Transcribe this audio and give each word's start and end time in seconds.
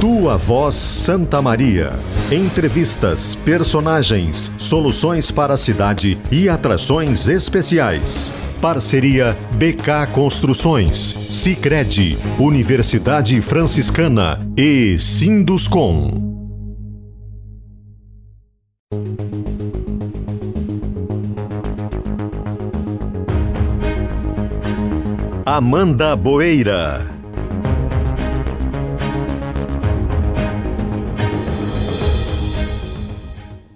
Tua 0.00 0.36
Voz 0.36 0.76
Santa 0.76 1.42
Maria. 1.42 1.90
Entrevistas, 2.30 3.34
personagens, 3.34 4.52
soluções 4.56 5.32
para 5.32 5.54
a 5.54 5.56
cidade 5.56 6.16
e 6.30 6.48
atrações 6.48 7.26
especiais. 7.26 8.32
Parceria 8.60 9.36
BK 9.54 10.06
Construções, 10.12 11.16
Sicredi, 11.28 12.16
Universidade 12.38 13.40
Franciscana 13.40 14.48
e 14.56 14.96
Sinduscom. 14.96 16.30
Amanda 25.44 26.14
Boeira. 26.14 27.21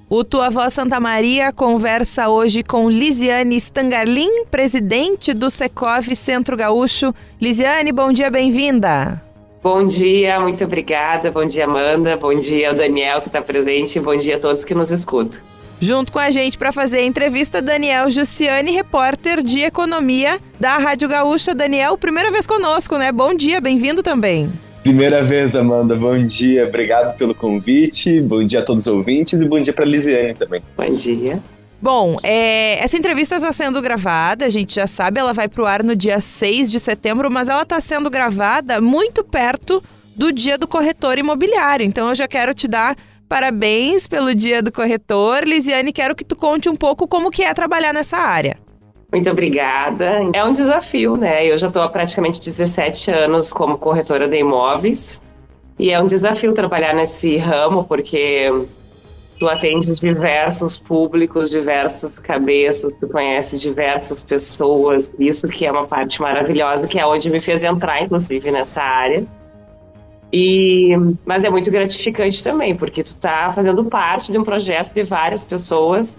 O 0.08 0.22
Tua 0.22 0.50
Voz 0.50 0.72
Santa 0.72 1.00
Maria 1.00 1.52
conversa 1.52 2.28
hoje 2.28 2.62
com 2.62 2.88
Lisiane 2.88 3.56
Stangarlin, 3.56 4.44
presidente 4.48 5.34
do 5.34 5.50
Secov 5.50 6.14
Centro 6.14 6.56
Gaúcho. 6.56 7.12
Lisiane, 7.40 7.90
bom 7.90 8.12
dia, 8.12 8.30
bem-vinda. 8.30 9.20
Bom 9.60 9.84
dia, 9.84 10.38
muito 10.38 10.62
obrigada. 10.62 11.32
Bom 11.32 11.44
dia, 11.44 11.64
Amanda. 11.64 12.16
Bom 12.16 12.32
dia, 12.38 12.72
Daniel, 12.72 13.20
que 13.20 13.26
está 13.26 13.42
presente. 13.42 13.98
Bom 13.98 14.16
dia 14.16 14.36
a 14.36 14.38
todos 14.38 14.64
que 14.64 14.76
nos 14.76 14.92
escutam. 14.92 15.40
Junto 15.80 16.12
com 16.12 16.20
a 16.20 16.30
gente 16.30 16.56
para 16.56 16.70
fazer 16.70 16.98
a 16.98 17.04
entrevista, 17.04 17.60
Daniel 17.60 18.08
Jussiane, 18.08 18.70
repórter 18.70 19.42
de 19.42 19.62
economia 19.62 20.38
da 20.60 20.78
Rádio 20.78 21.08
Gaúcha. 21.08 21.52
Daniel, 21.52 21.98
primeira 21.98 22.30
vez 22.30 22.46
conosco, 22.46 22.96
né? 22.96 23.10
Bom 23.10 23.34
dia, 23.34 23.60
bem-vindo 23.60 24.04
também. 24.04 24.52
Primeira 24.86 25.20
vez, 25.20 25.56
Amanda. 25.56 25.96
Bom 25.96 26.14
dia, 26.24 26.64
obrigado 26.64 27.16
pelo 27.16 27.34
convite. 27.34 28.20
Bom 28.20 28.44
dia 28.44 28.60
a 28.60 28.62
todos 28.62 28.86
os 28.86 28.94
ouvintes 28.94 29.40
e 29.40 29.44
bom 29.44 29.60
dia 29.60 29.72
para 29.72 29.84
Lisiane 29.84 30.32
também. 30.32 30.62
Bom 30.76 30.94
dia. 30.94 31.42
Bom, 31.82 32.16
é, 32.22 32.78
essa 32.78 32.96
entrevista 32.96 33.34
está 33.34 33.52
sendo 33.52 33.82
gravada, 33.82 34.46
a 34.46 34.48
gente 34.48 34.76
já 34.76 34.86
sabe, 34.86 35.18
ela 35.18 35.32
vai 35.32 35.48
para 35.48 35.60
o 35.60 35.66
ar 35.66 35.82
no 35.82 35.96
dia 35.96 36.20
6 36.20 36.70
de 36.70 36.78
setembro, 36.78 37.28
mas 37.28 37.48
ela 37.48 37.62
está 37.62 37.80
sendo 37.80 38.08
gravada 38.08 38.80
muito 38.80 39.24
perto 39.24 39.82
do 40.14 40.30
dia 40.30 40.56
do 40.56 40.68
corretor 40.68 41.18
imobiliário. 41.18 41.84
Então 41.84 42.10
eu 42.10 42.14
já 42.14 42.28
quero 42.28 42.54
te 42.54 42.68
dar 42.68 42.96
Parabéns 43.28 44.06
pelo 44.06 44.32
Dia 44.32 44.62
do 44.62 44.70
Corretor. 44.70 45.42
Lisiane, 45.42 45.92
quero 45.92 46.14
que 46.14 46.24
tu 46.24 46.36
conte 46.36 46.68
um 46.68 46.76
pouco 46.76 47.08
como 47.08 47.28
que 47.28 47.42
é 47.42 47.52
trabalhar 47.52 47.92
nessa 47.92 48.18
área. 48.18 48.56
Muito 49.16 49.30
obrigada. 49.30 50.20
É 50.34 50.44
um 50.44 50.52
desafio, 50.52 51.16
né? 51.16 51.46
Eu 51.46 51.56
já 51.56 51.68
estou 51.68 51.80
há 51.80 51.88
praticamente 51.88 52.38
17 52.38 53.10
anos 53.10 53.50
como 53.50 53.78
corretora 53.78 54.28
de 54.28 54.36
imóveis. 54.36 55.22
E 55.78 55.90
é 55.90 55.98
um 55.98 56.06
desafio 56.06 56.52
trabalhar 56.52 56.94
nesse 56.94 57.38
ramo, 57.38 57.82
porque 57.84 58.52
tu 59.38 59.48
atende 59.48 59.90
diversos 59.92 60.78
públicos, 60.78 61.48
diversas 61.48 62.18
cabeças, 62.18 62.92
tu 63.00 63.08
conhece 63.08 63.56
diversas 63.56 64.22
pessoas. 64.22 65.10
Isso 65.18 65.48
que 65.48 65.64
é 65.64 65.72
uma 65.72 65.86
parte 65.86 66.20
maravilhosa, 66.20 66.86
que 66.86 66.98
é 66.98 67.06
onde 67.06 67.30
me 67.30 67.40
fez 67.40 67.64
entrar, 67.64 68.02
inclusive, 68.02 68.50
nessa 68.50 68.82
área. 68.82 69.24
E, 70.30 70.90
mas 71.24 71.42
é 71.42 71.48
muito 71.48 71.70
gratificante 71.70 72.44
também, 72.44 72.76
porque 72.76 73.02
tu 73.02 73.16
tá 73.16 73.48
fazendo 73.48 73.82
parte 73.86 74.30
de 74.30 74.36
um 74.36 74.44
projeto 74.44 74.92
de 74.92 75.02
várias 75.04 75.42
pessoas 75.42 76.18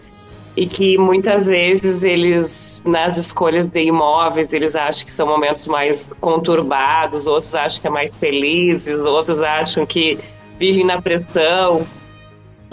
e 0.57 0.65
que 0.65 0.97
muitas 0.97 1.45
vezes 1.45 2.01
eles, 2.01 2.81
nas 2.83 3.15
escolhas 3.15 3.67
de 3.67 3.79
imóveis, 3.79 4.51
eles 4.51 4.75
acham 4.75 5.05
que 5.05 5.11
são 5.11 5.27
momentos 5.27 5.67
mais 5.67 6.09
conturbados, 6.19 7.27
outros 7.27 7.53
acham 7.53 7.79
que 7.79 7.85
é 7.85 7.91
mais 7.91 8.15
felizes, 8.15 8.97
outros 8.99 9.39
acham 9.39 9.85
que 9.85 10.17
vivem 10.57 10.83
na 10.83 10.99
pressão. 10.99 11.85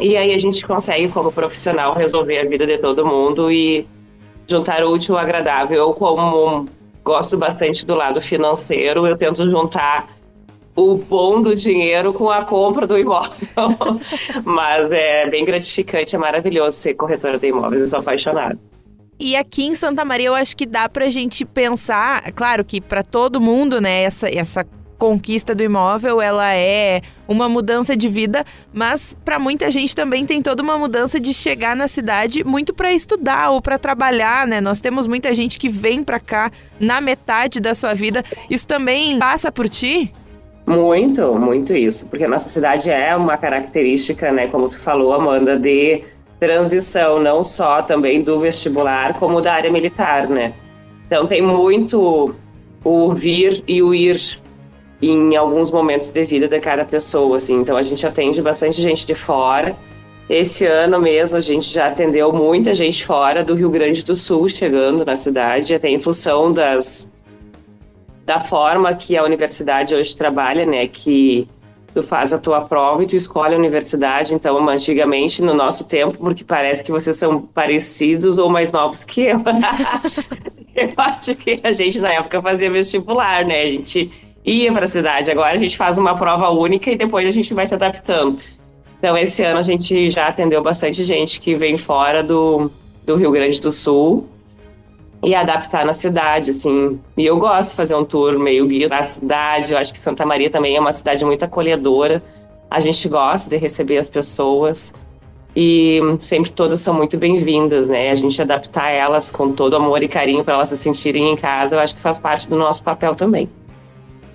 E 0.00 0.16
aí 0.16 0.32
a 0.32 0.38
gente 0.38 0.66
consegue, 0.66 1.10
como 1.10 1.30
profissional, 1.30 1.92
resolver 1.92 2.38
a 2.38 2.48
vida 2.48 2.66
de 2.66 2.78
todo 2.78 3.04
mundo 3.04 3.52
e 3.52 3.86
juntar 4.48 4.82
o 4.82 4.90
útil 4.90 5.16
ao 5.16 5.20
agradável. 5.20 5.76
Eu, 5.76 5.92
como 5.92 6.64
gosto 7.04 7.36
bastante 7.36 7.84
do 7.84 7.94
lado 7.94 8.18
financeiro, 8.18 9.06
eu 9.06 9.14
tento 9.14 9.50
juntar 9.50 10.08
o 10.76 10.96
bom 10.96 11.40
do 11.40 11.54
dinheiro 11.54 12.12
com 12.12 12.30
a 12.30 12.44
compra 12.44 12.86
do 12.86 12.98
imóvel. 12.98 13.30
Mas 14.44 14.90
é 14.90 15.28
bem 15.28 15.44
gratificante, 15.44 16.16
é 16.16 16.18
maravilhoso 16.18 16.76
ser 16.76 16.94
corretora 16.94 17.38
de 17.38 17.48
imóveis, 17.48 17.82
eu 17.82 17.90
tô 17.90 17.96
apaixonada. 17.96 18.58
E 19.18 19.36
aqui 19.36 19.64
em 19.64 19.74
Santa 19.74 20.04
Maria 20.04 20.26
eu 20.26 20.34
acho 20.34 20.56
que 20.56 20.66
dá 20.66 20.88
pra 20.88 21.08
gente 21.08 21.44
pensar, 21.44 22.32
claro 22.32 22.64
que 22.64 22.80
para 22.80 23.02
todo 23.02 23.40
mundo, 23.40 23.80
né, 23.80 24.02
essa, 24.02 24.28
essa 24.28 24.66
conquista 24.98 25.54
do 25.54 25.62
imóvel, 25.62 26.20
ela 26.20 26.52
é 26.52 27.02
uma 27.28 27.48
mudança 27.48 27.96
de 27.96 28.08
vida, 28.08 28.44
mas 28.72 29.14
para 29.24 29.38
muita 29.38 29.70
gente 29.70 29.94
também 29.94 30.26
tem 30.26 30.42
toda 30.42 30.62
uma 30.62 30.78
mudança 30.78 31.20
de 31.20 31.32
chegar 31.32 31.76
na 31.76 31.86
cidade 31.86 32.42
muito 32.44 32.74
para 32.74 32.92
estudar 32.92 33.50
ou 33.50 33.62
para 33.62 33.78
trabalhar, 33.78 34.46
né? 34.46 34.60
Nós 34.60 34.80
temos 34.80 35.06
muita 35.06 35.34
gente 35.34 35.58
que 35.58 35.68
vem 35.68 36.02
para 36.02 36.18
cá 36.18 36.50
na 36.80 37.00
metade 37.00 37.60
da 37.60 37.74
sua 37.74 37.94
vida. 37.94 38.24
Isso 38.50 38.66
também 38.66 39.18
passa 39.18 39.52
por 39.52 39.68
ti? 39.68 40.12
Muito, 40.66 41.34
muito 41.34 41.74
isso, 41.74 42.08
porque 42.08 42.24
a 42.24 42.28
nossa 42.28 42.48
cidade 42.48 42.90
é 42.90 43.14
uma 43.14 43.36
característica, 43.36 44.32
né, 44.32 44.48
como 44.48 44.68
tu 44.68 44.80
falou, 44.80 45.12
Amanda, 45.12 45.58
de 45.58 46.02
transição, 46.40 47.20
não 47.20 47.44
só 47.44 47.82
também 47.82 48.22
do 48.22 48.40
vestibular, 48.40 49.14
como 49.18 49.40
da 49.40 49.52
área 49.52 49.70
militar, 49.70 50.28
né? 50.28 50.54
Então 51.06 51.26
tem 51.26 51.42
muito 51.42 52.34
o 52.82 53.12
vir 53.12 53.62
e 53.68 53.82
o 53.82 53.94
ir 53.94 54.38
em 55.00 55.36
alguns 55.36 55.70
momentos 55.70 56.08
de 56.08 56.24
vida 56.24 56.48
de 56.48 56.58
cada 56.60 56.84
pessoa, 56.84 57.36
assim. 57.36 57.60
Então 57.60 57.76
a 57.76 57.82
gente 57.82 58.06
atende 58.06 58.40
bastante 58.40 58.80
gente 58.80 59.06
de 59.06 59.14
fora. 59.14 59.76
Esse 60.28 60.64
ano 60.64 60.98
mesmo 61.00 61.36
a 61.36 61.40
gente 61.40 61.70
já 61.70 61.88
atendeu 61.88 62.32
muita 62.32 62.72
gente 62.72 63.04
fora 63.04 63.44
do 63.44 63.54
Rio 63.54 63.68
Grande 63.68 64.04
do 64.04 64.16
Sul 64.16 64.48
chegando 64.48 65.04
na 65.04 65.16
cidade, 65.16 65.74
até 65.74 65.88
em 65.88 65.98
função 65.98 66.52
das 66.52 67.10
da 68.24 68.40
forma 68.40 68.94
que 68.94 69.16
a 69.16 69.22
universidade 69.22 69.94
hoje 69.94 70.16
trabalha, 70.16 70.64
né? 70.64 70.86
Que 70.86 71.46
tu 71.92 72.02
faz 72.02 72.32
a 72.32 72.38
tua 72.38 72.62
prova 72.62 73.04
e 73.04 73.06
tu 73.06 73.14
escolhe 73.14 73.54
a 73.54 73.58
universidade. 73.58 74.34
Então, 74.34 74.68
antigamente, 74.68 75.42
no 75.42 75.54
nosso 75.54 75.84
tempo, 75.84 76.18
porque 76.18 76.42
parece 76.42 76.82
que 76.82 76.90
vocês 76.90 77.16
são 77.16 77.40
parecidos 77.40 78.38
ou 78.38 78.48
mais 78.48 78.72
novos 78.72 79.04
que 79.04 79.22
eu. 79.22 79.40
eu 80.74 80.92
acho 80.96 81.34
que 81.36 81.60
a 81.62 81.70
gente 81.70 82.00
na 82.00 82.12
época 82.12 82.42
fazia 82.42 82.70
vestibular, 82.70 83.44
né? 83.44 83.62
A 83.62 83.68
gente 83.68 84.10
ia 84.44 84.72
para 84.72 84.86
a 84.86 84.88
cidade. 84.88 85.30
Agora 85.30 85.54
a 85.54 85.58
gente 85.58 85.76
faz 85.76 85.98
uma 85.98 86.14
prova 86.14 86.50
única 86.50 86.90
e 86.90 86.96
depois 86.96 87.28
a 87.28 87.30
gente 87.30 87.52
vai 87.54 87.66
se 87.66 87.74
adaptando. 87.74 88.38
Então, 88.98 89.16
esse 89.18 89.42
ano 89.42 89.58
a 89.58 89.62
gente 89.62 90.08
já 90.08 90.28
atendeu 90.28 90.62
bastante 90.62 91.04
gente 91.04 91.40
que 91.40 91.54
vem 91.54 91.76
fora 91.76 92.22
do, 92.22 92.70
do 93.04 93.16
Rio 93.16 93.30
Grande 93.30 93.60
do 93.60 93.70
Sul 93.70 94.26
e 95.24 95.34
adaptar 95.34 95.84
na 95.84 95.92
cidade, 95.92 96.50
assim. 96.50 97.00
E 97.16 97.24
eu 97.24 97.38
gosto 97.38 97.70
de 97.70 97.76
fazer 97.76 97.94
um 97.94 98.04
tour 98.04 98.38
meio 98.38 98.66
guia 98.66 98.88
da 98.88 99.02
cidade. 99.02 99.72
Eu 99.72 99.78
acho 99.78 99.92
que 99.92 99.98
Santa 99.98 100.24
Maria 100.26 100.50
também 100.50 100.76
é 100.76 100.80
uma 100.80 100.92
cidade 100.92 101.24
muito 101.24 101.44
acolhedora. 101.44 102.22
A 102.70 102.80
gente 102.80 103.08
gosta 103.08 103.48
de 103.48 103.56
receber 103.56 103.98
as 103.98 104.08
pessoas 104.08 104.92
e 105.56 106.00
sempre 106.18 106.50
todas 106.50 106.80
são 106.80 106.92
muito 106.92 107.16
bem-vindas, 107.16 107.88
né? 107.88 108.10
A 108.10 108.14
gente 108.14 108.40
adaptar 108.42 108.90
elas 108.90 109.30
com 109.30 109.52
todo 109.52 109.76
amor 109.76 110.02
e 110.02 110.08
carinho 110.08 110.42
para 110.44 110.54
elas 110.54 110.68
se 110.68 110.76
sentirem 110.76 111.30
em 111.30 111.36
casa, 111.36 111.76
eu 111.76 111.80
acho 111.80 111.94
que 111.94 112.00
faz 112.00 112.18
parte 112.18 112.48
do 112.48 112.56
nosso 112.56 112.82
papel 112.82 113.14
também. 113.14 113.48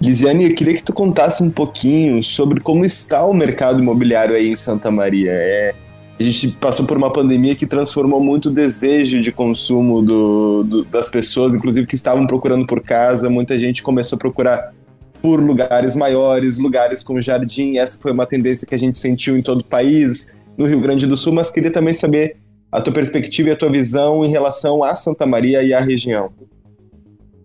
Lisiane, 0.02 0.46
eu 0.50 0.56
queria 0.56 0.76
que 0.76 0.84
tu 0.84 0.94
contasse 0.94 1.44
um 1.44 1.50
pouquinho 1.50 2.24
sobre 2.24 2.62
como 2.62 2.86
está 2.86 3.26
o 3.26 3.34
mercado 3.34 3.80
imobiliário 3.80 4.34
aí 4.34 4.50
em 4.50 4.56
Santa 4.56 4.90
Maria. 4.90 5.32
É, 5.34 5.76
a 6.20 6.24
gente 6.24 6.50
passou 6.58 6.86
por 6.86 6.98
uma 6.98 7.12
pandemia 7.12 7.56
que 7.56 7.66
transformou 7.66 8.20
muito 8.20 8.48
o 8.50 8.52
desejo 8.52 9.22
de 9.22 9.32
consumo 9.32 10.02
do, 10.02 10.64
do, 10.64 10.84
das 10.84 11.08
pessoas, 11.10 11.56
inclusive 11.56 11.88
que 11.88 11.96
estavam 11.96 12.28
procurando 12.28 12.68
por 12.68 12.82
casa. 12.82 13.30
Muita 13.30 13.58
gente 13.58 13.82
começou 13.82 14.18
a 14.18 14.20
procurar 14.20 14.74
por 15.22 15.42
lugares 15.42 15.96
maiores, 15.96 16.60
lugares 16.60 17.04
com 17.04 17.22
jardim. 17.22 17.78
Essa 17.78 17.98
foi 17.98 18.12
uma 18.12 18.26
tendência 18.26 18.68
que 18.68 18.76
a 18.76 18.78
gente 18.78 18.98
sentiu 18.98 19.38
em 19.38 19.42
todo 19.42 19.62
o 19.62 19.66
país, 19.66 20.36
no 20.58 20.66
Rio 20.66 20.82
Grande 20.82 21.08
do 21.08 21.16
Sul, 21.16 21.32
mas 21.32 21.52
queria 21.52 21.72
também 21.72 21.94
saber 21.94 22.36
a 22.70 22.82
tua 22.82 22.94
perspectiva 22.94 23.50
e 23.50 23.52
a 23.54 23.56
tua 23.56 23.72
visão 23.72 24.24
em 24.26 24.30
relação 24.30 24.84
a 24.84 24.94
Santa 24.96 25.26
Maria 25.26 25.64
e 25.64 25.74
à 25.74 25.80
região. 25.80 26.32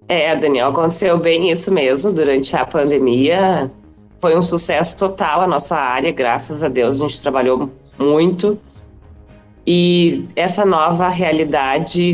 É, 0.08 0.36
Daniel, 0.36 0.68
aconteceu 0.68 1.16
bem 1.18 1.50
isso 1.50 1.72
mesmo 1.72 2.12
durante 2.12 2.54
a 2.54 2.66
pandemia. 2.66 3.70
Foi 4.20 4.36
um 4.36 4.42
sucesso 4.42 4.96
total 4.96 5.42
a 5.42 5.46
nossa 5.46 5.76
área, 5.76 6.10
graças 6.10 6.62
a 6.62 6.68
Deus 6.68 7.00
a 7.00 7.06
gente 7.06 7.22
trabalhou 7.22 7.70
muito. 7.98 8.58
E 9.66 10.24
essa 10.36 10.64
nova 10.64 11.08
realidade, 11.08 12.12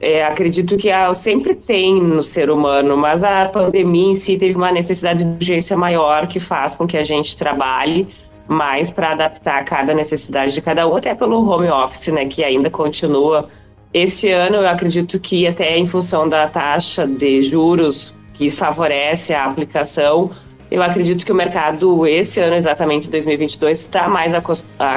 é, 0.00 0.24
acredito 0.24 0.76
que 0.76 0.88
sempre 1.14 1.54
tem 1.54 2.00
no 2.00 2.22
ser 2.22 2.50
humano, 2.50 2.96
mas 2.96 3.24
a 3.24 3.48
pandemia 3.48 4.12
em 4.12 4.16
si 4.16 4.36
teve 4.36 4.54
uma 4.54 4.70
necessidade 4.70 5.24
de 5.24 5.30
urgência 5.30 5.76
maior 5.76 6.28
que 6.28 6.38
faz 6.38 6.76
com 6.76 6.86
que 6.86 6.96
a 6.96 7.02
gente 7.02 7.36
trabalhe 7.36 8.06
mais 8.46 8.90
para 8.90 9.12
adaptar 9.12 9.60
a 9.60 9.64
cada 9.64 9.94
necessidade 9.94 10.52
de 10.52 10.60
cada 10.60 10.86
um, 10.86 10.96
até 10.96 11.14
pelo 11.14 11.48
home 11.48 11.68
office, 11.68 12.08
né, 12.08 12.26
que 12.26 12.44
ainda 12.44 12.70
continua. 12.70 13.48
Esse 13.92 14.30
ano, 14.30 14.56
eu 14.56 14.68
acredito 14.68 15.18
que 15.18 15.46
até 15.46 15.78
em 15.78 15.86
função 15.86 16.28
da 16.28 16.46
taxa 16.46 17.06
de 17.06 17.42
juros 17.42 18.14
que 18.34 18.50
favorece 18.50 19.32
a 19.32 19.44
aplicação, 19.44 20.30
Eu 20.74 20.82
acredito 20.82 21.24
que 21.24 21.30
o 21.30 21.34
mercado, 21.36 22.04
esse 22.04 22.40
ano 22.40 22.56
exatamente, 22.56 23.08
2022, 23.08 23.78
está 23.78 24.08
mais 24.08 24.32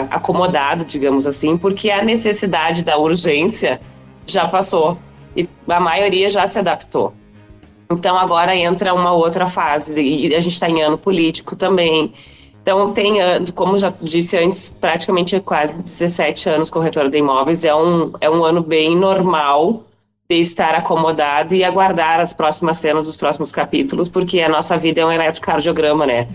acomodado, 0.09 0.83
digamos 0.83 1.27
assim, 1.27 1.55
porque 1.55 1.91
a 1.91 2.03
necessidade 2.03 2.83
da 2.83 2.97
urgência 2.97 3.79
já 4.25 4.47
passou 4.47 4.97
e 5.35 5.47
a 5.67 5.79
maioria 5.79 6.31
já 6.31 6.47
se 6.47 6.57
adaptou. 6.57 7.13
Então 7.91 8.17
agora 8.17 8.55
entra 8.55 8.91
uma 8.91 9.11
outra 9.13 9.45
fase, 9.45 9.93
e 9.93 10.33
a 10.33 10.39
gente 10.39 10.53
está 10.53 10.67
em 10.67 10.81
ano 10.81 10.97
político 10.97 11.55
também. 11.55 12.11
Então, 12.63 12.91
tem, 12.91 13.13
como 13.53 13.77
já 13.77 13.93
disse 14.01 14.35
antes, 14.35 14.75
praticamente 14.81 15.39
quase 15.41 15.77
17 15.77 16.49
anos 16.49 16.71
corretora 16.71 17.07
de 17.07 17.19
imóveis. 17.19 17.63
É 17.63 17.75
um, 17.75 18.13
é 18.19 18.27
um 18.27 18.43
ano 18.43 18.63
bem 18.63 18.95
normal 18.97 19.86
de 20.29 20.41
estar 20.41 20.75
acomodado 20.75 21.55
e 21.55 21.63
aguardar 21.63 22.19
as 22.19 22.33
próximas 22.33 22.79
cenas, 22.79 23.07
os 23.07 23.15
próximos 23.15 23.49
capítulos, 23.49 24.09
porque 24.09 24.41
a 24.41 24.49
nossa 24.49 24.77
vida 24.77 24.99
é 24.99 25.05
um 25.05 25.11
eletrocardiograma, 25.11 26.05
né? 26.05 26.27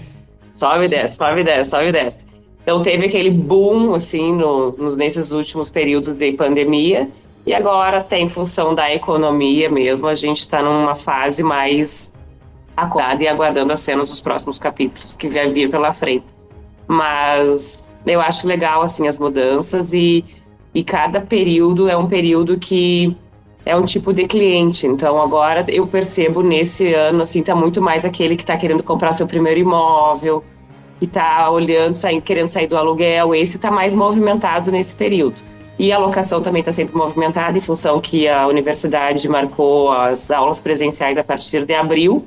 Sobe 0.54 0.86
e 0.86 0.88
desce, 0.88 1.16
sobe 1.16 1.42
e 1.42 1.44
desce, 1.44 1.70
sobe 1.70 1.88
e 1.88 1.92
desce. 1.92 2.24
Então, 2.62 2.82
teve 2.82 3.06
aquele 3.06 3.28
boom, 3.28 3.94
assim, 3.94 4.32
no, 4.32 4.72
nesses 4.96 5.30
últimos 5.32 5.70
períodos 5.70 6.14
de 6.14 6.32
pandemia. 6.32 7.10
E 7.44 7.52
agora, 7.52 7.98
até 7.98 8.18
em 8.18 8.28
função 8.28 8.74
da 8.74 8.90
economia 8.94 9.68
mesmo, 9.68 10.06
a 10.06 10.14
gente 10.14 10.40
está 10.40 10.62
numa 10.62 10.94
fase 10.94 11.42
mais 11.42 12.10
acordada 12.74 13.22
e 13.22 13.28
aguardando 13.28 13.72
as 13.74 13.80
cenas 13.80 14.08
dos 14.08 14.22
próximos 14.22 14.58
capítulos 14.58 15.14
que 15.14 15.28
vai 15.28 15.48
vir 15.48 15.70
pela 15.70 15.92
frente. 15.92 16.26
Mas 16.86 17.90
eu 18.06 18.20
acho 18.20 18.46
legal 18.46 18.80
assim 18.80 19.06
as 19.06 19.18
mudanças 19.18 19.92
e, 19.92 20.24
e 20.72 20.82
cada 20.82 21.20
período 21.20 21.88
é 21.90 21.96
um 21.96 22.06
período 22.06 22.58
que 22.58 23.14
é 23.64 23.76
um 23.76 23.84
tipo 23.84 24.12
de 24.12 24.26
cliente. 24.26 24.86
Então 24.86 25.20
agora 25.20 25.64
eu 25.68 25.86
percebo 25.86 26.42
nesse 26.42 26.92
ano 26.94 27.22
assim 27.22 27.42
tá 27.42 27.54
muito 27.54 27.80
mais 27.80 28.04
aquele 28.04 28.36
que 28.36 28.42
está 28.42 28.56
querendo 28.56 28.82
comprar 28.82 29.12
seu 29.12 29.26
primeiro 29.26 29.60
imóvel, 29.60 30.44
que 30.98 31.04
está 31.06 31.50
olhando, 31.50 31.94
saindo, 31.94 32.22
querendo 32.22 32.48
sair 32.48 32.66
do 32.66 32.76
aluguel. 32.76 33.34
Esse 33.34 33.56
está 33.56 33.70
mais 33.70 33.94
movimentado 33.94 34.70
nesse 34.70 34.94
período. 34.94 35.36
E 35.78 35.90
a 35.90 35.98
locação 35.98 36.42
também 36.42 36.60
está 36.60 36.72
sempre 36.72 36.94
movimentada 36.94 37.56
em 37.56 37.60
função 37.60 38.00
que 38.00 38.28
a 38.28 38.46
universidade 38.46 39.28
marcou 39.28 39.90
as 39.90 40.30
aulas 40.30 40.60
presenciais 40.60 41.16
a 41.16 41.24
partir 41.24 41.64
de 41.64 41.74
abril. 41.74 42.26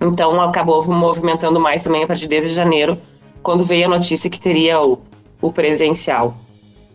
Então 0.00 0.40
acabou 0.40 0.82
movimentando 0.86 1.60
mais 1.60 1.82
também 1.84 2.02
a 2.04 2.06
partir 2.06 2.26
de 2.26 2.48
janeiro, 2.48 2.96
quando 3.42 3.64
veio 3.64 3.86
a 3.86 3.88
notícia 3.88 4.30
que 4.30 4.40
teria 4.40 4.80
o, 4.80 4.98
o 5.42 5.52
presencial. 5.52 6.34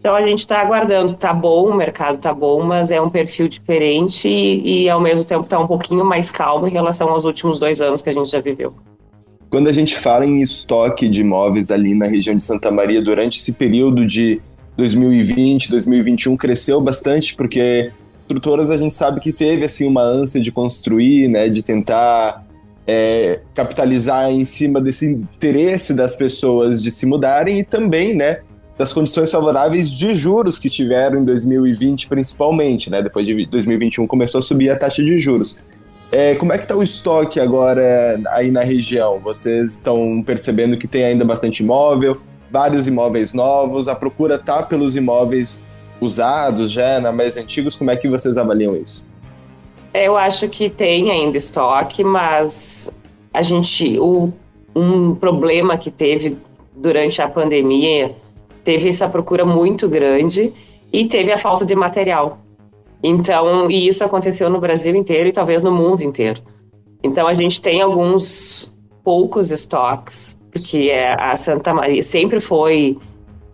Então 0.05 0.13
a 0.13 0.21
gente 0.21 0.37
está 0.37 0.61
aguardando, 0.61 1.15
tá 1.15 1.33
bom, 1.33 1.67
o 1.67 1.73
mercado 1.73 2.19
tá 2.19 2.31
bom, 2.31 2.61
mas 2.61 2.91
é 2.91 3.01
um 3.01 3.09
perfil 3.09 3.47
diferente 3.47 4.27
e, 4.27 4.83
e 4.83 4.87
ao 4.87 5.01
mesmo 5.01 5.25
tempo 5.25 5.45
está 5.45 5.57
um 5.57 5.65
pouquinho 5.65 6.05
mais 6.05 6.29
calmo 6.29 6.67
em 6.67 6.69
relação 6.69 7.09
aos 7.09 7.25
últimos 7.25 7.57
dois 7.57 7.81
anos 7.81 8.03
que 8.03 8.11
a 8.11 8.13
gente 8.13 8.29
já 8.29 8.39
viveu. 8.39 8.71
Quando 9.49 9.67
a 9.67 9.71
gente 9.71 9.95
fala 9.97 10.23
em 10.23 10.41
estoque 10.41 11.09
de 11.09 11.21
imóveis 11.21 11.71
ali 11.71 11.95
na 11.95 12.05
região 12.05 12.35
de 12.35 12.43
Santa 12.43 12.69
Maria 12.69 13.01
durante 13.01 13.39
esse 13.39 13.53
período 13.53 14.05
de 14.05 14.39
2020, 14.77 15.71
2021 15.71 16.37
cresceu 16.37 16.79
bastante 16.79 17.35
porque 17.35 17.91
construtoras 18.27 18.69
a 18.69 18.77
gente 18.77 18.93
sabe 18.93 19.19
que 19.19 19.33
teve 19.33 19.65
assim 19.65 19.87
uma 19.87 20.03
ânsia 20.03 20.39
de 20.39 20.51
construir, 20.51 21.29
né, 21.29 21.49
de 21.49 21.63
tentar 21.63 22.45
é, 22.85 23.39
capitalizar 23.55 24.29
em 24.29 24.45
cima 24.45 24.79
desse 24.79 25.13
interesse 25.13 25.95
das 25.95 26.15
pessoas 26.15 26.83
de 26.83 26.91
se 26.91 27.07
mudarem 27.07 27.57
e 27.57 27.63
também, 27.63 28.13
né, 28.13 28.41
das 28.77 28.91
condições 28.91 29.31
favoráveis 29.31 29.91
de 29.91 30.15
juros 30.15 30.59
que 30.59 30.69
tiveram 30.69 31.21
em 31.21 31.23
2020, 31.23 32.07
principalmente, 32.07 32.89
né? 32.89 33.01
Depois 33.01 33.25
de 33.25 33.45
2021 33.45 34.05
começou 34.05 34.39
a 34.39 34.41
subir 34.41 34.69
a 34.69 34.77
taxa 34.77 35.03
de 35.03 35.17
juros. 35.17 35.59
É, 36.11 36.35
como 36.35 36.53
é 36.53 36.57
que 36.57 36.65
está 36.65 36.75
o 36.75 36.83
estoque 36.83 37.39
agora 37.39 38.19
aí 38.29 38.51
na 38.51 38.61
região? 38.61 39.19
Vocês 39.19 39.75
estão 39.75 40.21
percebendo 40.23 40.77
que 40.77 40.87
tem 40.87 41.03
ainda 41.03 41.23
bastante 41.23 41.63
imóvel, 41.63 42.17
vários 42.51 42.87
imóveis 42.87 43.33
novos, 43.33 43.87
a 43.87 43.95
procura 43.95 44.37
tá 44.37 44.63
pelos 44.63 44.95
imóveis 44.95 45.65
usados 45.99 46.71
já, 46.71 46.99
na 46.99 47.11
mais 47.11 47.37
antigos, 47.37 47.75
como 47.75 47.91
é 47.91 47.95
que 47.95 48.07
vocês 48.07 48.37
avaliam 48.37 48.75
isso? 48.75 49.05
Eu 49.93 50.17
acho 50.17 50.49
que 50.49 50.69
tem 50.69 51.09
ainda 51.09 51.37
estoque, 51.37 52.03
mas 52.03 52.91
a 53.33 53.41
gente. 53.41 53.97
O, 53.97 54.31
um 54.75 55.15
problema 55.15 55.77
que 55.77 55.89
teve 55.89 56.37
durante 56.75 57.21
a 57.21 57.29
pandemia 57.29 58.13
teve 58.65 58.89
essa 58.89 59.07
procura 59.07 59.45
muito 59.45 59.87
grande 59.87 60.51
e 60.91 61.05
teve 61.05 61.31
a 61.31 61.37
falta 61.37 61.63
de 61.63 61.75
material. 61.75 62.39
Então, 63.01 63.69
e 63.69 63.87
isso 63.87 64.03
aconteceu 64.03 64.49
no 64.49 64.59
Brasil 64.59 64.95
inteiro 64.95 65.29
e 65.29 65.31
talvez 65.31 65.61
no 65.61 65.71
mundo 65.71 66.01
inteiro. 66.01 66.41
Então, 67.03 67.27
a 67.27 67.33
gente 67.33 67.61
tem 67.61 67.81
alguns 67.81 68.75
poucos 69.03 69.51
estoques, 69.51 70.37
porque 70.51 70.89
é, 70.91 71.13
a 71.13 71.37
Santa 71.37 71.73
Maria 71.73 72.01
sempre 72.01 72.39
foi 72.39 72.97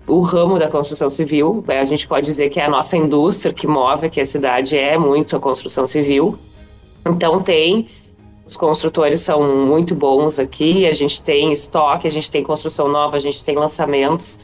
o 0.07 0.21
ramo 0.21 0.57
da 0.57 0.69
construção 0.69 1.09
civil. 1.09 1.63
A 1.67 1.83
gente 1.83 2.07
pode 2.07 2.25
dizer 2.25 2.49
que 2.49 2.59
é 2.59 2.65
a 2.65 2.69
nossa 2.69 2.95
indústria 2.95 3.53
que 3.53 3.67
move 3.67 4.07
aqui 4.07 4.21
a 4.21 4.25
cidade 4.25 4.77
é 4.77 4.97
muito 4.97 5.35
a 5.35 5.39
construção 5.39 5.85
civil. 5.85 6.37
Então 7.05 7.41
tem, 7.41 7.87
os 8.45 8.55
construtores 8.55 9.21
são 9.21 9.65
muito 9.65 9.95
bons 9.95 10.39
aqui, 10.39 10.85
a 10.85 10.93
gente 10.93 11.21
tem 11.21 11.51
estoque, 11.51 12.07
a 12.07 12.11
gente 12.11 12.31
tem 12.31 12.43
construção 12.43 12.87
nova, 12.87 13.17
a 13.17 13.19
gente 13.19 13.43
tem 13.43 13.55
lançamentos, 13.55 14.39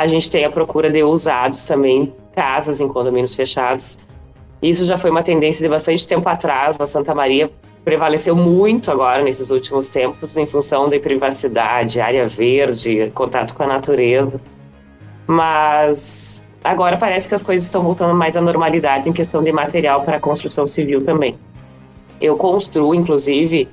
a 0.00 0.06
gente 0.06 0.30
tem 0.30 0.46
a 0.46 0.50
procura 0.50 0.88
de 0.88 1.04
usados 1.04 1.66
também, 1.66 2.10
casas 2.34 2.80
em 2.80 2.88
condomínios 2.88 3.34
fechados. 3.34 3.98
Isso 4.62 4.86
já 4.86 4.96
foi 4.96 5.10
uma 5.10 5.22
tendência 5.22 5.62
de 5.62 5.68
bastante 5.68 6.06
tempo 6.06 6.26
atrás, 6.26 6.78
mas 6.78 6.88
Santa 6.88 7.14
Maria 7.14 7.50
prevaleceu 7.84 8.34
muito 8.34 8.90
agora 8.90 9.22
nesses 9.22 9.50
últimos 9.50 9.90
tempos 9.90 10.34
em 10.38 10.46
função 10.46 10.88
da 10.88 10.98
privacidade, 10.98 12.00
área 12.00 12.26
verde, 12.26 13.12
contato 13.14 13.54
com 13.54 13.62
a 13.62 13.66
natureza. 13.66 14.40
Mas 15.26 16.42
agora 16.64 16.96
parece 16.96 17.28
que 17.28 17.34
as 17.34 17.42
coisas 17.42 17.64
estão 17.64 17.82
voltando 17.82 18.14
mais 18.14 18.34
à 18.38 18.40
normalidade 18.40 19.06
em 19.06 19.12
questão 19.12 19.44
de 19.44 19.52
material 19.52 20.00
para 20.00 20.18
construção 20.18 20.66
civil 20.66 21.04
também. 21.04 21.38
Eu 22.18 22.38
construo, 22.38 22.94
inclusive, 22.94 23.68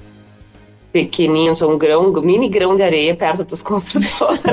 pequenininhos, 0.91 1.62
um 1.62 1.77
grão, 1.77 2.12
mini 2.21 2.50
grão 2.50 2.75
de 2.75 2.83
areia 2.83 3.15
perto 3.15 3.45
das 3.45 3.63
construtoras. 3.63 4.44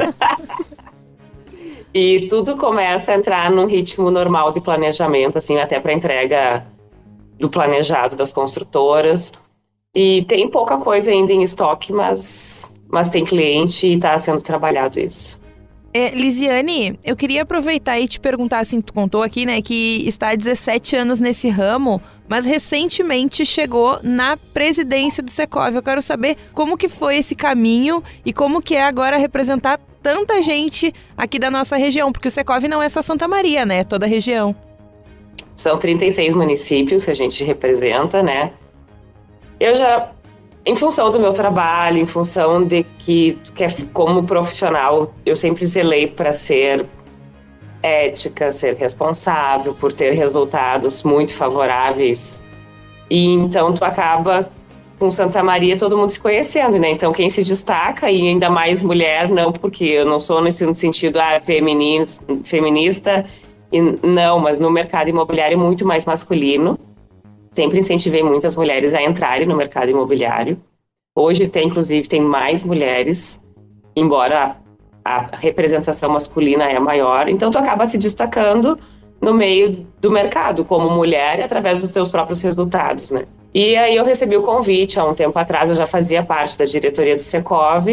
E 1.94 2.26
tudo 2.28 2.56
começa 2.56 3.12
a 3.12 3.14
entrar 3.14 3.50
num 3.52 3.66
ritmo 3.66 4.10
normal 4.10 4.50
de 4.50 4.60
planejamento, 4.60 5.38
assim, 5.38 5.58
até 5.58 5.78
para 5.78 5.92
entrega 5.92 6.66
do 7.38 7.48
planejado 7.48 8.16
das 8.16 8.32
construtoras. 8.32 9.32
E 9.94 10.24
tem 10.24 10.50
pouca 10.50 10.76
coisa 10.76 11.12
ainda 11.12 11.32
em 11.32 11.44
estoque, 11.44 11.92
mas, 11.92 12.74
mas 12.88 13.10
tem 13.10 13.24
cliente 13.24 13.86
e 13.86 13.94
está 13.94 14.18
sendo 14.18 14.42
trabalhado 14.42 14.98
isso. 14.98 15.40
É, 15.96 16.10
Lisiane, 16.10 16.98
eu 17.04 17.14
queria 17.14 17.42
aproveitar 17.42 18.00
e 18.00 18.08
te 18.08 18.18
perguntar, 18.18 18.58
assim, 18.58 18.80
tu 18.80 18.92
contou 18.92 19.22
aqui, 19.22 19.46
né, 19.46 19.62
que 19.62 20.02
está 20.08 20.30
há 20.30 20.34
17 20.34 20.96
anos 20.96 21.20
nesse 21.20 21.48
ramo, 21.48 22.02
mas 22.28 22.44
recentemente 22.44 23.46
chegou 23.46 24.00
na 24.02 24.36
presidência 24.36 25.22
do 25.22 25.30
Secov. 25.30 25.72
Eu 25.72 25.82
quero 25.84 26.02
saber 26.02 26.36
como 26.52 26.76
que 26.76 26.88
foi 26.88 27.18
esse 27.18 27.36
caminho 27.36 28.02
e 28.26 28.32
como 28.32 28.60
que 28.60 28.74
é 28.74 28.82
agora 28.82 29.16
representar 29.16 29.78
tanta 30.04 30.42
gente 30.42 30.92
aqui 31.16 31.38
da 31.38 31.50
nossa 31.50 31.78
região, 31.78 32.12
porque 32.12 32.28
o 32.28 32.30
Secov 32.30 32.62
não 32.68 32.82
é 32.82 32.88
só 32.90 33.00
Santa 33.00 33.26
Maria, 33.26 33.64
né, 33.64 33.78
é 33.78 33.84
toda 33.84 34.04
a 34.04 34.08
região. 34.08 34.54
São 35.56 35.78
36 35.78 36.34
municípios 36.34 37.06
que 37.06 37.10
a 37.10 37.14
gente 37.14 37.42
representa, 37.42 38.22
né? 38.22 38.52
Eu 39.58 39.74
já 39.74 40.10
em 40.66 40.76
função 40.76 41.10
do 41.10 41.18
meu 41.18 41.32
trabalho, 41.32 41.98
em 41.98 42.06
função 42.06 42.64
de 42.64 42.84
que, 42.98 43.38
que 43.54 43.64
é 43.64 43.68
como 43.92 44.24
profissional, 44.24 45.14
eu 45.24 45.36
sempre 45.36 45.66
zelei 45.66 46.06
para 46.06 46.32
ser 46.32 46.86
ética, 47.82 48.50
ser 48.50 48.74
responsável, 48.74 49.74
por 49.74 49.92
ter 49.92 50.12
resultados 50.12 51.02
muito 51.02 51.34
favoráveis. 51.34 52.42
E 53.10 53.26
então 53.26 53.72
tu 53.74 53.84
acaba 53.84 54.48
com 55.04 55.10
Santa 55.10 55.42
Maria 55.42 55.76
todo 55.76 55.98
mundo 55.98 56.08
se 56.08 56.18
conhecendo, 56.18 56.78
né? 56.78 56.90
Então 56.90 57.12
quem 57.12 57.28
se 57.28 57.42
destaca 57.42 58.10
e 58.10 58.26
ainda 58.26 58.48
mais 58.48 58.82
mulher, 58.82 59.28
não 59.28 59.52
porque 59.52 59.84
eu 59.84 60.06
não 60.06 60.18
sou 60.18 60.40
nesse 60.40 60.74
sentido 60.74 61.18
ah, 61.18 61.38
feminista, 61.42 62.24
feminista 62.42 63.26
e 63.70 63.82
não, 63.82 64.38
mas 64.38 64.58
no 64.58 64.70
mercado 64.70 65.10
imobiliário 65.10 65.56
é 65.56 65.58
muito 65.58 65.84
mais 65.84 66.06
masculino. 66.06 66.78
Sempre 67.50 67.78
incentivei 67.78 68.22
muitas 68.22 68.56
mulheres 68.56 68.94
a 68.94 69.02
entrarem 69.02 69.46
no 69.46 69.54
mercado 69.54 69.90
imobiliário. 69.90 70.58
Hoje 71.14 71.48
tem, 71.48 71.66
inclusive, 71.66 72.08
tem 72.08 72.20
mais 72.22 72.64
mulheres, 72.64 73.44
embora 73.94 74.56
a, 75.04 75.36
representação 75.36 76.10
masculina 76.10 76.64
é 76.64 76.78
maior. 76.80 77.28
Então, 77.28 77.50
tu 77.50 77.58
acaba 77.58 77.86
se 77.86 77.98
destacando 77.98 78.78
no 79.20 79.34
meio 79.34 79.86
do 80.00 80.10
mercado 80.10 80.64
como 80.64 80.88
mulher 80.88 81.42
através 81.42 81.82
dos 81.82 81.92
teus 81.92 82.08
próprios 82.08 82.40
resultados, 82.40 83.10
né? 83.10 83.24
E 83.54 83.76
aí 83.76 83.94
eu 83.94 84.04
recebi 84.04 84.36
o 84.36 84.42
convite 84.42 84.98
há 84.98 85.04
um 85.04 85.14
tempo 85.14 85.38
atrás, 85.38 85.70
eu 85.70 85.76
já 85.76 85.86
fazia 85.86 86.24
parte 86.24 86.58
da 86.58 86.64
diretoria 86.64 87.14
do 87.14 87.20
Secov 87.20 87.86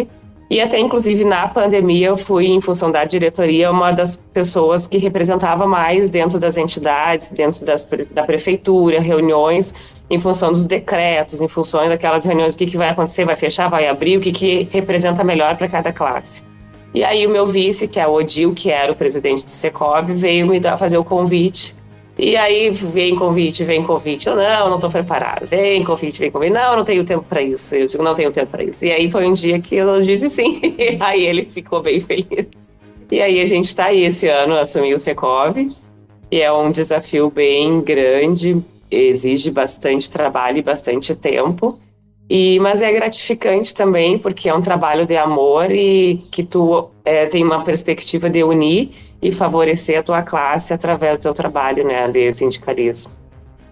E 0.50 0.60
até, 0.60 0.80
inclusive, 0.80 1.24
na 1.24 1.48
pandemia, 1.48 2.08
eu 2.08 2.18
fui, 2.18 2.48
em 2.48 2.60
função 2.60 2.92
da 2.92 3.06
diretoria, 3.06 3.70
uma 3.70 3.92
das 3.92 4.18
pessoas 4.34 4.88
que 4.88 4.98
representava 4.98 5.68
mais 5.68 6.10
dentro 6.10 6.40
das 6.40 6.58
entidades, 6.58 7.30
dentro 7.30 7.64
das, 7.64 7.88
da 8.10 8.24
prefeitura, 8.24 9.00
reuniões, 9.00 9.72
em 10.10 10.18
função 10.18 10.52
dos 10.52 10.66
decretos, 10.66 11.40
em 11.42 11.48
função 11.48 11.88
daquelas 11.88 12.26
reuniões, 12.26 12.56
o 12.56 12.58
que, 12.58 12.66
que 12.66 12.76
vai 12.76 12.90
acontecer, 12.90 13.24
vai 13.24 13.36
fechar, 13.36 13.70
vai 13.70 13.88
abrir, 13.88 14.18
o 14.18 14.20
que, 14.20 14.32
que 14.32 14.68
representa 14.72 15.24
melhor 15.24 15.56
para 15.56 15.68
cada 15.68 15.94
classe. 15.94 16.44
E 16.92 17.04
aí 17.04 17.26
o 17.26 17.30
meu 17.30 17.46
vice, 17.46 17.88
que 17.88 18.00
é 18.00 18.08
o 18.08 18.14
Odil, 18.14 18.54
que 18.54 18.72
era 18.72 18.92
o 18.92 18.96
presidente 18.96 19.44
do 19.44 19.50
Secov, 19.50 20.12
veio 20.12 20.48
me 20.48 20.60
dar, 20.60 20.76
fazer 20.76 20.98
o 20.98 21.04
convite 21.04 21.80
e 22.22 22.38
aí 22.38 22.70
vem 22.70 23.16
convite, 23.16 23.64
vem 23.64 23.84
convite. 23.84 24.28
Eu 24.28 24.36
não, 24.36 24.70
não 24.70 24.76
estou 24.76 24.92
preparado. 24.92 25.48
Vem 25.48 25.84
convite, 25.84 26.20
vem 26.20 26.30
convite. 26.30 26.54
Não, 26.54 26.78
não 26.78 26.84
tenho 26.84 27.04
tempo 27.04 27.26
para 27.28 27.42
isso. 27.42 27.76
Eu 27.76 27.88
digo, 27.88 28.04
não 28.04 28.14
tenho 28.14 28.32
tempo 28.32 28.52
para 28.52 28.64
isso. 28.64 28.86
E 28.86 28.92
aí 28.92 29.10
foi 29.10 29.26
um 29.26 29.34
dia 29.34 29.60
que 29.60 29.76
eu 29.76 30.00
disse 30.04 30.30
sim. 30.30 30.62
aí 31.02 31.26
ele 31.26 31.46
ficou 31.46 31.82
bem 31.82 32.00
feliz. 32.00 32.46
E 33.12 33.20
aí 33.20 33.42
a 33.42 33.46
gente 33.46 33.64
está 33.64 33.86
aí 33.86 34.04
esse 34.04 34.28
ano, 34.28 34.56
assumiu 34.56 34.98
o 34.98 35.00
Secov. 35.00 35.58
E 36.32 36.40
é 36.40 36.54
um 36.54 36.70
desafio 36.70 37.32
bem 37.32 37.82
grande, 37.82 38.64
exige 38.92 39.50
bastante 39.50 40.12
trabalho 40.12 40.60
e 40.60 40.62
bastante 40.62 41.16
tempo. 41.16 41.80
E, 42.34 42.62
mas 42.62 42.82
é 42.82 42.90
gratificante 42.94 43.74
também, 43.74 44.18
porque 44.18 44.48
é 44.48 44.54
um 44.54 44.62
trabalho 44.62 45.06
de 45.06 45.18
amor 45.18 45.70
e 45.70 46.24
que 46.32 46.44
tu 46.44 46.90
é, 47.04 47.26
tem 47.26 47.44
uma 47.44 47.62
perspectiva 47.62 48.30
de 48.30 48.42
unir 48.42 48.92
e 49.22 49.34
favorecer 49.34 50.00
a 50.00 50.02
tua 50.02 50.22
classe 50.22 50.74
através 50.74 51.18
do 51.18 51.24
teu 51.24 51.34
trabalho, 51.34 51.86
né, 51.86 52.08
de 52.08 52.34
sindicalismo. 52.34 53.12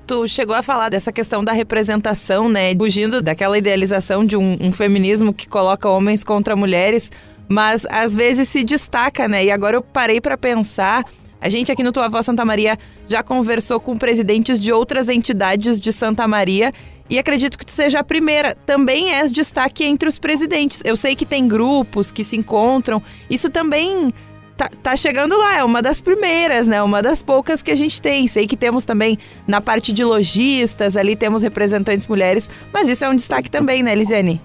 Tu 0.06 0.28
chegou 0.28 0.54
a 0.54 0.62
falar 0.62 0.89
dessa 0.89 1.10
questão 1.10 1.42
da 1.42 1.54
representação, 1.54 2.50
né, 2.50 2.75
fugindo 2.75 3.22
daquela 3.22 3.58
idealização 3.58 4.25
de 4.25 4.36
um, 4.36 4.58
um 4.60 4.74
feminismo 4.74 5.34
que 5.34 5.48
coloca 5.48 5.88
homens 5.88 6.22
contra 6.22 6.54
mulheres, 6.54 7.13
mas 7.48 7.86
às 7.89 8.13
vezes 8.13 8.50
se 8.50 8.66
destaca, 8.66 9.25
né? 9.25 9.46
E 9.46 9.51
agora 9.51 9.78
eu 9.78 9.82
parei 9.82 10.20
para 10.20 10.38
pensar 10.38 11.06
a 11.42 11.48
gente 11.48 11.72
aqui 11.72 11.84
no 11.84 11.94
Tua 11.94 12.10
Voz 12.10 12.25
Santa 12.25 12.44
Maria 12.44 12.78
já 13.08 13.24
conversou 13.24 13.80
com 13.80 13.98
presidentes 13.98 14.62
de 14.62 14.74
outras 14.74 15.08
entidades 15.08 15.80
de 15.80 15.94
Santa 15.94 16.28
Maria 16.28 16.74
e 17.10 17.18
acredito 17.18 17.58
que 17.58 17.66
tu 17.66 17.72
seja 17.72 18.00
a 18.00 18.04
primeira. 18.04 18.56
Também 18.66 19.12
és 19.13 19.32
destaque 19.32 19.84
entre 19.84 20.08
os 20.08 20.20
presidentes. 20.20 20.82
Eu 20.86 20.96
sei 20.96 21.16
que 21.16 21.25
tem 21.25 21.48
grupos 21.48 22.12
que 22.12 22.24
se 22.24 22.38
encontram. 22.38 23.01
Isso 23.30 23.50
também 23.50 24.13
tá, 24.56 24.70
tá, 24.84 24.96
chegando 24.96 25.38
lá, 25.38 25.58
é 25.58 25.63
uma 25.63 25.82
das 25.82 26.01
primeiras, 26.01 26.68
né? 26.68 26.84
Uma 26.84 27.01
das 27.01 27.24
poucas 27.24 27.63
que 27.63 27.72
a 27.72 27.75
gente 27.75 28.01
tem. 28.01 28.28
Sei 28.28 28.46
que 28.46 28.56
temos 28.56 28.86
também 28.86 29.18
na 29.48 29.60
parte 29.60 29.92
de 29.92 30.04
lojistas, 30.04 30.96
ali 30.96 31.16
temos 31.16 31.42
representantes 31.42 32.06
mulheres, 32.08 32.50
mas 32.72 32.88
isso 32.88 33.06
é 33.06 33.10
um 33.10 33.16
destaque 33.16 33.50
também, 33.50 33.82
né, 33.82 33.96
Lisiane? 33.96 34.42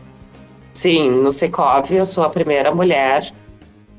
Sim, 0.72 1.10
no 1.10 1.30
Secov 1.30 1.92
eu 1.92 2.06
sou 2.06 2.24
a 2.24 2.30
primeira 2.30 2.74
mulher. 2.74 3.32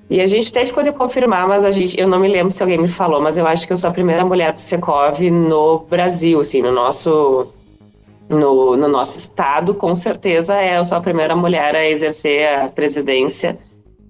E 0.09 0.21
a 0.21 0.27
gente 0.27 0.49
até 0.49 0.65
ficou 0.65 0.83
de 0.83 0.91
confirmar, 0.91 1.47
mas 1.47 1.63
a 1.63 1.71
gente, 1.71 1.99
eu 1.99 2.07
não 2.07 2.19
me 2.19 2.27
lembro 2.27 2.53
se 2.53 2.61
alguém 2.61 2.77
me 2.77 2.87
falou, 2.87 3.19
mas 3.21 3.37
eu 3.37 3.47
acho 3.47 3.65
que 3.65 3.73
eu 3.73 3.77
sou 3.77 3.89
a 3.89 3.93
primeira 3.93 4.23
mulher 4.23 4.53
do 4.53 4.59
Secov 4.59 5.19
no 5.31 5.79
Brasil, 5.89 6.39
assim, 6.39 6.61
no 6.61 6.71
nosso 6.71 7.47
no, 8.29 8.75
no 8.75 8.87
nosso 8.87 9.17
estado, 9.17 9.75
com 9.75 9.93
certeza 9.95 10.55
é, 10.55 10.77
eu 10.77 10.85
sou 10.85 10.97
a 10.97 11.01
primeira 11.01 11.35
mulher 11.35 11.75
a 11.75 11.87
exercer 11.87 12.47
a 12.47 12.67
presidência 12.67 13.57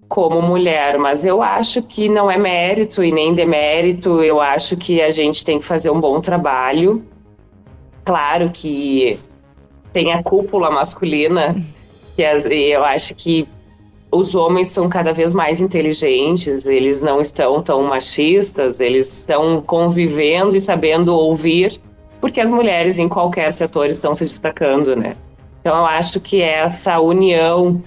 como 0.07 0.41
mulher, 0.41 0.98
mas 0.98 1.25
eu 1.25 1.41
acho 1.41 1.81
que 1.81 2.07
não 2.07 2.29
é 2.29 2.38
mérito 2.38 3.03
e 3.03 3.12
nem 3.12 3.34
demérito, 3.34 4.24
eu 4.24 4.39
acho 4.39 4.77
que 4.77 5.01
a 5.01 5.10
gente 5.10 5.43
tem 5.43 5.60
que 5.60 5.65
fazer 5.65 5.89
um 5.89 6.00
bom 6.00 6.22
trabalho. 6.22 7.03
Claro 8.03 8.51
que 8.53 9.19
tem 9.91 10.13
a 10.13 10.22
cúpula 10.22 10.69
masculina, 10.69 11.55
que 12.15 12.22
eu 12.22 12.84
acho 12.84 13.15
que 13.15 13.48
os 14.12 14.36
homens 14.36 14.69
são 14.69 14.88
cada 14.88 15.12
vez 15.12 15.34
mais 15.34 15.60
inteligentes, 15.60 16.65
eles 16.65 17.01
não 17.01 17.19
estão 17.19 17.62
tão 17.62 17.84
machistas, 17.84 18.79
eles 18.79 19.19
estão 19.19 19.62
convivendo 19.62 20.55
e 20.55 20.62
sabendo 20.62 21.13
ouvir, 21.13 21.81
porque 22.25 22.41
as 22.41 22.50
mulheres 22.50 22.98
em 22.98 23.08
qualquer 23.08 23.53
setor 23.53 23.88
estão 23.88 24.15
se 24.15 24.24
destacando, 24.24 24.96
né? 24.96 25.15
Então 25.62 25.77
eu 25.77 25.86
acho 25.86 26.20
que 26.20 26.41
essa 26.41 27.00
união 27.00 27.84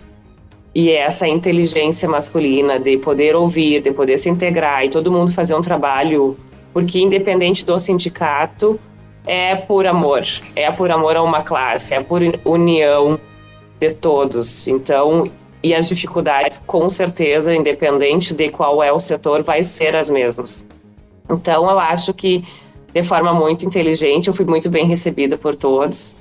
e 0.72 0.92
essa 0.92 1.26
inteligência 1.26 2.08
masculina 2.08 2.78
de 2.78 2.96
poder 2.98 3.34
ouvir, 3.34 3.82
de 3.82 3.90
poder 3.90 4.16
se 4.16 4.30
integrar 4.30 4.84
e 4.84 4.90
todo 4.90 5.10
mundo 5.10 5.32
fazer 5.32 5.56
um 5.56 5.60
trabalho, 5.60 6.36
porque 6.72 7.00
independente 7.00 7.66
do 7.66 7.76
sindicato, 7.80 8.78
é 9.26 9.56
por 9.56 9.88
amor, 9.88 10.22
é 10.54 10.70
por 10.70 10.92
amor 10.92 11.16
a 11.16 11.22
uma 11.24 11.42
classe, 11.42 11.92
é 11.92 12.00
por 12.00 12.22
união 12.44 13.18
de 13.80 13.90
todos. 13.90 14.68
Então, 14.68 15.28
e 15.64 15.74
as 15.74 15.88
dificuldades, 15.88 16.62
com 16.64 16.88
certeza, 16.88 17.52
independente 17.52 18.32
de 18.32 18.50
qual 18.50 18.84
é 18.84 18.92
o 18.92 19.00
setor, 19.00 19.42
vai 19.42 19.64
ser 19.64 19.96
as 19.96 20.08
mesmas. 20.08 20.64
Então, 21.28 21.68
eu 21.68 21.80
acho 21.80 22.14
que 22.14 22.44
de 22.92 23.02
forma 23.02 23.32
muito 23.32 23.66
inteligente, 23.66 24.28
eu 24.28 24.34
fui 24.34 24.44
muito 24.44 24.68
bem 24.70 24.86
recebida 24.86 25.36
por 25.36 25.54
todos. 25.54 26.16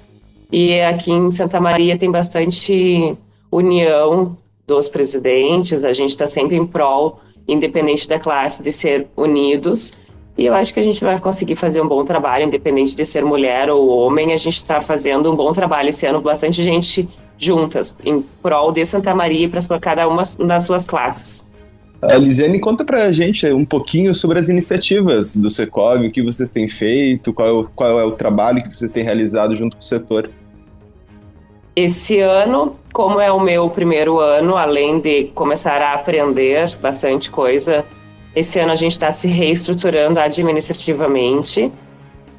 E 0.52 0.80
aqui 0.82 1.12
em 1.12 1.30
Santa 1.32 1.60
Maria 1.60 1.98
tem 1.98 2.10
bastante 2.10 3.18
união 3.52 4.38
dos 4.66 4.88
presidentes, 4.88 5.84
a 5.84 5.94
gente 5.94 6.10
está 6.10 6.28
sempre 6.28 6.56
em 6.56 6.66
prol, 6.66 7.20
independente 7.48 8.08
da 8.08 8.20
classe, 8.20 8.62
de 8.62 8.72
ser 8.72 9.08
unidos. 9.16 9.98
E 10.38 10.46
eu 10.46 10.54
acho 10.54 10.74
que 10.74 10.80
a 10.80 10.84
gente 10.84 11.04
vai 11.04 11.20
conseguir 11.20 11.56
fazer 11.56 11.82
um 11.82 11.88
bom 11.88 12.06
trabalho, 12.06 12.46
independente 12.46 12.96
de 12.96 13.06
ser 13.06 13.26
mulher 13.26 13.70
ou 13.72 13.88
homem. 13.88 14.34
A 14.34 14.38
gente 14.38 14.58
está 14.58 14.80
fazendo 14.80 15.32
um 15.32 15.36
bom 15.36 15.52
trabalho 15.52 15.90
esse 15.90 16.06
ano, 16.06 16.22
bastante 16.22 16.62
gente 16.62 17.10
juntas, 17.38 17.96
em 18.04 18.22
prol 18.42 18.72
de 18.72 18.86
Santa 18.86 19.16
Maria 19.16 19.50
para 19.50 19.80
cada 19.80 20.08
uma 20.08 20.24
das 20.40 20.64
suas 20.64 20.86
classes. 20.86 21.47
A 22.02 22.16
Lisiane, 22.16 22.60
conta 22.60 22.86
pra 22.86 23.12
gente 23.12 23.52
um 23.52 23.66
pouquinho 23.66 24.14
sobre 24.14 24.38
as 24.38 24.50
iniciativas 24.50 25.36
do 25.36 25.50
Secov, 25.50 26.06
o 26.06 26.12
que 26.12 26.22
vocês 26.22 26.52
têm 26.52 26.68
feito, 26.68 27.34
qual 27.34 27.48
é 27.48 27.52
o, 27.52 27.64
qual 27.64 28.00
é 28.00 28.04
o 28.04 28.12
trabalho 28.12 28.62
que 28.62 28.76
vocês 28.76 28.92
têm 28.92 29.04
realizado 29.04 29.56
junto 29.56 29.76
com 29.76 29.82
o 29.82 29.86
setor. 29.86 30.30
Esse 31.76 32.20
ano, 32.20 32.76
como 32.94 33.20
é 33.20 33.32
o 33.32 33.40
meu 33.40 33.70
primeiro 33.70 34.20
ano, 34.20 34.56
além 34.56 35.00
de 35.00 35.26
começar 35.36 35.82
a 35.82 35.94
aprender 35.94 36.76
bastante 36.82 37.30
coisa, 37.32 37.86
esse 38.36 38.60
ano 38.60 38.72
a 38.72 38.76
gente 38.76 38.92
está 38.92 39.12
se 39.12 39.28
reestruturando 39.28 40.20
administrativamente. 40.20 41.72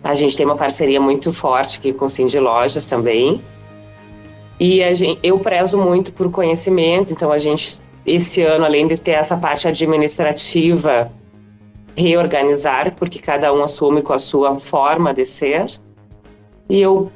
A 0.02 0.14
gente 0.14 0.36
tem 0.36 0.46
uma 0.46 0.56
parceria 0.56 1.00
muito 1.00 1.32
forte 1.32 1.78
aqui 1.78 1.92
com 1.92 2.04
o 2.04 2.08
Cindy 2.08 2.38
Lojas 2.38 2.84
também. 2.84 3.42
E 4.60 4.94
gente, 4.94 5.18
eu 5.22 5.38
prezo 5.40 5.76
muito 5.78 6.12
por 6.12 6.30
conhecimento, 6.30 7.12
então 7.12 7.32
a 7.32 7.38
gente, 7.38 7.80
esse 8.08 8.42
ano, 8.42 8.64
além 8.64 8.86
de 8.86 9.00
ter 9.00 9.12
essa 9.12 9.36
parte 9.36 9.68
administrativa, 9.68 11.10
reorganizar, 11.96 12.94
porque 12.94 13.18
cada 13.18 13.52
um 13.52 13.62
assume 13.62 14.02
com 14.02 14.12
a 14.12 14.18
sua 14.18 14.54
forma 14.56 15.12
de 15.12 15.26
ser. 15.26 15.66
E 16.68 16.80
eu 16.80 17.10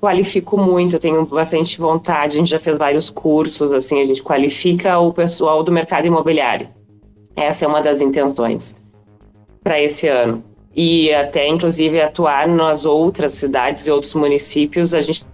qualifico 0.00 0.58
muito, 0.58 0.96
eu 0.96 1.00
tenho 1.00 1.24
bastante 1.26 1.78
vontade, 1.78 2.34
a 2.34 2.38
gente 2.38 2.50
já 2.50 2.58
fez 2.58 2.76
vários 2.76 3.08
cursos, 3.08 3.72
assim, 3.72 4.00
a 4.00 4.04
gente 4.04 4.22
qualifica 4.22 4.98
o 4.98 5.12
pessoal 5.12 5.62
do 5.62 5.72
mercado 5.72 6.06
imobiliário. 6.06 6.68
Essa 7.34 7.64
é 7.64 7.68
uma 7.68 7.82
das 7.82 8.00
intenções 8.00 8.74
para 9.62 9.80
esse 9.80 10.06
ano. 10.08 10.44
E 10.74 11.12
até, 11.14 11.48
inclusive, 11.48 12.00
atuar 12.00 12.46
nas 12.46 12.84
outras 12.84 13.32
cidades 13.32 13.86
e 13.86 13.90
outros 13.90 14.14
municípios, 14.14 14.92
a 14.92 15.00
gente 15.00 15.24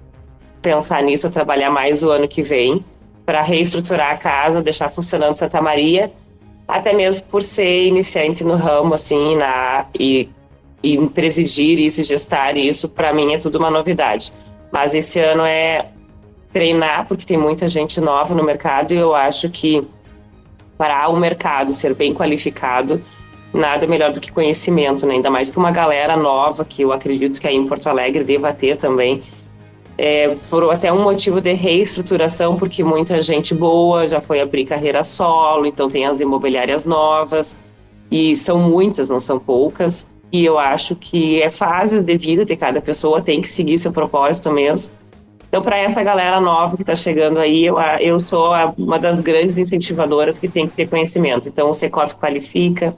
pensar 0.61 1.03
nisso, 1.03 1.29
trabalhar 1.29 1.71
mais 1.71 2.03
o 2.05 2.11
ano 2.11 2.29
que 2.29 2.41
vem, 2.41 2.85
para 3.25 3.43
reestruturar 3.43 4.12
a 4.12 4.17
casa, 4.17 4.62
deixar 4.62 4.88
funcionando 4.88 5.37
Santa 5.37 5.61
Maria, 5.61 6.12
até 6.67 6.93
mesmo 6.93 7.26
por 7.26 7.43
ser 7.43 7.87
iniciante 7.87 8.45
no 8.45 8.57
ramo, 8.57 8.95
assim, 8.95 9.37
na, 9.37 9.87
e, 9.99 10.29
e 10.83 11.09
presidir 11.09 11.79
isso 11.79 12.00
e 12.00 12.05
gestar 12.05 12.57
isso, 12.57 12.88
para 12.88 13.12
mim 13.12 13.35
é 13.35 13.38
tudo 13.38 13.59
uma 13.59 13.71
novidade. 13.71 14.33
Mas 14.71 14.95
esse 14.95 15.21
ano 15.21 15.45
é 15.45 15.87
treinar, 16.52 17.07
porque 17.07 17.25
tem 17.25 17.37
muita 17.37 17.67
gente 17.69 18.00
nova 18.00 18.35
no 18.35 18.45
mercado 18.45 18.93
e 18.93 18.97
eu 18.97 19.14
acho 19.14 19.49
que 19.50 19.87
para 20.76 21.09
o 21.09 21.17
mercado 21.17 21.73
ser 21.73 21.95
bem 21.95 22.12
qualificado, 22.12 23.00
nada 23.52 23.87
melhor 23.87 24.12
do 24.12 24.21
que 24.21 24.33
conhecimento, 24.33 25.07
né? 25.07 25.14
ainda 25.14 25.31
mais 25.31 25.50
que 25.50 25.59
uma 25.59 25.71
galera 25.71 26.17
nova, 26.17 26.64
que 26.64 26.83
eu 26.83 26.93
acredito 26.93 27.41
que 27.41 27.47
aí 27.47 27.55
em 27.55 27.67
Porto 27.67 27.88
Alegre 27.88 28.25
deva 28.25 28.52
ter 28.52 28.76
também, 28.76 29.23
é, 29.99 30.37
até 30.73 30.93
um 30.93 31.03
motivo 31.03 31.41
de 31.41 31.53
reestruturação, 31.53 32.57
porque 32.57 32.83
muita 32.83 33.21
gente 33.21 33.55
boa 33.55 34.07
já 34.07 34.21
foi 34.21 34.41
abrir 34.41 34.65
carreira 34.65 35.03
solo, 35.03 35.67
então 35.67 35.89
tem 35.89 36.07
as 36.07 36.21
imobiliárias 36.21 36.85
novas, 36.85 37.57
e 38.11 38.35
são 38.37 38.59
muitas, 38.59 39.09
não 39.09 39.21
são 39.21 39.39
poucas. 39.39 40.07
E 40.31 40.45
eu 40.45 40.59
acho 40.59 40.97
que 40.97 41.43
é 41.43 41.51
fases 41.51 42.03
de 42.03 42.17
vida 42.17 42.45
de 42.45 42.57
cada 42.57 42.81
pessoa, 42.81 43.21
tem 43.21 43.41
que 43.41 43.49
seguir 43.49 43.79
seu 43.79 43.93
propósito 43.93 44.51
mesmo. 44.51 44.93
Então, 45.49 45.61
para 45.61 45.77
essa 45.77 46.03
galera 46.03 46.41
nova 46.41 46.77
que 46.77 46.83
está 46.83 46.97
chegando 46.97 47.39
aí, 47.39 47.67
eu, 47.67 47.77
eu 48.01 48.19
sou 48.19 48.53
uma 48.79 48.99
das 48.99 49.21
grandes 49.21 49.59
incentivadoras 49.59 50.39
que 50.39 50.49
tem 50.49 50.67
que 50.67 50.73
ter 50.73 50.89
conhecimento. 50.89 51.47
Então, 51.47 51.69
o 51.69 51.75
Secov 51.75 52.15
qualifica, 52.15 52.97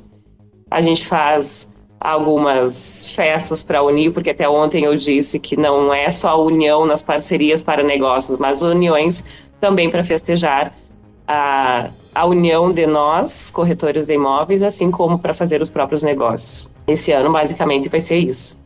a 0.71 0.81
gente 0.81 1.05
faz 1.05 1.69
algumas 2.05 3.11
festas 3.13 3.63
para 3.63 3.83
unir, 3.83 4.13
porque 4.13 4.29
até 4.29 4.47
ontem 4.47 4.85
eu 4.85 4.95
disse 4.95 5.39
que 5.39 5.57
não 5.57 5.93
é 5.93 6.11
só 6.11 6.29
a 6.29 6.37
união 6.37 6.85
nas 6.85 7.03
parcerias 7.03 7.63
para 7.63 7.83
negócios, 7.83 8.37
mas 8.37 8.61
uniões 8.61 9.25
também 9.59 9.89
para 9.89 10.05
festejar. 10.05 10.75
a, 11.27 11.89
a 12.15 12.27
união 12.27 12.71
de 12.71 12.87
nós, 12.87 13.51
corretores 13.51 14.07
de 14.07 14.13
imóveis, 14.13 14.63
assim 14.63 14.91
como 14.91 15.19
para 15.19 15.35
fazer 15.35 15.61
os 15.61 15.69
próprios 15.69 16.03
negócios. 16.03 16.71
Esse 16.87 17.11
ano, 17.11 17.33
basicamente, 17.33 17.89
vai 17.89 18.01
ser 18.01 18.19
isso. 18.19 18.57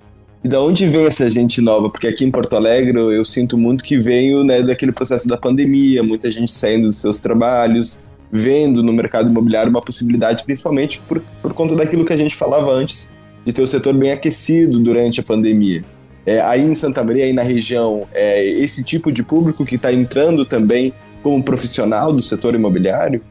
E 0.44 0.48
da 0.48 0.60
onde 0.60 0.86
vem 0.86 1.06
essa 1.06 1.30
gente 1.30 1.60
nova? 1.60 1.88
Porque 1.88 2.06
aqui 2.06 2.24
em 2.24 2.30
Porto 2.30 2.54
Alegre 2.54 2.98
eu 2.98 3.24
sinto 3.24 3.56
muito 3.56 3.82
que 3.82 3.98
veio 3.98 4.44
né, 4.44 4.62
daquele 4.62 4.92
processo 4.92 5.26
da 5.26 5.36
pandemia, 5.36 6.02
muita 6.02 6.30
gente 6.30 6.52
saindo 6.52 6.88
dos 6.88 7.00
seus 7.00 7.20
trabalhos, 7.20 8.02
vendo 8.30 8.82
no 8.82 8.92
mercado 8.92 9.28
imobiliário 9.30 9.70
uma 9.70 9.80
possibilidade, 9.80 10.44
principalmente 10.44 11.00
por, 11.08 11.22
por 11.40 11.54
conta 11.54 11.74
daquilo 11.74 12.04
que 12.04 12.12
a 12.12 12.16
gente 12.16 12.36
falava 12.36 12.70
antes, 12.70 13.12
de 13.44 13.52
ter 13.52 13.62
o 13.62 13.66
setor 13.66 13.94
bem 13.94 14.12
aquecido 14.12 14.78
durante 14.80 15.20
a 15.20 15.22
pandemia. 15.22 15.82
É, 16.26 16.40
aí 16.40 16.62
em 16.62 16.74
Santa 16.74 17.02
Maria, 17.02 17.24
aí 17.24 17.32
na 17.32 17.42
região, 17.42 18.06
é 18.12 18.44
esse 18.44 18.84
tipo 18.84 19.10
de 19.10 19.22
público 19.22 19.64
que 19.64 19.76
está 19.76 19.92
entrando 19.92 20.44
também 20.44 20.92
como 21.22 21.42
profissional 21.42 22.12
do 22.12 22.20
setor 22.20 22.54
imobiliário? 22.54 23.22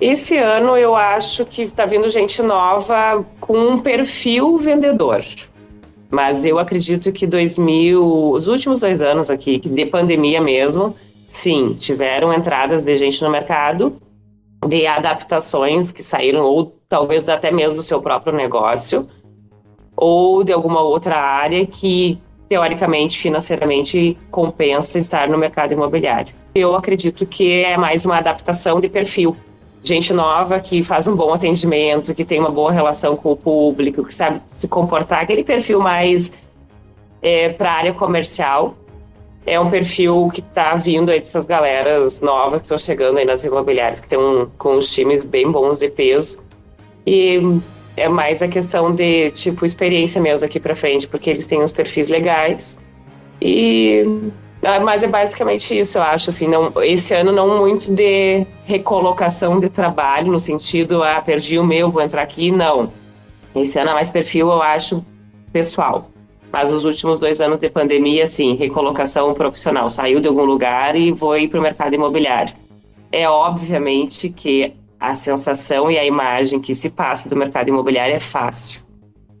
Esse 0.00 0.36
ano 0.36 0.76
eu 0.76 0.96
acho 0.96 1.44
que 1.44 1.62
está 1.62 1.84
vindo 1.84 2.08
gente 2.08 2.42
nova 2.42 3.24
com 3.38 3.56
um 3.56 3.78
perfil 3.78 4.56
vendedor. 4.56 5.24
Mas 6.10 6.44
eu 6.44 6.58
acredito 6.58 7.12
que 7.12 7.26
2000, 7.26 8.32
os 8.32 8.48
últimos 8.48 8.80
dois 8.80 9.00
anos 9.00 9.30
aqui, 9.30 9.58
de 9.58 9.86
pandemia 9.86 10.40
mesmo, 10.40 10.96
sim, 11.28 11.74
tiveram 11.74 12.32
entradas 12.32 12.84
de 12.84 12.96
gente 12.96 13.22
no 13.22 13.30
mercado, 13.30 14.00
de 14.66 14.86
adaptações 14.86 15.92
que 15.92 16.02
saíram, 16.02 16.44
ou 16.44 16.79
talvez 16.90 17.26
até 17.28 17.52
mesmo 17.52 17.76
do 17.76 17.82
seu 17.82 18.02
próprio 18.02 18.34
negócio, 18.34 19.06
ou 19.96 20.42
de 20.42 20.52
alguma 20.52 20.82
outra 20.82 21.16
área 21.16 21.64
que, 21.64 22.18
teoricamente, 22.48 23.16
financeiramente, 23.16 24.18
compensa 24.28 24.98
estar 24.98 25.28
no 25.28 25.38
mercado 25.38 25.72
imobiliário. 25.72 26.34
Eu 26.52 26.74
acredito 26.74 27.24
que 27.24 27.62
é 27.62 27.76
mais 27.76 28.04
uma 28.04 28.18
adaptação 28.18 28.80
de 28.80 28.88
perfil. 28.88 29.36
Gente 29.84 30.12
nova 30.12 30.58
que 30.58 30.82
faz 30.82 31.06
um 31.06 31.14
bom 31.14 31.32
atendimento, 31.32 32.12
que 32.12 32.24
tem 32.24 32.40
uma 32.40 32.50
boa 32.50 32.72
relação 32.72 33.14
com 33.14 33.30
o 33.32 33.36
público, 33.36 34.04
que 34.04 34.12
sabe 34.12 34.42
se 34.48 34.66
comportar, 34.66 35.22
aquele 35.22 35.44
perfil 35.44 35.78
mais 35.78 36.30
é, 37.22 37.50
para 37.50 37.70
a 37.70 37.74
área 37.74 37.94
comercial, 37.94 38.74
é 39.46 39.58
um 39.60 39.70
perfil 39.70 40.28
que 40.34 40.40
está 40.40 40.74
vindo 40.74 41.10
aí 41.10 41.20
dessas 41.20 41.46
galeras 41.46 42.20
novas 42.20 42.60
que 42.60 42.66
estão 42.66 42.78
chegando 42.78 43.18
aí 43.18 43.24
nas 43.24 43.44
imobiliárias, 43.44 44.00
que 44.00 44.06
estão 44.06 44.50
com 44.58 44.76
os 44.76 44.92
times 44.92 45.24
bem 45.24 45.50
bons 45.50 45.78
de 45.78 45.88
peso. 45.88 46.49
E 47.06 47.40
é 47.96 48.08
mais 48.08 48.42
a 48.42 48.48
questão 48.48 48.94
de, 48.94 49.30
tipo, 49.32 49.64
experiência 49.64 50.20
mesmo 50.20 50.46
aqui 50.46 50.60
para 50.60 50.74
frente, 50.74 51.08
porque 51.08 51.30
eles 51.30 51.46
têm 51.46 51.62
uns 51.62 51.72
perfis 51.72 52.08
legais. 52.08 52.78
E 53.40 54.04
ah, 54.62 54.78
mas 54.78 55.02
é 55.02 55.08
basicamente 55.08 55.78
isso, 55.78 55.96
eu 55.96 56.02
acho, 56.02 56.28
assim, 56.28 56.46
não, 56.46 56.70
esse 56.82 57.14
ano 57.14 57.32
não 57.32 57.58
muito 57.60 57.90
de 57.90 58.46
recolocação 58.66 59.58
de 59.58 59.70
trabalho, 59.70 60.30
no 60.30 60.38
sentido, 60.38 61.02
ah, 61.02 61.20
perdi 61.22 61.58
o 61.58 61.64
meu, 61.64 61.88
vou 61.88 62.02
entrar 62.02 62.20
aqui, 62.20 62.50
não. 62.50 62.92
Esse 63.54 63.78
ano 63.78 63.90
é 63.90 63.94
mais 63.94 64.10
perfil, 64.10 64.50
eu 64.50 64.60
acho, 64.60 65.04
pessoal. 65.50 66.10
Mas 66.52 66.72
os 66.72 66.84
últimos 66.84 67.18
dois 67.18 67.40
anos 67.40 67.58
de 67.58 67.70
pandemia, 67.70 68.26
sim, 68.26 68.54
recolocação 68.54 69.32
profissional. 69.32 69.88
Saiu 69.88 70.20
de 70.20 70.28
algum 70.28 70.44
lugar 70.44 70.94
e 70.94 71.14
foi 71.16 71.48
para 71.48 71.58
o 71.58 71.62
mercado 71.62 71.94
imobiliário. 71.94 72.54
É 73.10 73.28
obviamente 73.28 74.28
que 74.28 74.74
a 75.00 75.14
sensação 75.14 75.90
e 75.90 75.98
a 75.98 76.04
imagem 76.04 76.60
que 76.60 76.74
se 76.74 76.90
passa 76.90 77.28
do 77.28 77.34
mercado 77.34 77.68
imobiliário 77.68 78.14
é 78.14 78.20
fácil. 78.20 78.82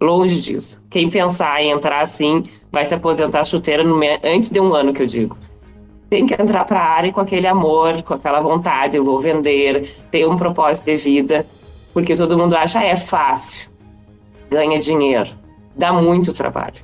Longe 0.00 0.40
disso. 0.40 0.82
Quem 0.88 1.10
pensar 1.10 1.62
em 1.62 1.70
entrar 1.70 2.00
assim 2.00 2.44
vai 2.72 2.86
se 2.86 2.94
aposentar 2.94 3.44
chuteira 3.44 3.84
no, 3.84 4.00
antes 4.24 4.48
de 4.48 4.58
um 4.58 4.72
ano, 4.74 4.94
que 4.94 5.02
eu 5.02 5.06
digo. 5.06 5.36
Tem 6.08 6.26
que 6.26 6.34
entrar 6.40 6.64
para 6.64 6.80
a 6.80 6.88
área 6.88 7.12
com 7.12 7.20
aquele 7.20 7.46
amor, 7.46 8.02
com 8.02 8.14
aquela 8.14 8.40
vontade, 8.40 8.96
eu 8.96 9.04
vou 9.04 9.18
vender, 9.18 9.88
ter 10.10 10.26
um 10.26 10.36
propósito 10.36 10.86
de 10.86 10.96
vida, 10.96 11.46
porque 11.92 12.16
todo 12.16 12.38
mundo 12.38 12.56
acha 12.56 12.80
ah, 12.80 12.84
é 12.84 12.96
fácil, 12.96 13.68
ganha 14.50 14.78
dinheiro, 14.78 15.30
dá 15.76 15.92
muito 15.92 16.32
trabalho. 16.32 16.82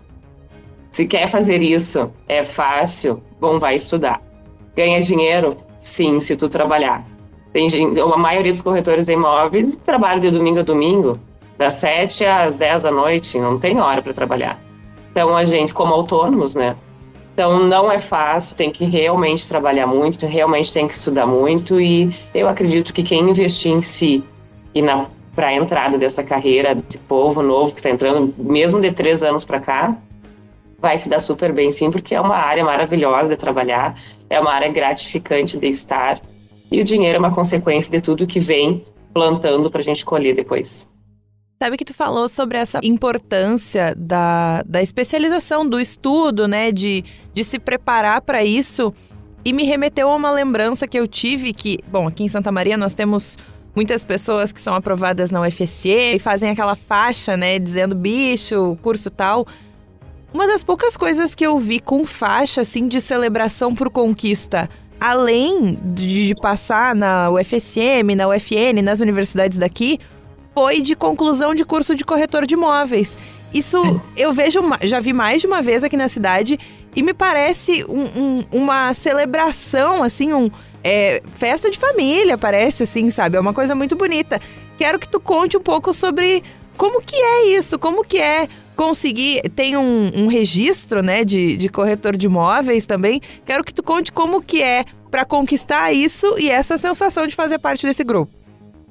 Se 0.90 1.06
quer 1.06 1.26
fazer 1.26 1.60
isso, 1.60 2.12
é 2.28 2.44
fácil, 2.44 3.22
bom, 3.40 3.58
vai 3.58 3.74
estudar. 3.74 4.22
Ganha 4.76 5.00
dinheiro? 5.00 5.56
Sim, 5.80 6.20
se 6.20 6.36
tu 6.36 6.48
trabalhar. 6.48 7.15
Tem 7.56 7.70
gente, 7.70 7.98
a 7.98 8.18
maioria 8.18 8.52
dos 8.52 8.60
corretores 8.60 9.06
de 9.06 9.14
imóveis 9.14 9.76
trabalham 9.76 10.20
de 10.20 10.30
domingo 10.30 10.58
a 10.58 10.62
domingo, 10.62 11.18
das 11.56 11.72
7 11.76 12.22
às 12.26 12.58
10 12.58 12.82
da 12.82 12.90
noite, 12.90 13.38
não 13.38 13.58
tem 13.58 13.80
hora 13.80 14.02
para 14.02 14.12
trabalhar. 14.12 14.62
Então, 15.10 15.34
a 15.34 15.42
gente, 15.42 15.72
como 15.72 15.94
autônomos, 15.94 16.54
né? 16.54 16.76
Então, 17.32 17.58
não 17.58 17.90
é 17.90 17.98
fácil, 17.98 18.58
tem 18.58 18.70
que 18.70 18.84
realmente 18.84 19.48
trabalhar 19.48 19.86
muito, 19.86 20.26
realmente 20.26 20.70
tem 20.70 20.86
que 20.86 20.92
estudar 20.92 21.24
muito. 21.24 21.80
E 21.80 22.14
eu 22.34 22.46
acredito 22.46 22.92
que 22.92 23.02
quem 23.02 23.20
investir 23.20 23.72
em 23.72 23.80
si 23.80 24.22
e 24.74 24.82
para 25.34 25.46
a 25.46 25.54
entrada 25.54 25.96
dessa 25.96 26.22
carreira 26.22 26.74
de 26.74 26.98
povo 26.98 27.42
novo 27.42 27.72
que 27.72 27.80
está 27.80 27.88
entrando, 27.88 28.34
mesmo 28.36 28.82
de 28.82 28.92
três 28.92 29.22
anos 29.22 29.46
para 29.46 29.60
cá, 29.60 29.96
vai 30.78 30.98
se 30.98 31.08
dar 31.08 31.20
super 31.20 31.54
bem, 31.54 31.72
sim, 31.72 31.90
porque 31.90 32.14
é 32.14 32.20
uma 32.20 32.36
área 32.36 32.62
maravilhosa 32.62 33.30
de 33.30 33.36
trabalhar, 33.36 33.94
é 34.28 34.38
uma 34.38 34.52
área 34.52 34.68
gratificante 34.68 35.56
de 35.56 35.68
estar, 35.68 36.20
e 36.70 36.80
o 36.80 36.84
dinheiro 36.84 37.16
é 37.16 37.18
uma 37.18 37.34
consequência 37.34 37.90
de 37.90 38.00
tudo 38.00 38.26
que 38.26 38.40
vem 38.40 38.84
plantando 39.12 39.70
para 39.70 39.80
a 39.80 39.84
gente 39.84 40.04
colher 40.04 40.34
depois. 40.34 40.86
Sabe 41.62 41.78
que 41.78 41.86
tu 41.86 41.94
falou 41.94 42.28
sobre 42.28 42.58
essa 42.58 42.80
importância 42.82 43.94
da, 43.96 44.62
da 44.66 44.82
especialização, 44.82 45.66
do 45.66 45.80
estudo, 45.80 46.46
né? 46.46 46.70
De, 46.70 47.02
de 47.32 47.42
se 47.42 47.58
preparar 47.58 48.20
para 48.20 48.44
isso. 48.44 48.92
E 49.42 49.54
me 49.54 49.64
remeteu 49.64 50.10
a 50.10 50.14
uma 50.14 50.30
lembrança 50.30 50.86
que 50.86 50.98
eu 50.98 51.06
tive 51.06 51.54
que, 51.54 51.78
bom, 51.90 52.06
aqui 52.06 52.24
em 52.24 52.28
Santa 52.28 52.52
Maria 52.52 52.76
nós 52.76 52.94
temos 52.94 53.38
muitas 53.74 54.04
pessoas 54.04 54.52
que 54.52 54.60
são 54.60 54.74
aprovadas 54.74 55.30
na 55.30 55.40
UFSE 55.40 55.88
e 55.88 56.18
fazem 56.18 56.50
aquela 56.50 56.76
faixa, 56.76 57.38
né? 57.38 57.58
Dizendo 57.58 57.94
bicho, 57.94 58.76
curso 58.82 59.10
tal. 59.10 59.46
Uma 60.34 60.46
das 60.46 60.62
poucas 60.62 60.94
coisas 60.94 61.34
que 61.34 61.46
eu 61.46 61.58
vi 61.58 61.80
com 61.80 62.04
faixa, 62.04 62.60
assim, 62.60 62.86
de 62.86 63.00
celebração 63.00 63.74
por 63.74 63.88
conquista, 63.88 64.68
além 65.00 65.78
de 65.82 66.34
passar 66.40 66.94
na 66.94 67.30
UFSM, 67.30 68.14
na 68.16 68.28
UFN, 68.28 68.82
nas 68.82 69.00
universidades 69.00 69.58
daqui, 69.58 69.98
foi 70.54 70.80
de 70.80 70.96
conclusão 70.96 71.54
de 71.54 71.64
curso 71.64 71.94
de 71.94 72.04
corretor 72.04 72.46
de 72.46 72.54
imóveis. 72.54 73.18
Isso 73.52 73.78
é. 74.16 74.24
eu 74.24 74.32
vejo, 74.32 74.60
já 74.82 75.00
vi 75.00 75.12
mais 75.12 75.40
de 75.40 75.46
uma 75.46 75.62
vez 75.62 75.84
aqui 75.84 75.96
na 75.96 76.08
cidade 76.08 76.58
e 76.94 77.02
me 77.02 77.12
parece 77.12 77.84
um, 77.84 78.04
um, 78.04 78.44
uma 78.50 78.94
celebração, 78.94 80.02
assim, 80.02 80.32
um 80.32 80.50
é, 80.82 81.22
festa 81.36 81.70
de 81.70 81.78
família, 81.78 82.38
parece, 82.38 82.84
assim, 82.84 83.10
sabe? 83.10 83.36
É 83.36 83.40
uma 83.40 83.52
coisa 83.52 83.74
muito 83.74 83.94
bonita. 83.94 84.40
Quero 84.78 84.98
que 84.98 85.08
tu 85.08 85.20
conte 85.20 85.56
um 85.56 85.60
pouco 85.60 85.92
sobre 85.92 86.42
como 86.76 87.02
que 87.02 87.16
é 87.16 87.48
isso, 87.48 87.78
como 87.78 88.04
que 88.04 88.18
é 88.18 88.48
conseguir. 88.76 89.42
Tem 89.54 89.76
um, 89.76 90.10
um 90.14 90.26
registro, 90.26 91.02
né, 91.02 91.24
de, 91.24 91.56
de 91.56 91.68
corretor 91.68 92.16
de 92.16 92.26
imóveis 92.26 92.86
também. 92.86 93.20
Quero 93.44 93.64
que 93.64 93.74
tu 93.74 93.82
conte 93.82 94.12
como 94.12 94.40
que 94.40 94.62
é 94.62 94.84
para 95.10 95.24
conquistar 95.24 95.92
isso 95.92 96.36
e 96.38 96.50
essa 96.50 96.76
sensação 96.76 97.26
de 97.26 97.34
fazer 97.34 97.58
parte 97.58 97.86
desse 97.86 98.04
grupo. 98.04 98.32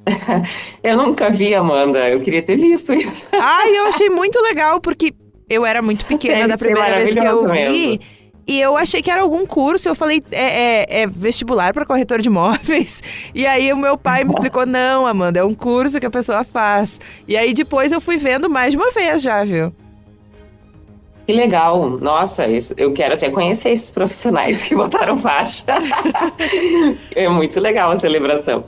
eu 0.84 0.98
nunca 0.98 1.30
vi, 1.30 1.54
Amanda. 1.54 2.10
Eu 2.10 2.19
queria 2.19 2.41
ter 2.41 2.56
visto 2.56 2.93
isso. 2.93 3.28
Ai, 3.32 3.78
eu 3.78 3.88
achei 3.88 4.10
muito 4.10 4.39
legal, 4.41 4.82
porque 4.82 5.13
eu 5.50 5.65
era 5.65 5.82
muito 5.82 6.06
pequena 6.08 6.48
Deve 6.48 6.50
da 6.50 6.58
primeira 6.58 6.95
vez 6.95 7.13
que 7.13 7.19
eu 7.19 7.48
vi. 7.48 7.88
Mesmo. 7.88 8.00
E 8.47 8.60
eu 8.60 8.77
achei 8.77 9.01
que 9.01 9.10
era 9.10 9.21
algum 9.21 9.45
curso. 9.45 9.88
Eu 9.88 9.95
falei, 9.95 10.21
é, 10.31 10.99
é, 10.99 11.01
é 11.01 11.08
vestibular 11.08 11.73
para 11.73 11.86
corretor 11.86 12.21
de 12.21 12.29
imóveis. 12.29 13.01
E 13.34 13.45
aí 13.45 13.71
o 13.73 13.77
meu 13.77 13.97
pai 13.97 14.23
me 14.23 14.31
explicou: 14.31 14.65
não, 14.65 15.05
Amanda, 15.05 15.39
é 15.39 15.43
um 15.43 15.53
curso 15.53 15.99
que 15.99 16.05
a 16.05 16.10
pessoa 16.10 16.43
faz. 16.43 17.01
E 17.27 17.36
aí 17.36 17.53
depois 17.53 17.91
eu 17.91 17.99
fui 17.99 18.17
vendo 18.17 18.49
mais 18.49 18.71
de 18.71 18.77
uma 18.77 18.91
vez 18.91 19.21
já, 19.21 19.43
viu? 19.43 19.73
Que 21.25 21.34
legal. 21.34 21.89
Nossa, 21.89 22.45
eu 22.77 22.93
quero 22.93 23.15
até 23.15 23.29
conhecer 23.29 23.71
esses 23.71 23.91
profissionais 23.91 24.63
que 24.63 24.73
botaram 24.75 25.17
faixa. 25.17 25.65
é 27.15 27.27
muito 27.27 27.60
legal 27.60 27.91
a 27.91 27.99
celebração. 27.99 28.63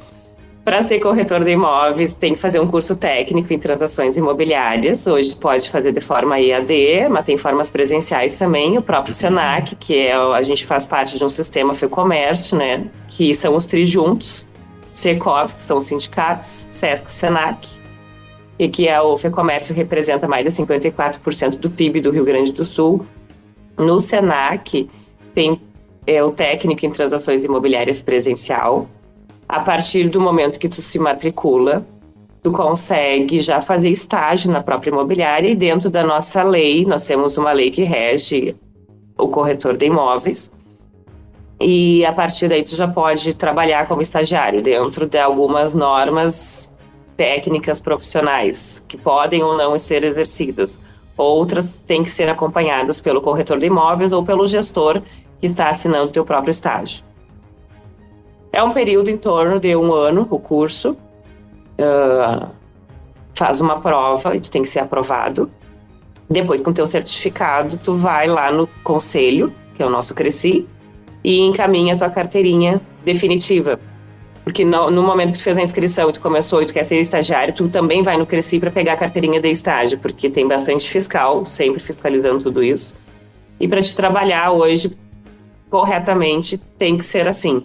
Para 0.67 0.84
ser 0.84 0.99
corretor 0.99 1.45
de 1.45 1.51
imóveis, 1.51 2.13
tem 2.13 2.34
que 2.34 2.39
fazer 2.41 2.60
um 2.60 2.67
curso 2.67 2.93
técnico 2.93 3.53
em 3.53 3.58
transações 3.58 4.17
imobiliárias. 4.17 5.08
Hoje 5.08 5.34
pode 5.34 5.69
fazer 5.69 5.93
de 5.93 6.01
forma 6.01 6.41
EAD, 6.41 7.08
mas 7.10 7.23
tem 7.25 7.38
formas 7.38 7.69
presenciais 7.69 8.36
também. 8.36 8.77
O 8.77 8.82
próprio 8.82 9.13
Senac, 9.13 9.77
que 9.77 9.97
é 9.97 10.13
a 10.13 10.41
gente 10.41 10.65
faz 10.65 10.86
parte 10.86 11.17
de 11.17 11.23
um 11.23 11.30
sistema 11.30 11.73
FEComércio, 11.73 12.58
né? 12.58 12.86
Que 13.08 13.34
são 13.34 13.56
os 13.56 13.65
três 13.65 13.88
juntos. 13.88 14.45
Secov, 14.93 15.53
que 15.53 15.63
são 15.63 15.77
os 15.77 15.86
sindicatos, 15.86 16.67
Sesc, 16.69 17.10
Senac, 17.10 17.65
e 18.60 18.67
que 18.67 18.89
é 18.89 18.99
o 18.99 19.15
FEComércio 19.15 19.73
representa 19.73 20.27
mais 20.27 20.43
de 20.43 20.51
54% 20.51 21.60
do 21.60 21.69
PIB 21.69 22.01
do 22.01 22.12
Rio 22.12 22.25
Grande 22.25 22.51
do 22.51 22.65
Sul. 22.65 23.06
No 23.77 24.01
Senac 24.01 24.89
tem 25.34 25.62
é, 26.06 26.21
o 26.21 26.30
técnico 26.30 26.86
em 26.86 26.91
transações 26.91 27.41
imobiliárias 27.41 28.01
presencial, 28.01 28.89
a 29.47 29.60
partir 29.62 30.10
do 30.10 30.19
momento 30.19 30.60
que 30.60 30.67
tu 30.67 30.81
se 30.81 30.99
matricula, 30.99 31.86
tu 32.43 32.51
consegue 32.51 33.39
já 33.39 33.62
fazer 33.62 33.89
estágio 33.89 34.51
na 34.51 34.62
própria 34.62 34.89
imobiliária 34.91 35.49
e 35.49 35.55
dentro 35.55 35.89
da 35.89 36.03
nossa 36.03 36.43
lei, 36.43 36.86
nós 36.86 37.05
temos 37.05 37.38
uma 37.38 37.51
lei 37.51 37.71
que 37.71 37.83
rege 37.83 38.55
o 39.17 39.27
corretor 39.27 39.77
de 39.77 39.86
imóveis. 39.86 40.51
e 41.60 42.05
a 42.05 42.13
partir 42.13 42.47
daí 42.47 42.62
tu 42.63 42.75
já 42.75 42.88
pode 42.88 43.33
trabalhar 43.33 43.88
como 43.88 44.01
estagiário 44.01 44.62
dentro 44.62 45.07
de 45.07 45.17
algumas 45.17 45.73
normas 45.73 46.71
técnicas 47.15 47.81
profissionais 47.81 48.86
que 48.88 48.95
podem 48.95 49.41
ou 49.41 49.57
não 49.57 49.75
ser 49.79 50.03
exercidas. 50.03 50.79
Outras 51.17 51.79
têm 51.79 52.03
que 52.03 52.12
ser 52.12 52.29
acompanhadas 52.29 53.01
pelo 53.01 53.21
corretor 53.21 53.57
de 53.57 53.65
imóveis 53.65 54.13
ou 54.13 54.23
pelo 54.23 54.45
gestor 54.45 55.01
que 55.39 55.47
está 55.47 55.69
assinando 55.69 56.12
teu 56.12 56.23
próprio 56.23 56.51
estágio. 56.51 57.03
É 58.58 58.63
um 58.63 58.72
período 58.72 59.12
em 59.12 59.17
torno 59.17 59.60
de 59.60 59.76
um 59.76 59.93
ano 59.93 60.28
o 60.32 60.39
curso. 60.39 60.98
Uh, 61.80 62.48
faz 63.36 63.62
uma 63.62 63.80
prova 63.80 64.36
e 64.36 64.39
tu 64.39 64.50
tem 64.50 64.63
que 64.63 64.67
ser 64.67 64.80
aprovado. 64.80 65.48
Depois, 66.28 66.60
com 66.60 66.74
teu 66.74 66.88
certificado, 66.88 67.78
tu 67.78 67.93
vai 67.93 68.26
lá 68.26 68.52
no 68.52 68.65
conselho, 68.84 69.54
que 69.76 69.84
é 69.84 69.86
o 69.86 69.91
nosso 69.91 70.15
Cresci, 70.15 70.67
e 71.24 71.39
encaminha 71.41 71.93
a 71.93 71.98
tua 71.98 72.10
carteirinha 72.10 72.82
definitiva. 73.06 73.80
Porque 74.43 74.65
no, 74.65 74.89
no, 74.89 75.04
momento 75.04 75.34
que 75.34 75.38
tu 75.38 75.43
fez 75.43 75.56
a 75.56 75.62
inscrição 75.62 76.10
e 76.10 76.13
tu 76.13 76.20
começou 76.20 76.60
e 76.63 76.65
tu 76.65 76.74
quer 76.74 76.84
ser 76.84 77.00
estagiário, 77.00 77.54
tu 77.54 77.70
também 77.70 78.02
vai 78.02 78.17
no 78.17 78.26
Cresci 78.26 78.60
para 78.60 78.72
pegar 78.72 78.93
a 78.93 78.98
carteirinha 78.98 79.39
de 79.39 79.52
estágio, 79.52 80.00
porque 80.00 80.32
tem 80.32 80.48
bastante 80.48 80.89
fiscal, 80.89 81.46
sempre 81.46 81.80
fiscalizando 81.80 82.46
tudo 82.46 82.63
isso. 82.63 82.96
E 83.60 83.67
para 83.67 83.84
te 83.84 83.96
trabalhar 83.96 84.52
hoje 84.52 84.98
corretamente, 85.70 86.58
tem 86.80 86.98
que 86.98 87.06
ser 87.06 87.28
assim. 87.28 87.63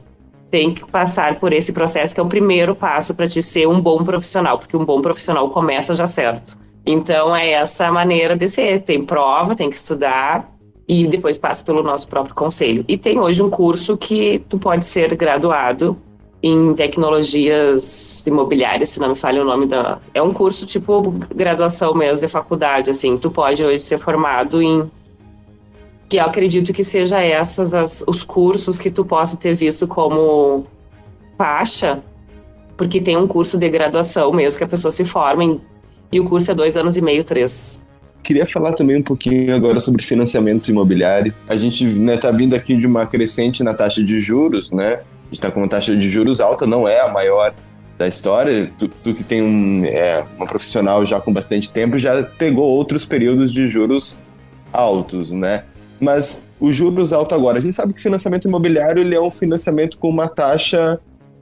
Tem 0.52 0.72
que 0.72 0.88
passar 0.88 1.40
por 1.40 1.52
esse 1.52 1.72
processo 1.72 2.14
que 2.14 2.20
é 2.20 2.22
o 2.22 2.28
primeiro 2.28 2.76
passo 2.76 3.12
para 3.12 3.26
te 3.26 3.42
ser 3.42 3.66
um 3.66 3.80
bom 3.80 4.04
profissional, 4.04 4.56
porque 4.56 4.76
um 4.76 4.84
bom 4.84 5.02
profissional 5.02 5.48
começa 5.50 5.94
já 5.94 6.06
certo. 6.06 6.56
Então 6.86 7.34
é 7.34 7.50
essa 7.50 7.90
maneira 7.90 8.36
de 8.36 8.48
ser. 8.48 8.82
Tem 8.82 9.04
prova, 9.04 9.56
tem 9.56 9.70
que 9.70 9.76
estudar, 9.76 10.52
e 10.86 11.06
depois 11.06 11.38
passa 11.38 11.64
pelo 11.64 11.82
nosso 11.82 12.06
próprio 12.06 12.34
conselho. 12.34 12.84
E 12.86 12.98
tem 12.98 13.18
hoje 13.18 13.42
um 13.42 13.48
curso 13.48 13.96
que 13.96 14.44
tu 14.48 14.58
pode 14.58 14.84
ser 14.84 15.14
graduado 15.14 15.96
em 16.42 16.74
tecnologias 16.74 18.26
imobiliárias, 18.26 18.90
se 18.90 19.00
não 19.00 19.10
me 19.10 19.14
falha 19.14 19.40
o 19.40 19.44
nome 19.44 19.66
da. 19.66 20.00
É 20.12 20.20
um 20.20 20.32
curso 20.32 20.66
tipo 20.66 21.00
graduação 21.34 21.94
mesmo 21.94 22.26
de 22.26 22.30
faculdade, 22.30 22.90
assim. 22.90 23.16
Tu 23.16 23.30
pode 23.30 23.64
hoje 23.64 23.78
ser 23.78 23.98
formado 23.98 24.60
em. 24.60 24.90
Que 26.12 26.18
eu 26.18 26.24
acredito 26.24 26.74
que 26.74 26.84
seja 26.84 27.22
essas 27.22 27.72
as, 27.72 28.04
os 28.06 28.22
cursos 28.22 28.78
que 28.78 28.90
tu 28.90 29.02
possa 29.02 29.34
ter 29.34 29.54
visto 29.54 29.86
como 29.86 30.66
faixa, 31.38 32.02
porque 32.76 33.00
tem 33.00 33.16
um 33.16 33.26
curso 33.26 33.56
de 33.56 33.66
graduação 33.70 34.30
mesmo 34.30 34.58
que 34.58 34.64
a 34.64 34.68
pessoa 34.68 34.92
se 34.92 35.06
forma 35.06 35.42
em, 35.42 35.58
e 36.12 36.20
o 36.20 36.24
curso 36.24 36.50
é 36.50 36.54
dois 36.54 36.76
anos 36.76 36.98
e 36.98 37.00
meio, 37.00 37.24
três. 37.24 37.80
Queria 38.22 38.44
falar 38.44 38.74
também 38.74 38.98
um 38.98 39.02
pouquinho 39.02 39.56
agora 39.56 39.80
sobre 39.80 40.02
financiamento 40.02 40.68
imobiliário. 40.68 41.32
A 41.48 41.56
gente 41.56 41.88
está 41.88 41.98
né, 41.98 42.16
tá 42.18 42.30
vindo 42.30 42.54
aqui 42.54 42.76
de 42.76 42.86
uma 42.86 43.06
crescente 43.06 43.64
na 43.64 43.72
taxa 43.72 44.04
de 44.04 44.20
juros, 44.20 44.70
né? 44.70 44.96
A 44.96 45.24
gente 45.28 45.32
está 45.32 45.50
com 45.50 45.60
uma 45.60 45.68
taxa 45.68 45.96
de 45.96 46.10
juros 46.10 46.42
alta, 46.42 46.66
não 46.66 46.86
é 46.86 47.00
a 47.00 47.10
maior 47.10 47.54
da 47.96 48.06
história. 48.06 48.70
Tu, 48.78 48.86
tu 49.02 49.14
que 49.14 49.24
tem 49.24 49.40
um, 49.40 49.82
é, 49.86 50.22
uma 50.36 50.46
profissional 50.46 51.06
já 51.06 51.18
com 51.22 51.32
bastante 51.32 51.72
tempo, 51.72 51.96
já 51.96 52.22
pegou 52.22 52.66
outros 52.66 53.06
períodos 53.06 53.50
de 53.50 53.66
juros 53.66 54.22
altos, 54.70 55.32
né? 55.32 55.64
Mas 56.02 56.48
os 56.58 56.74
juros 56.74 57.12
altos 57.12 57.38
agora, 57.38 57.58
a 57.58 57.60
gente 57.60 57.76
sabe 57.76 57.92
que 57.92 58.02
financiamento 58.02 58.48
imobiliário 58.48 59.00
ele 59.00 59.14
é 59.14 59.20
um 59.20 59.30
financiamento 59.30 59.96
com 59.98 60.08
uma 60.08 60.26
taxa 60.26 60.98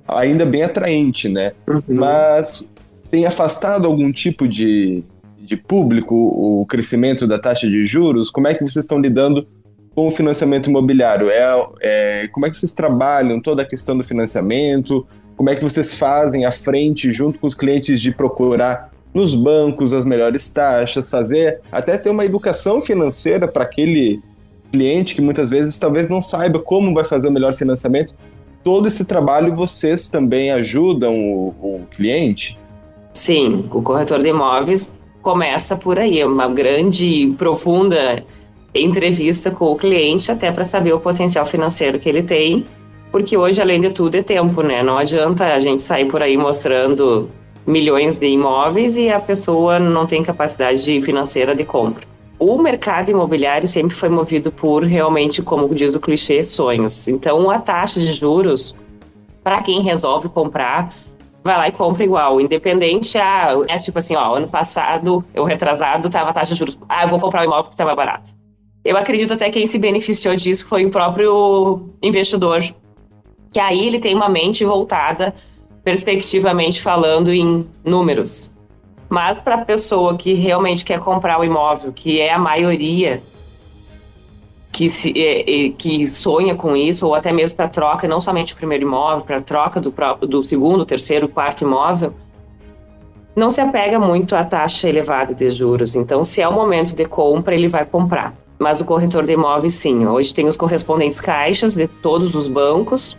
ainda 0.07 0.45
bem 0.45 0.63
atraente, 0.63 1.31
né? 1.31 1.53
Uhum. 1.67 1.83
Mas 1.89 2.63
tem 3.11 3.25
afastado 3.25 3.87
algum 3.87 4.13
tipo 4.13 4.47
de, 4.47 5.03
de 5.39 5.57
público 5.57 6.15
o 6.15 6.67
crescimento 6.67 7.27
da 7.27 7.39
taxa 7.39 7.67
de 7.67 7.87
juros? 7.87 8.29
Como 8.31 8.49
é 8.49 8.55
que 8.55 8.63
vocês 8.63 8.85
estão 8.85 9.01
lidando 9.01 9.49
com 9.95 10.09
o 10.09 10.11
financiamento 10.11 10.69
imobiliário? 10.69 11.31
É, 11.31 11.67
é, 11.81 12.29
como 12.29 12.45
é 12.45 12.51
que 12.51 12.59
vocês 12.59 12.75
trabalham 12.75 13.41
toda 13.41 13.63
a 13.63 13.65
questão 13.65 13.97
do 13.97 14.05
financiamento? 14.05 15.07
Como 15.39 15.49
é 15.49 15.57
que 15.57 15.65
vocês 15.65 15.95
fazem 15.95 16.45
a 16.45 16.53
frente 16.53 17.11
junto 17.11 17.39
com 17.39 17.47
os 17.47 17.55
clientes 17.55 17.99
de 17.99 18.13
procurar 18.13 18.91
nos 19.15 19.35
bancos 19.35 19.95
as 19.95 20.05
melhores 20.05 20.53
taxas, 20.53 21.09
fazer 21.09 21.61
até 21.73 21.97
ter 21.97 22.11
uma 22.11 22.27
educação 22.27 22.79
financeira 22.79 23.49
para 23.49 23.65
aquele 23.65 24.23
cliente 24.71 25.15
que 25.15 25.21
muitas 25.21 25.51
vezes 25.51 25.79
talvez 25.79 26.09
não 26.09 26.23
saiba 26.23 26.59
como 26.59 26.95
vai 26.95 27.05
fazer 27.05 27.29
o 27.29 27.33
melhor 27.33 27.55
financiamento. 27.55 28.15
Todo 28.63 28.89
esse 28.89 29.05
trabalho 29.05 29.55
vocês 29.55 30.09
também 30.09 30.51
ajudam 30.51 31.15
o, 31.15 31.49
o 31.61 31.81
cliente? 31.91 32.59
Sim, 33.13 33.69
o 33.71 33.83
corretor 33.83 34.23
de 34.23 34.29
imóveis 34.29 34.91
começa 35.23 35.77
por 35.77 35.99
aí, 35.99 36.25
uma 36.25 36.49
grande 36.49 37.35
profunda 37.37 38.25
entrevista 38.75 39.51
com 39.51 39.67
o 39.67 39.77
cliente 39.77 40.31
até 40.31 40.51
para 40.53 40.65
saber 40.65 40.93
o 40.93 41.01
potencial 41.01 41.45
financeiro 41.45 41.99
que 41.99 42.09
ele 42.09 42.23
tem, 42.23 42.65
porque 43.11 43.37
hoje 43.37 43.61
além 43.61 43.81
de 43.81 43.91
tudo 43.91 44.15
é 44.17 44.23
tempo, 44.23 44.63
né? 44.63 44.83
Não 44.83 44.97
adianta 44.97 45.47
a 45.47 45.59
gente 45.59 45.83
sair 45.83 46.07
por 46.07 46.23
aí 46.23 46.37
mostrando 46.37 47.29
milhões 47.67 48.17
de 48.17 48.27
imóveis 48.27 48.97
e 48.97 49.11
a 49.11 49.21
pessoa 49.21 49.79
não 49.79 50.07
tem 50.07 50.23
capacidade 50.23 51.01
financeira 51.01 51.55
de 51.55 51.65
compra. 51.65 52.10
O 52.41 52.57
mercado 52.57 53.11
imobiliário 53.11 53.69
sempre 53.69 53.95
foi 53.95 54.09
movido 54.09 54.51
por 54.51 54.83
realmente, 54.83 55.43
como 55.43 55.73
diz 55.75 55.95
o 55.95 56.01
clichê, 56.01 56.43
sonhos. 56.43 57.07
Então 57.07 57.51
a 57.51 57.59
taxa 57.59 58.01
de 58.01 58.15
juros 58.15 58.75
para 59.45 59.61
quem 59.61 59.83
resolve 59.83 60.31
comprar 60.31 60.95
vai 61.45 61.57
lá 61.59 61.69
e 61.69 61.73
compra 61.73 62.03
igual, 62.03 62.41
independente, 62.41 63.19
ah, 63.19 63.51
é 63.69 63.77
tipo 63.77 63.99
assim, 63.99 64.17
ó, 64.17 64.37
ano 64.37 64.49
passado, 64.49 65.23
eu 65.35 65.45
retrasado, 65.45 66.09
tava 66.09 66.31
a 66.31 66.33
taxa 66.33 66.55
de 66.55 66.59
juros, 66.59 66.79
ah, 66.89 67.05
eu 67.05 67.09
vou 67.09 67.21
comprar 67.21 67.43
o 67.43 67.45
imóvel 67.45 67.65
porque 67.65 67.77
tava 67.77 67.95
barato. 67.95 68.31
Eu 68.83 68.97
acredito 68.97 69.35
até 69.35 69.47
que 69.47 69.59
quem 69.59 69.67
se 69.67 69.79
beneficiou 69.79 70.35
disso 70.35 70.67
foi 70.67 70.87
o 70.87 70.91
próprio 70.91 71.91
investidor, 72.03 72.63
que 73.53 73.61
aí 73.61 73.87
ele 73.87 73.99
tem 73.99 74.15
uma 74.15 74.31
mente 74.31 74.65
voltada, 74.65 75.35
perspectivamente 75.85 76.81
falando 76.81 77.31
em 77.33 77.67
números. 77.85 78.51
Mas 79.11 79.41
para 79.41 79.57
a 79.57 79.65
pessoa 79.65 80.17
que 80.17 80.35
realmente 80.35 80.85
quer 80.85 81.01
comprar 81.01 81.41
o 81.41 81.45
imóvel, 81.45 81.93
que 81.93 82.21
é 82.21 82.33
a 82.33 82.39
maioria, 82.39 83.21
que, 84.71 84.89
se, 84.89 85.13
é, 85.17 85.41
é, 85.41 85.69
que 85.71 86.07
sonha 86.07 86.55
com 86.55 86.77
isso, 86.77 87.09
ou 87.09 87.17
até 87.17 87.33
mesmo 87.33 87.57
para 87.57 87.69
troca, 87.69 88.07
não 88.07 88.21
somente 88.21 88.55
o 88.55 88.57
primeiro 88.57 88.85
imóvel, 88.85 89.25
para 89.25 89.41
troca 89.41 89.81
do, 89.81 89.93
do 90.29 90.45
segundo, 90.45 90.87
terceiro, 90.87 91.29
quarto 91.29 91.65
imóvel, 91.65 92.15
não 93.35 93.51
se 93.51 93.61
apega 93.61 93.99
muito 93.99 94.37
à 94.37 94.45
taxa 94.45 94.89
elevada 94.89 95.35
de 95.35 95.51
juros. 95.51 95.97
Então, 95.97 96.23
se 96.23 96.41
é 96.41 96.47
o 96.47 96.53
momento 96.53 96.95
de 96.95 97.05
compra, 97.05 97.53
ele 97.53 97.69
vai 97.69 97.85
comprar. 97.85 98.33
Mas 98.61 98.81
o 98.81 98.85
corretor 98.85 99.27
de 99.27 99.33
imóveis, 99.33 99.75
sim. 99.75 100.07
Hoje 100.07 100.33
tem 100.33 100.47
os 100.47 100.57
correspondentes 100.57 101.21
caixas 101.21 101.75
de 101.75 101.89
todos 101.89 102.37
os 102.37 102.47
bancos. 102.47 103.19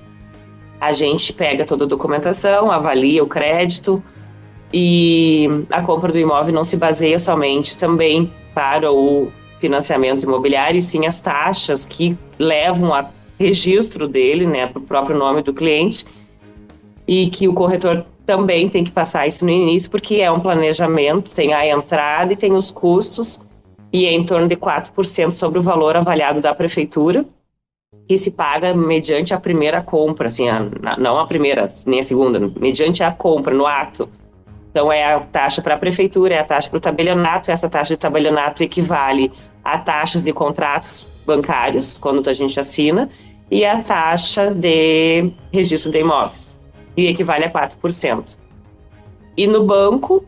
A 0.79 0.93
gente 0.93 1.33
pega 1.33 1.65
toda 1.65 1.83
a 1.83 1.87
documentação, 1.87 2.71
avalia 2.71 3.21
o 3.21 3.27
crédito 3.27 4.01
e 4.73 5.47
a 5.69 5.81
compra 5.81 6.11
do 6.11 6.19
imóvel 6.19 6.53
não 6.53 6.63
se 6.63 6.77
baseia 6.77 7.19
somente 7.19 7.77
também 7.77 8.31
para 8.53 8.91
o 8.91 9.31
financiamento 9.59 10.23
imobiliário, 10.23 10.79
e 10.79 10.81
sim 10.81 11.05
as 11.05 11.21
taxas 11.21 11.85
que 11.85 12.17
levam 12.39 12.93
a 12.93 13.05
registro 13.39 14.07
dele, 14.07 14.45
né, 14.45 14.67
para 14.67 14.79
o 14.79 14.83
próprio 14.83 15.17
nome 15.17 15.41
do 15.41 15.53
cliente, 15.53 16.05
e 17.07 17.29
que 17.29 17.47
o 17.47 17.53
corretor 17.53 18.05
também 18.25 18.69
tem 18.69 18.83
que 18.83 18.91
passar 18.91 19.27
isso 19.27 19.43
no 19.43 19.51
início, 19.51 19.89
porque 19.89 20.15
é 20.15 20.31
um 20.31 20.39
planejamento, 20.39 21.33
tem 21.33 21.53
a 21.53 21.67
entrada 21.67 22.33
e 22.33 22.35
tem 22.35 22.53
os 22.53 22.71
custos, 22.71 23.41
e 23.91 24.05
é 24.05 24.13
em 24.13 24.23
torno 24.23 24.47
de 24.47 24.55
4% 24.55 25.31
sobre 25.31 25.59
o 25.59 25.61
valor 25.61 25.97
avaliado 25.97 26.39
da 26.39 26.53
prefeitura, 26.53 27.25
que 28.07 28.17
se 28.17 28.31
paga 28.31 28.73
mediante 28.73 29.33
a 29.33 29.39
primeira 29.39 29.81
compra, 29.81 30.27
assim, 30.27 30.47
a, 30.47 30.65
não 30.97 31.17
a 31.17 31.25
primeira 31.25 31.67
nem 31.85 31.99
a 31.99 32.03
segunda, 32.03 32.39
mediante 32.59 33.03
a 33.03 33.11
compra, 33.11 33.53
no 33.53 33.65
ato. 33.65 34.09
Então, 34.71 34.91
é 34.91 35.13
a 35.13 35.19
taxa 35.19 35.61
para 35.61 35.75
a 35.75 35.77
prefeitura, 35.77 36.33
é 36.33 36.39
a 36.39 36.43
taxa 36.43 36.69
para 36.69 36.77
o 36.77 36.79
tabelionato, 36.79 37.51
essa 37.51 37.69
taxa 37.69 37.93
de 37.93 37.97
tabelionato 37.97 38.63
equivale 38.63 39.31
a 39.63 39.77
taxas 39.77 40.23
de 40.23 40.31
contratos 40.31 41.05
bancários, 41.25 41.97
quando 41.97 42.27
a 42.29 42.33
gente 42.33 42.59
assina, 42.59 43.09
e 43.49 43.65
a 43.65 43.81
taxa 43.81 44.49
de 44.49 45.31
registro 45.51 45.91
de 45.91 45.99
imóveis, 45.99 46.59
que 46.95 47.07
equivale 47.07 47.43
a 47.43 47.51
4%. 47.51 48.37
E 49.35 49.45
no 49.45 49.65
banco, 49.65 50.25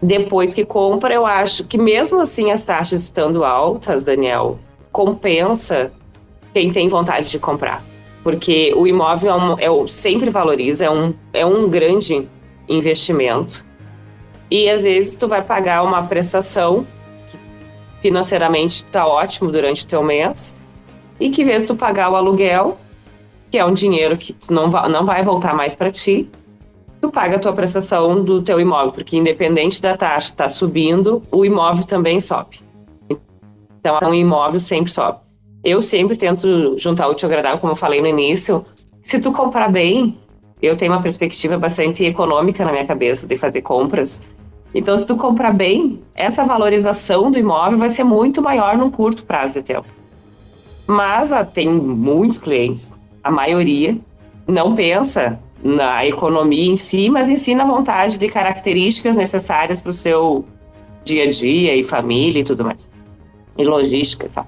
depois 0.00 0.52
que 0.52 0.64
compra, 0.64 1.14
eu 1.14 1.24
acho 1.24 1.64
que 1.64 1.78
mesmo 1.78 2.20
assim 2.20 2.50
as 2.50 2.62
taxas 2.62 3.02
estando 3.02 3.44
altas, 3.44 4.04
Daniel, 4.04 4.58
compensa 4.92 5.90
quem 6.52 6.70
tem 6.70 6.88
vontade 6.88 7.30
de 7.30 7.38
comprar. 7.38 7.82
Porque 8.22 8.74
o 8.76 8.86
imóvel 8.86 9.30
é, 9.58 9.70
um, 9.70 9.82
é 9.84 9.86
sempre 9.86 10.28
valoriza, 10.28 10.84
é 10.84 10.90
um, 10.90 11.14
é 11.32 11.46
um 11.46 11.68
grande 11.68 12.28
investimento. 12.68 13.64
E 14.50 14.68
às 14.68 14.82
vezes 14.82 15.16
tu 15.16 15.28
vai 15.28 15.42
pagar 15.42 15.82
uma 15.82 16.02
prestação 16.02 16.86
financeiramente 18.00 18.84
está 18.84 19.06
ótimo 19.06 19.50
durante 19.50 19.84
o 19.84 19.86
teu 19.86 20.02
mês 20.02 20.54
e 21.18 21.30
que 21.30 21.44
vez 21.44 21.64
tu 21.64 21.74
pagar 21.74 22.10
o 22.10 22.16
aluguel, 22.16 22.78
que 23.50 23.58
é 23.58 23.64
um 23.64 23.72
dinheiro 23.72 24.16
que 24.16 24.36
não, 24.48 24.70
vai, 24.70 24.88
não 24.88 25.04
vai 25.04 25.22
voltar 25.22 25.54
mais 25.54 25.74
para 25.74 25.90
ti, 25.90 26.30
tu 27.00 27.10
paga 27.10 27.36
a 27.36 27.38
tua 27.38 27.52
prestação 27.52 28.22
do 28.22 28.42
teu 28.42 28.60
imóvel, 28.60 28.92
porque 28.92 29.16
independente 29.16 29.82
da 29.82 29.96
taxa 29.96 30.28
estar 30.28 30.44
tá 30.44 30.48
subindo, 30.48 31.22
o 31.30 31.44
imóvel 31.44 31.84
também 31.84 32.20
sobe. 32.20 32.60
Então, 33.80 33.98
o 34.10 34.14
imóvel 34.14 34.60
sempre 34.60 34.92
sobe. 34.92 35.18
Eu 35.64 35.80
sempre 35.80 36.16
tento 36.16 36.76
juntar 36.78 37.08
o 37.08 37.12
útil 37.12 37.26
ao 37.26 37.30
agradável, 37.30 37.58
como 37.58 37.72
eu 37.72 37.76
falei 37.76 38.00
no 38.00 38.06
início. 38.06 38.64
Se 39.02 39.18
tu 39.18 39.32
comprar 39.32 39.70
bem, 39.70 40.16
eu 40.60 40.76
tenho 40.76 40.92
uma 40.92 41.02
perspectiva 41.02 41.56
bastante 41.56 42.04
econômica 42.04 42.64
na 42.64 42.72
minha 42.72 42.86
cabeça 42.86 43.26
de 43.26 43.36
fazer 43.36 43.62
compras. 43.62 44.20
Então, 44.74 44.96
se 44.98 45.06
tu 45.06 45.16
comprar 45.16 45.52
bem, 45.52 46.02
essa 46.14 46.44
valorização 46.44 47.30
do 47.30 47.38
imóvel 47.38 47.78
vai 47.78 47.90
ser 47.90 48.04
muito 48.04 48.42
maior 48.42 48.76
num 48.76 48.90
curto 48.90 49.24
prazo 49.24 49.54
de 49.54 49.62
tempo. 49.62 49.88
Mas 50.86 51.32
ah, 51.32 51.44
tem 51.44 51.68
muitos 51.68 52.38
clientes, 52.38 52.92
a 53.22 53.30
maioria, 53.30 53.96
não 54.46 54.74
pensa 54.74 55.38
na 55.62 56.06
economia 56.06 56.70
em 56.70 56.76
si, 56.76 57.10
mas 57.10 57.28
em 57.28 57.36
si 57.36 57.54
na 57.54 57.64
vontade 57.64 58.16
de 58.18 58.28
características 58.28 59.16
necessárias 59.16 59.80
para 59.80 59.90
o 59.90 59.92
seu 59.92 60.44
dia 61.04 61.24
a 61.24 61.30
dia 61.30 61.74
e 61.74 61.82
família 61.82 62.40
e 62.40 62.44
tudo 62.44 62.64
mais. 62.64 62.90
E 63.56 63.64
logística 63.64 64.26
e 64.26 64.28
tal. 64.28 64.46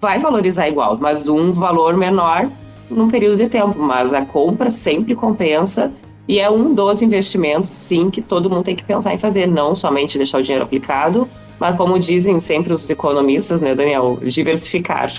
Vai 0.00 0.18
valorizar 0.18 0.68
igual, 0.68 0.96
mas 0.98 1.28
um 1.28 1.50
valor 1.50 1.96
menor 1.96 2.48
num 2.90 3.08
período 3.08 3.36
de 3.36 3.48
tempo. 3.48 3.78
Mas 3.78 4.12
a 4.12 4.24
compra 4.24 4.70
sempre 4.70 5.14
compensa 5.14 5.92
e 6.28 6.38
é 6.38 6.50
um 6.50 6.74
dos 6.74 7.00
investimentos, 7.00 7.70
sim, 7.70 8.10
que 8.10 8.20
todo 8.20 8.50
mundo 8.50 8.64
tem 8.64 8.76
que 8.76 8.84
pensar 8.84 9.14
em 9.14 9.18
fazer, 9.18 9.46
não 9.46 9.74
somente 9.74 10.18
deixar 10.18 10.38
o 10.38 10.42
dinheiro 10.42 10.64
aplicado, 10.64 11.26
mas 11.58 11.74
como 11.74 11.98
dizem 11.98 12.38
sempre 12.38 12.72
os 12.72 12.88
economistas, 12.90 13.62
né, 13.62 13.74
Daniel, 13.74 14.18
diversificar. 14.22 15.10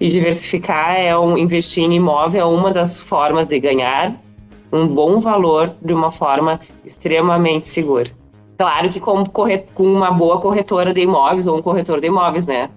E 0.00 0.08
diversificar 0.08 0.96
é 0.96 1.16
um 1.16 1.38
investir 1.38 1.84
em 1.84 1.94
imóvel, 1.94 2.40
é 2.40 2.44
uma 2.44 2.72
das 2.72 3.00
formas 3.00 3.46
de 3.46 3.58
ganhar 3.60 4.14
um 4.72 4.86
bom 4.86 5.18
valor 5.18 5.74
de 5.80 5.94
uma 5.94 6.10
forma 6.10 6.60
extremamente 6.84 7.66
segura. 7.66 8.10
Claro 8.56 8.88
que 8.88 8.98
com, 8.98 9.24
com 9.24 9.84
uma 9.84 10.10
boa 10.10 10.40
corretora 10.40 10.92
de 10.92 11.00
imóveis 11.00 11.46
ou 11.46 11.56
um 11.56 11.62
corretor 11.62 12.00
de 12.00 12.08
imóveis, 12.08 12.46
né? 12.46 12.68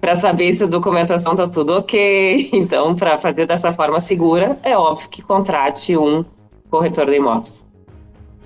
Para 0.00 0.14
saber 0.14 0.54
se 0.54 0.64
a 0.64 0.66
documentação 0.66 1.34
tá 1.34 1.48
tudo 1.48 1.74
ok. 1.74 2.50
Então, 2.52 2.94
para 2.94 3.18
fazer 3.18 3.46
dessa 3.46 3.72
forma 3.72 4.00
segura, 4.00 4.58
é 4.62 4.76
óbvio 4.76 5.08
que 5.08 5.22
contrate 5.22 5.96
um 5.96 6.24
corretor 6.70 7.06
de 7.06 7.16
imóveis. 7.16 7.64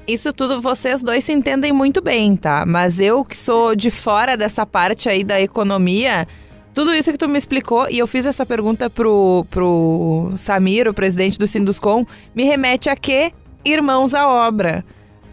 Isso 0.07 0.33
tudo 0.33 0.61
vocês 0.61 1.03
dois 1.03 1.25
se 1.25 1.33
entendem 1.33 1.73
muito 1.73 2.01
bem, 2.03 2.37
tá? 2.37 2.65
Mas 2.67 2.99
eu 2.99 3.25
que 3.25 3.37
sou 3.37 3.77
de 3.77 3.91
fora 3.91 4.37
dessa 4.37 4.67
parte 4.67 5.09
aí 5.09 5.23
da 5.23 5.41
economia, 5.41 6.27
tudo 6.75 6.95
isso 6.95 7.13
que 7.13 7.19
tu 7.19 7.29
me 7.29 7.39
explicou, 7.39 7.89
e 7.91 7.99
eu 7.99 8.07
fiz 8.07 8.27
essa 8.27 8.47
pergunta 8.47 8.89
pro, 8.89 9.45
pro 9.51 10.31
Samir, 10.35 10.89
o 10.89 10.95
presidente 10.95 11.39
do 11.39 11.47
Sinduscom, 11.47 12.05
me 12.35 12.45
remete 12.45 12.89
a 12.89 12.97
que 12.97 13.33
irmãos 13.65 14.15
à 14.15 14.29
obra. 14.29 14.85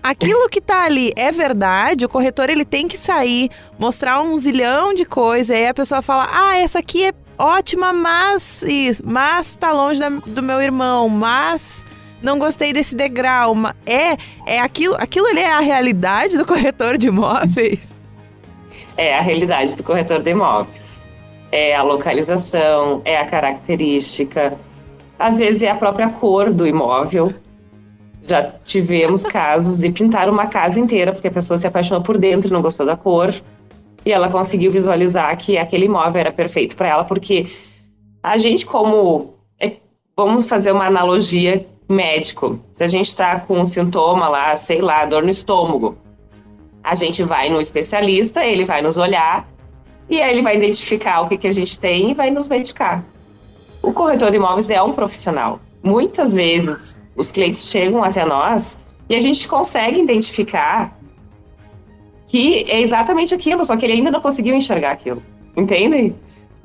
Aquilo 0.01 0.47
que 0.49 0.61
tá 0.61 0.83
ali 0.83 1.11
é 1.15 1.31
verdade, 1.31 2.05
o 2.05 2.09
corretor 2.09 2.49
ele 2.49 2.63
tem 2.63 2.87
que 2.87 2.97
sair, 2.97 3.49
mostrar 3.77 4.21
um 4.21 4.37
zilhão 4.37 4.93
de 4.93 5.05
coisas, 5.05 5.49
e 5.49 5.59
aí 5.59 5.67
a 5.67 5.73
pessoa 5.73 6.01
fala: 6.01 6.27
ah, 6.31 6.57
essa 6.57 6.79
aqui 6.79 7.05
é 7.05 7.13
ótima, 7.37 7.91
mas 7.91 8.63
isso, 8.63 9.03
mas 9.05 9.55
tá 9.55 9.71
longe 9.71 9.99
da, 9.99 10.09
do 10.09 10.41
meu 10.41 10.61
irmão, 10.61 11.09
mas 11.09 11.85
não 12.21 12.39
gostei 12.39 12.71
desse 12.73 12.95
degrau. 12.95 13.55
É, 13.85 14.17
é 14.45 14.59
aquilo, 14.59 14.95
aquilo 14.95 15.27
ali 15.27 15.41
é 15.41 15.51
a 15.51 15.59
realidade 15.59 16.37
do 16.37 16.45
corretor 16.45 16.97
de 16.97 17.07
imóveis? 17.07 17.95
É 18.95 19.17
a 19.17 19.21
realidade 19.21 19.75
do 19.75 19.83
corretor 19.83 20.21
de 20.21 20.31
imóveis 20.31 20.97
é 21.51 21.75
a 21.75 21.81
localização, 21.81 23.01
é 23.05 23.17
a 23.17 23.25
característica, 23.25 24.57
às 25.17 25.37
vezes 25.37 25.61
é 25.61 25.69
a 25.69 25.75
própria 25.75 26.09
cor 26.09 26.53
do 26.53 26.67
imóvel. 26.67 27.33
Já 28.27 28.51
tivemos 28.65 29.23
casos 29.23 29.79
de 29.79 29.89
pintar 29.89 30.29
uma 30.29 30.47
casa 30.47 30.79
inteira 30.79 31.13
porque 31.13 31.29
a 31.29 31.31
pessoa 31.31 31.57
se 31.57 31.65
apaixonou 31.65 32.03
por 32.03 32.17
dentro 32.17 32.49
e 32.49 32.51
não 32.51 32.61
gostou 32.61 32.85
da 32.85 32.97
cor. 32.97 33.33
E 34.05 34.11
ela 34.11 34.29
conseguiu 34.29 34.69
visualizar 34.69 35.35
que 35.37 35.57
aquele 35.57 35.85
imóvel 35.85 36.19
era 36.19 36.31
perfeito 36.31 36.75
para 36.75 36.89
ela, 36.89 37.03
porque 37.05 37.47
a 38.21 38.37
gente, 38.37 38.65
como. 38.65 39.33
É, 39.59 39.77
vamos 40.15 40.47
fazer 40.47 40.73
uma 40.73 40.85
analogia 40.85 41.65
médico. 41.89 42.59
Se 42.73 42.83
a 42.83 42.87
gente 42.87 43.07
está 43.07 43.39
com 43.39 43.59
um 43.59 43.65
sintoma 43.65 44.27
lá, 44.27 44.55
sei 44.57 44.81
lá, 44.81 45.05
dor 45.05 45.23
no 45.23 45.29
estômago, 45.29 45.97
a 46.83 46.95
gente 46.95 47.23
vai 47.23 47.49
no 47.49 47.61
especialista, 47.61 48.45
ele 48.45 48.65
vai 48.65 48.81
nos 48.81 48.97
olhar 48.97 49.47
e 50.09 50.21
aí 50.21 50.33
ele 50.33 50.41
vai 50.41 50.55
identificar 50.55 51.21
o 51.21 51.27
que, 51.27 51.37
que 51.37 51.47
a 51.47 51.51
gente 51.51 51.79
tem 51.79 52.11
e 52.11 52.13
vai 52.13 52.29
nos 52.29 52.47
medicar. 52.47 53.03
O 53.81 53.93
corretor 53.93 54.31
de 54.31 54.37
imóveis 54.37 54.69
é 54.69 54.81
um 54.81 54.93
profissional. 54.93 55.59
Muitas 55.87 56.33
vezes 56.33 57.01
os 57.15 57.31
clientes 57.31 57.69
chegam 57.69 58.03
até 58.03 58.25
nós 58.25 58.77
e 59.07 59.15
a 59.15 59.21
gente 59.21 59.47
consegue 59.47 60.01
identificar 60.01 60.99
que 62.27 62.69
é 62.69 62.81
exatamente 62.81 63.33
aquilo, 63.33 63.63
só 63.63 63.77
que 63.77 63.85
ele 63.85 63.93
ainda 63.93 64.11
não 64.11 64.19
conseguiu 64.19 64.53
enxergar 64.53 64.91
aquilo. 64.91 65.23
Entendem? 65.55 66.13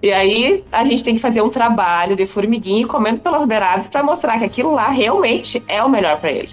E 0.02 0.12
aí 0.12 0.64
a 0.72 0.84
gente 0.84 1.04
tem 1.04 1.14
que 1.14 1.20
fazer 1.20 1.40
um 1.40 1.48
trabalho 1.48 2.16
de 2.16 2.26
formiguinha 2.26 2.84
comendo 2.84 3.20
pelas 3.20 3.46
beiradas 3.46 3.88
para 3.88 4.02
mostrar 4.02 4.40
que 4.40 4.44
aquilo 4.44 4.72
lá 4.74 4.88
realmente 4.88 5.62
é 5.68 5.80
o 5.84 5.88
melhor 5.88 6.18
para 6.18 6.32
ele. 6.32 6.50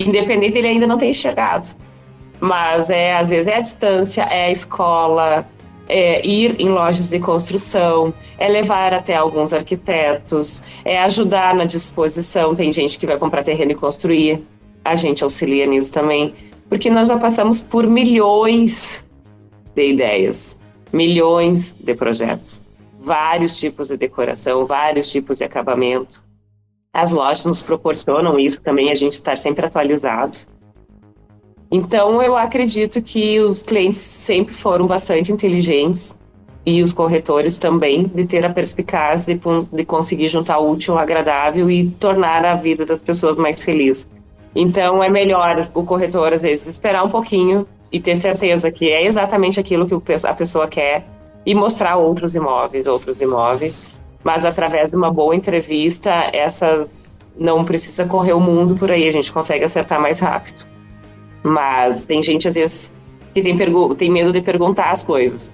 Independente 0.00 0.54
dele 0.54 0.68
ainda 0.68 0.86
não 0.86 0.96
ter 0.96 1.10
enxergado. 1.10 1.68
Mas 2.40 2.88
é, 2.88 3.14
às 3.14 3.28
vezes 3.28 3.46
é 3.46 3.56
a 3.56 3.60
distância, 3.60 4.22
é 4.22 4.46
a 4.46 4.50
escola, 4.50 5.46
é 5.88 6.26
ir 6.26 6.60
em 6.60 6.68
lojas 6.68 7.10
de 7.10 7.18
construção, 7.18 8.12
é 8.38 8.48
levar 8.48 8.92
até 8.92 9.14
alguns 9.14 9.52
arquitetos, 9.52 10.62
é 10.84 10.98
ajudar 11.00 11.54
na 11.54 11.64
disposição. 11.64 12.54
Tem 12.54 12.72
gente 12.72 12.98
que 12.98 13.06
vai 13.06 13.16
comprar 13.16 13.42
terreno 13.42 13.72
e 13.72 13.74
construir, 13.74 14.44
a 14.84 14.94
gente 14.94 15.24
auxilia 15.24 15.66
nisso 15.66 15.92
também, 15.92 16.34
porque 16.68 16.90
nós 16.90 17.08
já 17.08 17.18
passamos 17.18 17.62
por 17.62 17.86
milhões 17.86 19.04
de 19.74 19.90
ideias, 19.90 20.58
milhões 20.92 21.74
de 21.78 21.94
projetos, 21.94 22.62
vários 22.98 23.58
tipos 23.58 23.88
de 23.88 23.96
decoração, 23.96 24.64
vários 24.64 25.10
tipos 25.10 25.38
de 25.38 25.44
acabamento. 25.44 26.24
As 26.92 27.12
lojas 27.12 27.44
nos 27.44 27.62
proporcionam 27.62 28.38
isso 28.38 28.60
também, 28.60 28.90
a 28.90 28.94
gente 28.94 29.12
estar 29.12 29.36
sempre 29.36 29.66
atualizado. 29.66 30.38
Então, 31.76 32.22
eu 32.22 32.34
acredito 32.34 33.02
que 33.02 33.38
os 33.38 33.62
clientes 33.62 33.98
sempre 33.98 34.54
foram 34.54 34.86
bastante 34.86 35.30
inteligentes 35.30 36.18
e 36.64 36.82
os 36.82 36.94
corretores 36.94 37.58
também, 37.58 38.04
de 38.04 38.24
ter 38.24 38.46
a 38.46 38.50
perspicácia 38.50 39.34
de, 39.34 39.40
de 39.70 39.84
conseguir 39.84 40.26
juntar 40.26 40.58
o 40.58 40.70
útil 40.70 40.94
ao 40.94 41.00
agradável 41.00 41.70
e 41.70 41.90
tornar 41.90 42.46
a 42.46 42.54
vida 42.54 42.86
das 42.86 43.02
pessoas 43.02 43.36
mais 43.36 43.62
feliz. 43.62 44.08
Então, 44.54 45.04
é 45.04 45.10
melhor 45.10 45.68
o 45.74 45.84
corretor, 45.84 46.32
às 46.32 46.40
vezes, 46.40 46.66
esperar 46.66 47.04
um 47.04 47.10
pouquinho 47.10 47.68
e 47.92 48.00
ter 48.00 48.16
certeza 48.16 48.70
que 48.70 48.88
é 48.88 49.04
exatamente 49.04 49.60
aquilo 49.60 49.84
que 49.86 49.94
a 50.24 50.32
pessoa 50.34 50.66
quer 50.66 51.06
e 51.44 51.54
mostrar 51.54 51.96
outros 51.96 52.34
imóveis, 52.34 52.86
outros 52.86 53.20
imóveis. 53.20 53.82
Mas 54.24 54.46
através 54.46 54.92
de 54.92 54.96
uma 54.96 55.12
boa 55.12 55.36
entrevista, 55.36 56.10
essas 56.32 57.18
não 57.38 57.62
precisa 57.66 58.06
correr 58.06 58.32
o 58.32 58.40
mundo 58.40 58.76
por 58.76 58.90
aí, 58.90 59.06
a 59.06 59.10
gente 59.10 59.30
consegue 59.30 59.64
acertar 59.64 60.00
mais 60.00 60.20
rápido. 60.20 60.75
Mas 61.46 62.00
tem 62.00 62.20
gente, 62.20 62.48
às 62.48 62.54
vezes, 62.54 62.92
que 63.32 63.40
tem, 63.40 63.56
tem 63.96 64.10
medo 64.10 64.32
de 64.32 64.40
perguntar 64.40 64.90
as 64.90 65.04
coisas. 65.04 65.52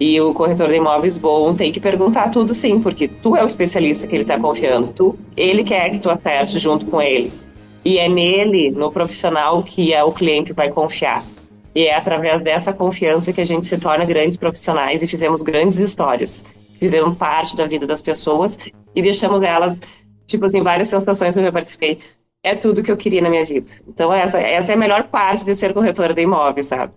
E 0.00 0.18
o 0.18 0.32
corretor 0.32 0.70
de 0.70 0.76
imóveis 0.76 1.18
bom 1.18 1.54
tem 1.54 1.70
que 1.70 1.78
perguntar 1.78 2.30
tudo 2.30 2.54
sim, 2.54 2.80
porque 2.80 3.06
tu 3.06 3.36
é 3.36 3.44
o 3.44 3.46
especialista 3.46 4.06
que 4.06 4.14
ele 4.14 4.22
está 4.22 4.38
confiando. 4.38 4.88
Tu, 4.88 5.18
ele 5.36 5.62
quer 5.62 5.90
que 5.90 5.98
tu 5.98 6.08
aperte 6.08 6.58
junto 6.58 6.86
com 6.86 7.00
ele. 7.00 7.30
E 7.84 7.98
é 7.98 8.08
nele, 8.08 8.70
no 8.70 8.90
profissional, 8.90 9.62
que 9.62 9.92
é 9.92 10.02
o 10.02 10.12
cliente 10.12 10.54
vai 10.54 10.70
confiar. 10.70 11.22
E 11.74 11.84
é 11.84 11.94
através 11.94 12.40
dessa 12.40 12.72
confiança 12.72 13.30
que 13.30 13.42
a 13.42 13.44
gente 13.44 13.66
se 13.66 13.76
torna 13.76 14.06
grandes 14.06 14.38
profissionais 14.38 15.02
e 15.02 15.06
fizemos 15.06 15.42
grandes 15.42 15.78
histórias. 15.78 16.42
Fizemos 16.78 17.18
parte 17.18 17.54
da 17.54 17.66
vida 17.66 17.86
das 17.86 18.00
pessoas 18.00 18.58
e 18.96 19.02
deixamos 19.02 19.42
elas, 19.42 19.78
tipo 20.26 20.46
assim, 20.46 20.62
várias 20.62 20.88
sensações 20.88 21.34
que 21.34 21.40
eu 21.40 21.44
já 21.44 21.52
participei 21.52 21.98
é 22.44 22.54
tudo 22.54 22.82
que 22.82 22.92
eu 22.92 22.96
queria 22.96 23.22
na 23.22 23.30
minha 23.30 23.44
vida. 23.44 23.66
Então, 23.88 24.12
essa, 24.12 24.38
essa 24.38 24.70
é 24.70 24.74
a 24.74 24.78
melhor 24.78 25.04
parte 25.04 25.46
de 25.46 25.54
ser 25.54 25.72
corretora 25.72 26.12
de 26.12 26.20
imóveis, 26.20 26.66
sabe? 26.66 26.92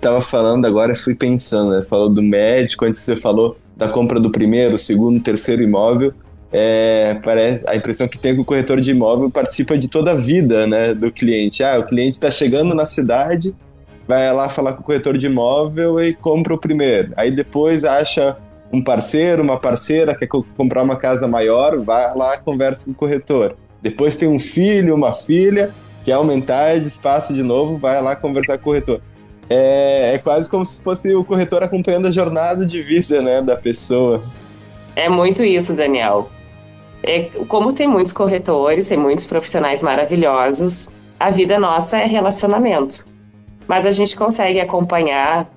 Tava 0.00 0.20
falando 0.20 0.66
agora, 0.66 0.96
fui 0.96 1.14
pensando, 1.14 1.70
né? 1.70 1.84
Falou 1.88 2.08
do 2.08 2.20
médico, 2.20 2.84
antes 2.84 2.98
você 2.98 3.16
falou 3.16 3.56
da 3.76 3.88
compra 3.88 4.18
do 4.18 4.32
primeiro, 4.32 4.76
segundo, 4.76 5.22
terceiro 5.22 5.62
imóvel. 5.62 6.12
É, 6.52 7.16
parece, 7.22 7.62
a 7.68 7.76
impressão 7.76 8.08
que 8.08 8.18
tem 8.18 8.32
é 8.32 8.34
que 8.34 8.40
o 8.40 8.44
corretor 8.44 8.80
de 8.80 8.90
imóvel 8.90 9.30
participa 9.30 9.78
de 9.78 9.86
toda 9.86 10.10
a 10.10 10.14
vida 10.14 10.66
né, 10.66 10.92
do 10.92 11.12
cliente. 11.12 11.62
Ah, 11.62 11.78
o 11.78 11.86
cliente 11.86 12.12
está 12.12 12.30
chegando 12.30 12.74
na 12.74 12.84
cidade, 12.84 13.54
vai 14.08 14.32
lá 14.32 14.48
falar 14.48 14.72
com 14.72 14.80
o 14.80 14.84
corretor 14.84 15.16
de 15.16 15.26
imóvel 15.26 16.00
e 16.00 16.14
compra 16.14 16.52
o 16.52 16.58
primeiro. 16.58 17.12
Aí 17.16 17.30
depois 17.30 17.84
acha 17.84 18.36
um 18.72 18.82
parceiro, 18.82 19.40
uma 19.40 19.58
parceira, 19.58 20.16
quer 20.16 20.26
comprar 20.26 20.82
uma 20.82 20.96
casa 20.96 21.28
maior, 21.28 21.78
vai 21.78 22.12
lá 22.16 22.36
conversa 22.38 22.86
com 22.86 22.90
o 22.90 22.94
corretor. 22.94 23.56
Depois 23.82 24.16
tem 24.16 24.28
um 24.28 24.38
filho, 24.38 24.94
uma 24.94 25.12
filha, 25.12 25.72
quer 26.04 26.12
aumentar 26.12 26.78
de 26.78 26.86
espaço 26.86 27.32
de 27.32 27.42
novo, 27.42 27.76
vai 27.76 28.00
lá 28.02 28.14
conversar 28.14 28.58
com 28.58 28.62
o 28.62 28.64
corretor. 28.64 29.00
É, 29.48 30.14
é 30.14 30.18
quase 30.18 30.48
como 30.48 30.64
se 30.64 30.80
fosse 30.82 31.14
o 31.14 31.24
corretor 31.24 31.62
acompanhando 31.62 32.06
a 32.06 32.10
jornada 32.10 32.64
de 32.64 32.82
vida 32.82 33.20
né, 33.20 33.42
da 33.42 33.56
pessoa. 33.56 34.22
É 34.94 35.08
muito 35.08 35.42
isso, 35.42 35.72
Daniel. 35.72 36.30
É, 37.02 37.22
como 37.48 37.72
tem 37.72 37.88
muitos 37.88 38.12
corretores, 38.12 38.88
tem 38.88 38.98
muitos 38.98 39.26
profissionais 39.26 39.80
maravilhosos, 39.80 40.88
a 41.18 41.30
vida 41.30 41.58
nossa 41.58 41.98
é 41.98 42.04
relacionamento. 42.04 43.04
Mas 43.66 43.86
a 43.86 43.90
gente 43.90 44.16
consegue 44.16 44.60
acompanhar. 44.60 45.50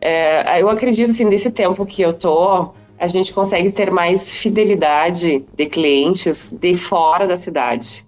É, 0.00 0.60
eu 0.60 0.68
acredito 0.68 1.10
assim, 1.10 1.24
nesse 1.24 1.50
tempo 1.50 1.84
que 1.84 2.02
eu 2.02 2.12
tô, 2.12 2.72
a 2.98 3.06
gente 3.06 3.32
consegue 3.32 3.70
ter 3.70 3.90
mais 3.90 4.34
fidelidade 4.34 5.44
de 5.54 5.66
clientes 5.66 6.50
de 6.50 6.74
fora 6.74 7.26
da 7.26 7.36
cidade. 7.36 8.06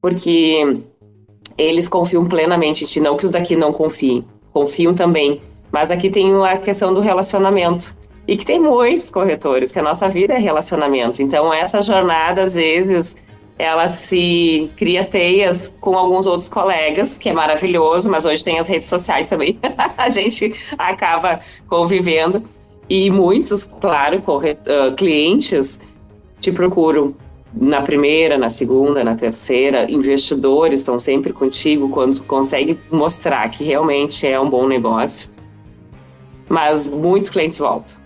Porque 0.00 0.82
eles 1.56 1.88
confiam 1.88 2.24
plenamente 2.24 2.84
em 2.84 2.86
ti, 2.86 3.00
não 3.00 3.16
que 3.16 3.24
os 3.24 3.30
daqui 3.30 3.56
não 3.56 3.72
confiem, 3.72 4.24
confiam 4.52 4.94
também. 4.94 5.42
Mas 5.70 5.90
aqui 5.90 6.08
tem 6.08 6.32
a 6.44 6.56
questão 6.56 6.94
do 6.94 7.00
relacionamento. 7.00 7.96
E 8.26 8.36
que 8.36 8.44
tem 8.44 8.60
muitos 8.60 9.08
corretores, 9.08 9.72
que 9.72 9.78
a 9.78 9.82
nossa 9.82 10.08
vida 10.08 10.34
é 10.34 10.38
relacionamento. 10.38 11.22
Então, 11.22 11.52
essa 11.52 11.80
jornada, 11.80 12.42
às 12.42 12.54
vezes, 12.54 13.16
ela 13.58 13.88
se 13.88 14.70
cria 14.76 15.02
teias 15.02 15.74
com 15.80 15.96
alguns 15.96 16.26
outros 16.26 16.48
colegas, 16.48 17.16
que 17.16 17.30
é 17.30 17.32
maravilhoso, 17.32 18.10
mas 18.10 18.26
hoje 18.26 18.44
tem 18.44 18.58
as 18.58 18.68
redes 18.68 18.86
sociais 18.86 19.28
também. 19.28 19.58
a 19.96 20.10
gente 20.10 20.54
acaba 20.76 21.40
convivendo. 21.66 22.42
E 22.88 23.10
muitos, 23.10 23.64
claro, 23.64 24.18
uh, 24.18 24.94
clientes 24.96 25.78
te 26.40 26.50
procuram 26.50 27.14
na 27.52 27.82
primeira, 27.82 28.38
na 28.38 28.48
segunda, 28.48 29.04
na 29.04 29.14
terceira. 29.14 29.90
Investidores 29.90 30.80
estão 30.80 30.98
sempre 30.98 31.32
contigo 31.32 31.88
quando 31.90 32.22
consegue 32.22 32.78
mostrar 32.90 33.48
que 33.50 33.64
realmente 33.64 34.26
é 34.26 34.38
um 34.40 34.48
bom 34.48 34.66
negócio. 34.66 35.28
Mas 36.48 36.88
muitos 36.88 37.28
clientes 37.28 37.58
voltam. 37.58 37.96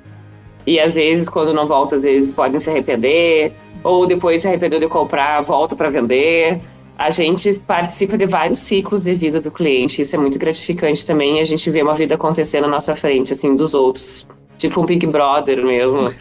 E 0.66 0.78
às 0.80 0.94
vezes, 0.94 1.28
quando 1.28 1.52
não 1.52 1.66
voltam, 1.66 1.96
às 1.96 2.02
vezes 2.02 2.32
podem 2.32 2.58
se 2.58 2.70
arrepender, 2.70 3.52
ou 3.82 4.06
depois 4.06 4.42
se 4.42 4.48
arrependeu 4.48 4.78
de 4.80 4.88
comprar, 4.88 5.40
volta 5.42 5.74
para 5.76 5.90
vender. 5.90 6.60
A 6.96 7.10
gente 7.10 7.52
participa 7.60 8.16
de 8.16 8.26
vários 8.26 8.60
ciclos 8.60 9.04
de 9.04 9.14
vida 9.14 9.40
do 9.40 9.50
cliente, 9.50 10.02
isso 10.02 10.14
é 10.14 10.18
muito 10.18 10.38
gratificante 10.38 11.04
também. 11.04 11.40
A 11.40 11.44
gente 11.44 11.68
vê 11.70 11.82
uma 11.82 11.94
vida 11.94 12.14
acontecer 12.14 12.60
na 12.60 12.68
nossa 12.68 12.94
frente, 12.94 13.32
assim, 13.32 13.56
dos 13.56 13.74
outros 13.74 14.28
tipo 14.62 14.80
um 14.80 14.86
Big 14.86 15.06
Brother 15.06 15.64
mesmo. 15.64 16.12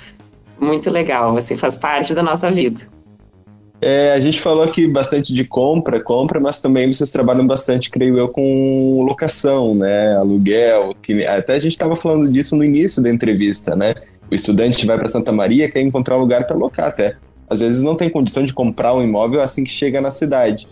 Muito 0.59 0.89
legal, 0.89 1.35
assim, 1.37 1.55
faz 1.55 1.77
parte 1.77 2.13
da 2.13 2.21
nossa 2.21 2.51
vida. 2.51 2.81
É, 3.83 4.13
a 4.13 4.19
gente 4.19 4.39
falou 4.39 4.63
aqui 4.63 4.87
bastante 4.87 5.33
de 5.33 5.43
compra, 5.43 5.99
compra, 5.99 6.39
mas 6.39 6.59
também 6.59 6.91
vocês 6.91 7.09
trabalham 7.09 7.47
bastante, 7.47 7.89
creio 7.89 8.17
eu, 8.17 8.29
com 8.29 9.03
locação, 9.03 9.73
né? 9.73 10.15
Aluguel. 10.15 10.95
Que, 11.01 11.25
até 11.25 11.53
a 11.53 11.59
gente 11.59 11.71
estava 11.71 11.95
falando 11.95 12.29
disso 12.29 12.55
no 12.55 12.63
início 12.63 13.01
da 13.01 13.09
entrevista, 13.09 13.75
né? 13.75 13.95
O 14.29 14.35
estudante 14.35 14.85
vai 14.85 14.97
para 14.97 15.09
Santa 15.09 15.31
Maria, 15.31 15.69
quer 15.69 15.81
encontrar 15.81 16.17
um 16.17 16.21
lugar 16.21 16.45
para 16.45 16.55
alocar 16.55 16.87
até. 16.87 17.17
Às 17.49 17.59
vezes 17.59 17.81
não 17.81 17.95
tem 17.95 18.09
condição 18.09 18.43
de 18.43 18.53
comprar 18.53 18.93
um 18.93 19.03
imóvel 19.03 19.41
assim 19.41 19.63
que 19.63 19.71
chega 19.71 19.99
na 19.99 20.11
cidade. 20.11 20.67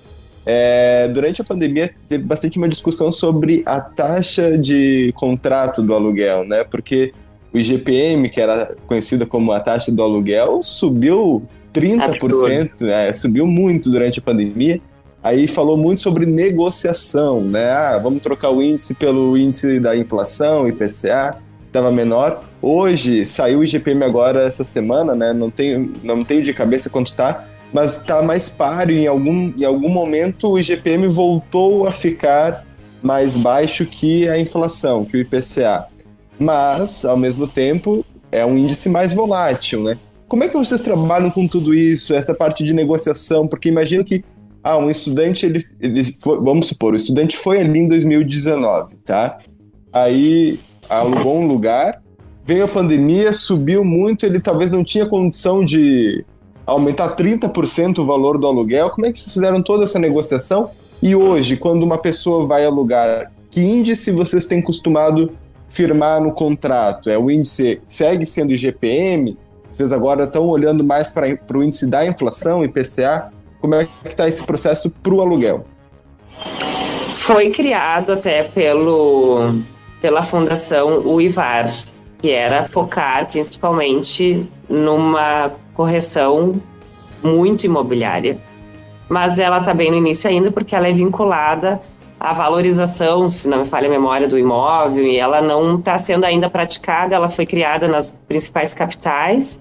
É, 0.45 1.07
durante 1.07 1.41
a 1.41 1.43
pandemia 1.43 1.91
teve 2.07 2.23
bastante 2.23 2.57
uma 2.57 2.69
discussão 2.69 3.11
sobre 3.11 3.63
a 3.65 3.81
taxa 3.81 4.57
de 4.57 5.11
contrato 5.15 5.81
do 5.81 5.93
aluguel, 5.93 6.45
né? 6.45 6.63
Porque 6.63 7.11
o 7.53 7.57
IGPM, 7.57 8.29
que 8.29 8.39
era 8.39 8.75
conhecida 8.85 9.25
como 9.25 9.51
a 9.51 9.59
taxa 9.59 9.91
do 9.91 10.03
aluguel, 10.03 10.61
subiu 10.61 11.43
30%, 11.73 12.87
é, 12.87 13.11
subiu 13.11 13.45
muito 13.45 13.89
durante 13.89 14.19
a 14.19 14.21
pandemia. 14.21 14.81
Aí 15.21 15.47
falou 15.47 15.75
muito 15.75 15.99
sobre 15.99 16.25
negociação, 16.25 17.41
né? 17.41 17.69
Ah, 17.71 17.99
vamos 18.01 18.21
trocar 18.21 18.51
o 18.51 18.61
índice 18.63 18.93
pelo 18.93 19.37
índice 19.37 19.79
da 19.79 19.95
inflação, 19.95 20.67
IPCA, 20.67 21.37
estava 21.67 21.91
menor. 21.91 22.41
Hoje 22.61 23.25
saiu 23.25 23.59
o 23.59 23.63
IGPM 23.63 24.03
agora 24.03 24.43
essa 24.43 24.63
semana, 24.63 25.13
né? 25.15 25.33
Não 25.33 25.49
tenho, 25.49 25.93
não 26.03 26.23
tenho 26.23 26.41
de 26.41 26.53
cabeça 26.53 26.89
quanto 26.89 27.13
tá, 27.13 27.47
mas 27.73 27.97
está 27.97 28.21
mais 28.21 28.47
páreo. 28.47 28.97
Em 28.97 29.07
algum, 29.07 29.51
em 29.57 29.65
algum 29.65 29.89
momento 29.89 30.51
o 30.51 30.59
IGPM 30.59 31.07
voltou 31.07 31.85
a 31.85 31.91
ficar 31.91 32.65
mais 33.01 33.35
baixo 33.35 33.85
que 33.85 34.27
a 34.29 34.39
inflação, 34.39 35.03
que 35.03 35.17
o 35.17 35.19
IPCA 35.19 35.87
mas, 36.39 37.03
ao 37.03 37.17
mesmo 37.17 37.47
tempo, 37.47 38.05
é 38.31 38.45
um 38.45 38.57
índice 38.57 38.89
mais 38.89 39.13
volátil, 39.13 39.83
né? 39.83 39.97
Como 40.27 40.43
é 40.43 40.47
que 40.47 40.57
vocês 40.57 40.81
trabalham 40.81 41.29
com 41.31 41.47
tudo 41.47 41.73
isso, 41.73 42.13
essa 42.13 42.33
parte 42.33 42.63
de 42.63 42.73
negociação? 42.73 43.47
Porque 43.47 43.67
imagino 43.67 44.05
que, 44.05 44.23
ah, 44.63 44.77
um 44.77 44.89
estudante, 44.89 45.45
ele, 45.45 45.59
ele 45.79 46.03
foi, 46.03 46.39
vamos 46.39 46.67
supor, 46.67 46.93
o 46.93 46.95
estudante 46.95 47.35
foi 47.35 47.59
ali 47.59 47.79
em 47.79 47.87
2019, 47.87 48.95
tá? 49.03 49.39
Aí 49.91 50.59
alugou 50.87 51.37
um 51.37 51.47
lugar, 51.47 52.01
veio 52.45 52.65
a 52.65 52.67
pandemia, 52.67 53.33
subiu 53.33 53.83
muito, 53.83 54.25
ele 54.25 54.39
talvez 54.39 54.71
não 54.71 54.83
tinha 54.83 55.05
condição 55.05 55.63
de 55.63 56.23
aumentar 56.65 57.15
30% 57.15 57.97
o 57.97 58.05
valor 58.05 58.37
do 58.37 58.45
aluguel. 58.45 58.91
Como 58.91 59.07
é 59.07 59.11
que 59.11 59.19
vocês 59.19 59.33
fizeram 59.33 59.61
toda 59.63 59.83
essa 59.83 59.97
negociação? 59.97 60.69
E 61.01 61.15
hoje, 61.15 61.57
quando 61.57 61.83
uma 61.83 61.97
pessoa 61.97 62.45
vai 62.45 62.65
alugar, 62.65 63.31
que 63.49 63.61
índice 63.61 64.11
vocês 64.11 64.45
têm 64.45 64.61
costumado 64.61 65.31
firmar 65.69 66.21
no 66.21 66.33
contrato? 66.33 67.09
É 67.09 67.17
o 67.17 67.31
índice 67.31 67.79
segue 67.85 68.25
sendo 68.25 68.51
IGPM? 68.51 69.37
Vocês 69.71 69.91
agora 69.91 70.25
estão 70.25 70.47
olhando 70.47 70.83
mais 70.83 71.09
para 71.09 71.57
o 71.57 71.63
índice 71.63 71.87
da 71.87 72.05
inflação, 72.05 72.63
IPCA? 72.63 73.31
Como 73.61 73.75
é 73.75 73.85
que 73.85 74.07
está 74.07 74.27
esse 74.27 74.43
processo 74.43 74.89
para 74.89 75.13
o 75.13 75.21
aluguel? 75.21 75.65
Foi 77.13 77.49
criado 77.49 78.13
até 78.13 78.43
pelo, 78.43 79.61
pela 80.01 80.23
fundação 80.23 81.05
UIVAR, 81.05 81.71
que 82.17 82.31
era 82.31 82.63
focar 82.63 83.27
principalmente 83.29 84.49
numa 84.67 85.51
correção 85.73 86.61
muito 87.23 87.65
imobiliária. 87.65 88.39
Mas 89.07 89.39
ela 89.39 89.59
está 89.59 89.73
bem 89.73 89.91
no 89.91 89.97
início 89.97 90.29
ainda 90.29 90.51
porque 90.51 90.75
ela 90.75 90.87
é 90.87 90.91
vinculada 90.91 91.81
a 92.19 92.33
valorização, 92.33 93.29
se 93.29 93.47
não 93.47 93.59
me 93.59 93.65
falha 93.65 93.87
a 93.87 93.91
memória, 93.91 94.27
do 94.27 94.37
imóvel, 94.37 95.05
e 95.05 95.17
ela 95.17 95.41
não 95.41 95.79
está 95.79 95.97
sendo 95.97 96.25
ainda 96.25 96.49
praticada, 96.49 97.15
ela 97.15 97.29
foi 97.29 97.45
criada 97.45 97.87
nas 97.87 98.11
principais 98.27 98.73
capitais, 98.73 99.59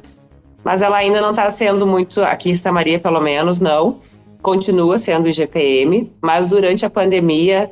mas 0.64 0.83
ela 0.83 0.97
ainda 0.97 1.21
não 1.21 1.31
está 1.31 1.49
sendo 1.51 1.87
muito, 1.87 2.21
aqui 2.21 2.51
em 2.51 2.55
Santa 2.55 2.73
Maria 2.73 2.99
pelo 2.99 3.21
menos, 3.21 3.61
não, 3.61 4.01
continua 4.42 4.99
sendo 4.99 5.29
IGPM, 5.29 6.12
mas 6.21 6.49
durante 6.49 6.85
a 6.85 6.90
pandemia, 6.90 7.71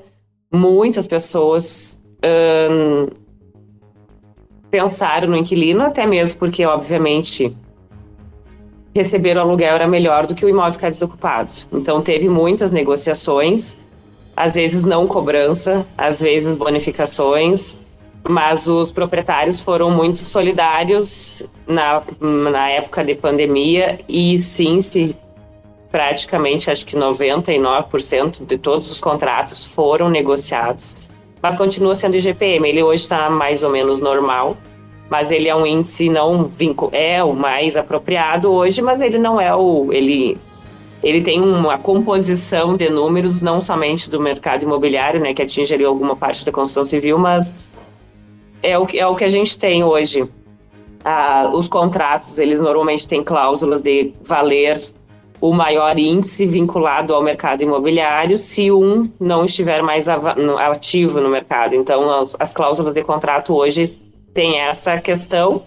muitas 0.52 1.06
pessoas 1.06 2.00
hum, 2.70 3.08
pensaram 4.70 5.28
no 5.28 5.36
inquilino, 5.36 5.82
até 5.82 6.06
mesmo 6.06 6.38
porque, 6.38 6.64
obviamente, 6.64 7.56
receber 8.94 9.36
o 9.36 9.40
aluguel 9.40 9.74
era 9.74 9.88
melhor 9.88 10.26
do 10.26 10.34
que 10.34 10.44
o 10.44 10.48
imóvel 10.48 10.72
ficar 10.72 10.90
desocupado. 10.90 11.52
Então, 11.72 12.00
teve 12.00 12.28
muitas 12.28 12.70
negociações, 12.70 13.76
às 14.36 14.54
vezes 14.54 14.84
não 14.84 15.06
cobrança, 15.06 15.86
às 15.96 16.20
vezes 16.20 16.54
bonificações, 16.54 17.76
mas 18.28 18.66
os 18.66 18.92
proprietários 18.92 19.60
foram 19.60 19.90
muito 19.90 20.18
solidários 20.18 21.42
na, 21.66 22.00
na 22.20 22.68
época 22.68 23.02
de 23.02 23.14
pandemia 23.14 23.98
e 24.08 24.38
sim, 24.38 24.80
se 24.80 25.16
praticamente 25.90 26.70
acho 26.70 26.84
que 26.84 26.96
99% 26.96 28.44
de 28.44 28.58
todos 28.58 28.90
os 28.90 29.00
contratos 29.00 29.64
foram 29.64 30.10
negociados, 30.10 30.96
mas 31.40 31.54
continua 31.54 31.94
sendo 31.94 32.16
IGPM. 32.16 32.68
Ele 32.68 32.82
hoje 32.82 33.04
está 33.04 33.30
mais 33.30 33.62
ou 33.62 33.70
menos 33.70 34.00
normal, 34.00 34.56
mas 35.08 35.30
ele 35.30 35.48
é 35.48 35.54
um 35.54 35.64
índice 35.64 36.08
não 36.08 36.46
é 36.92 37.22
o 37.22 37.32
mais 37.32 37.76
apropriado 37.76 38.50
hoje, 38.50 38.82
mas 38.82 39.00
ele 39.00 39.18
não 39.18 39.40
é 39.40 39.54
o 39.54 39.92
ele 39.92 40.36
ele 41.06 41.20
tem 41.20 41.40
uma 41.40 41.78
composição 41.78 42.76
de 42.76 42.90
números 42.90 43.40
não 43.40 43.60
somente 43.60 44.10
do 44.10 44.20
mercado 44.20 44.64
imobiliário, 44.64 45.20
né, 45.20 45.32
que 45.32 45.40
atinge 45.40 45.72
ali 45.72 45.84
alguma 45.84 46.16
parte 46.16 46.44
da 46.44 46.50
construção 46.50 46.84
civil, 46.84 47.16
mas 47.16 47.54
é 48.60 48.76
o, 48.76 48.88
é 48.92 49.06
o 49.06 49.14
que 49.14 49.22
a 49.22 49.28
gente 49.28 49.56
tem 49.56 49.84
hoje. 49.84 50.28
Ah, 51.04 51.48
os 51.54 51.68
contratos, 51.68 52.40
eles 52.40 52.60
normalmente 52.60 53.06
têm 53.06 53.22
cláusulas 53.22 53.80
de 53.80 54.14
valer 54.20 54.82
o 55.40 55.52
maior 55.52 55.96
índice 55.96 56.44
vinculado 56.44 57.14
ao 57.14 57.22
mercado 57.22 57.62
imobiliário 57.62 58.36
se 58.36 58.72
um 58.72 59.08
não 59.20 59.44
estiver 59.44 59.84
mais 59.84 60.08
ativo 60.08 61.20
no 61.20 61.28
mercado. 61.28 61.76
Então, 61.76 62.22
as, 62.22 62.34
as 62.36 62.52
cláusulas 62.52 62.92
de 62.92 63.04
contrato 63.04 63.54
hoje 63.54 63.96
têm 64.34 64.58
essa 64.58 64.98
questão 65.00 65.62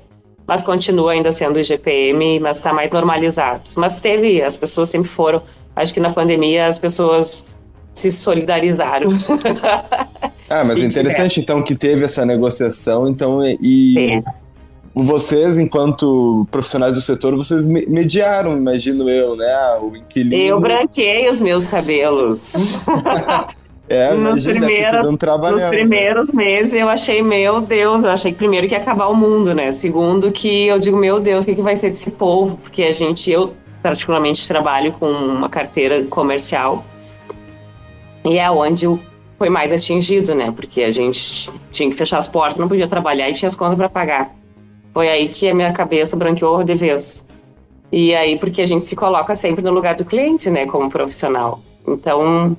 mas 0.49 0.63
continua 0.63 1.11
ainda 1.11 1.31
sendo 1.31 1.59
IGPM, 1.59 2.39
mas 2.39 2.57
está 2.57 2.73
mais 2.73 2.89
normalizado. 2.89 3.61
Mas 3.75 3.99
teve, 3.99 4.41
as 4.41 4.55
pessoas 4.55 4.89
sempre 4.89 5.07
foram, 5.07 5.43
acho 5.75 5.93
que 5.93 5.99
na 5.99 6.09
pandemia 6.09 6.65
as 6.65 6.79
pessoas 6.79 7.45
se 7.93 8.11
solidarizaram. 8.11 9.11
ah, 10.49 10.63
mas 10.63 10.77
é 10.77 10.79
interessante 10.79 11.39
então 11.39 11.61
que 11.61 11.75
teve 11.75 12.03
essa 12.03 12.25
negociação, 12.25 13.07
então 13.07 13.45
e 13.45 14.23
vocês, 14.91 15.59
enquanto 15.59 16.47
profissionais 16.49 16.95
do 16.95 17.01
setor, 17.01 17.35
vocês 17.35 17.67
mediaram, 17.67 18.57
imagino 18.57 19.07
eu, 19.07 19.35
né? 19.35 19.53
O 19.79 19.95
inquilino. 19.95 20.41
Eu 20.41 20.59
branqueei 20.59 21.29
os 21.29 21.39
meus 21.39 21.67
cabelos. 21.67 22.55
É, 23.89 24.13
nos, 24.13 24.45
primeiros, 24.45 25.03
nos 25.03 25.63
né? 25.63 25.69
primeiros 25.69 26.31
meses 26.31 26.73
eu 26.73 26.87
achei, 26.87 27.23
meu 27.23 27.59
Deus, 27.59 28.03
eu 28.03 28.11
achei 28.11 28.31
que 28.31 28.37
primeiro 28.37 28.67
que 28.67 28.75
ia 28.75 28.79
acabar 28.79 29.07
o 29.07 29.15
mundo, 29.15 29.55
né? 29.55 29.71
Segundo 29.71 30.31
que 30.31 30.67
eu 30.67 30.77
digo, 30.77 30.95
meu 30.95 31.19
Deus, 31.19 31.43
o 31.43 31.47
que, 31.47 31.55
que 31.55 31.61
vai 31.63 31.75
ser 31.75 31.89
desse 31.89 32.11
povo? 32.11 32.57
Porque 32.57 32.83
a 32.83 32.91
gente, 32.91 33.31
eu 33.31 33.55
particularmente 33.81 34.47
trabalho 34.47 34.91
com 34.91 35.09
uma 35.09 35.49
carteira 35.49 36.03
comercial 36.03 36.85
e 38.23 38.37
é 38.37 38.51
onde 38.51 38.85
foi 39.39 39.49
mais 39.49 39.71
atingido, 39.71 40.35
né? 40.35 40.53
Porque 40.55 40.83
a 40.83 40.91
gente 40.91 41.49
tinha 41.71 41.89
que 41.89 41.95
fechar 41.95 42.19
as 42.19 42.27
portas, 42.27 42.59
não 42.59 42.67
podia 42.67 42.87
trabalhar 42.87 43.27
e 43.27 43.33
tinha 43.33 43.47
as 43.47 43.55
contas 43.55 43.75
para 43.75 43.89
pagar. 43.89 44.35
Foi 44.93 45.09
aí 45.09 45.29
que 45.29 45.49
a 45.49 45.55
minha 45.55 45.71
cabeça 45.71 46.15
branqueou 46.15 46.63
de 46.63 46.75
vez. 46.75 47.25
E 47.91 48.13
aí, 48.13 48.37
porque 48.37 48.61
a 48.61 48.67
gente 48.67 48.85
se 48.85 48.95
coloca 48.95 49.35
sempre 49.35 49.63
no 49.63 49.71
lugar 49.71 49.95
do 49.95 50.05
cliente, 50.05 50.47
né, 50.51 50.67
como 50.67 50.91
profissional. 50.91 51.59
Então, 51.87 52.55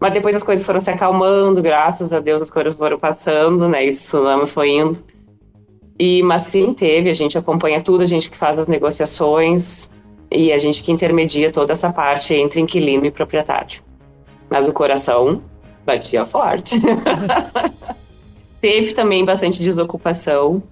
mas 0.00 0.12
depois 0.12 0.36
as 0.36 0.42
coisas 0.42 0.64
foram 0.64 0.80
se 0.80 0.90
acalmando, 0.90 1.62
graças 1.62 2.12
a 2.12 2.20
Deus 2.20 2.42
as 2.42 2.50
coisas 2.50 2.76
foram 2.76 2.98
passando, 2.98 3.68
né, 3.68 3.86
e 3.86 3.90
o 3.90 3.92
tsunami 3.92 4.46
foi 4.46 4.70
indo. 4.70 5.02
E, 5.98 6.22
mas 6.22 6.42
sim, 6.42 6.74
teve, 6.74 7.08
a 7.08 7.12
gente 7.12 7.38
acompanha 7.38 7.80
tudo, 7.80 8.02
a 8.02 8.06
gente 8.06 8.28
que 8.28 8.36
faz 8.36 8.58
as 8.58 8.66
negociações 8.66 9.90
e 10.30 10.52
a 10.52 10.58
gente 10.58 10.82
que 10.82 10.90
intermedia 10.90 11.52
toda 11.52 11.72
essa 11.72 11.92
parte 11.92 12.34
entre 12.34 12.60
inquilino 12.60 13.06
e 13.06 13.10
proprietário. 13.10 13.80
Mas 14.50 14.66
o 14.66 14.72
coração 14.72 15.40
batia 15.84 16.24
forte. 16.24 16.80
teve 18.60 18.94
também 18.94 19.24
bastante 19.24 19.62
desocupação, 19.62 20.62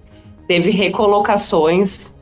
teve 0.47 0.71
recolocações, 0.71 2.15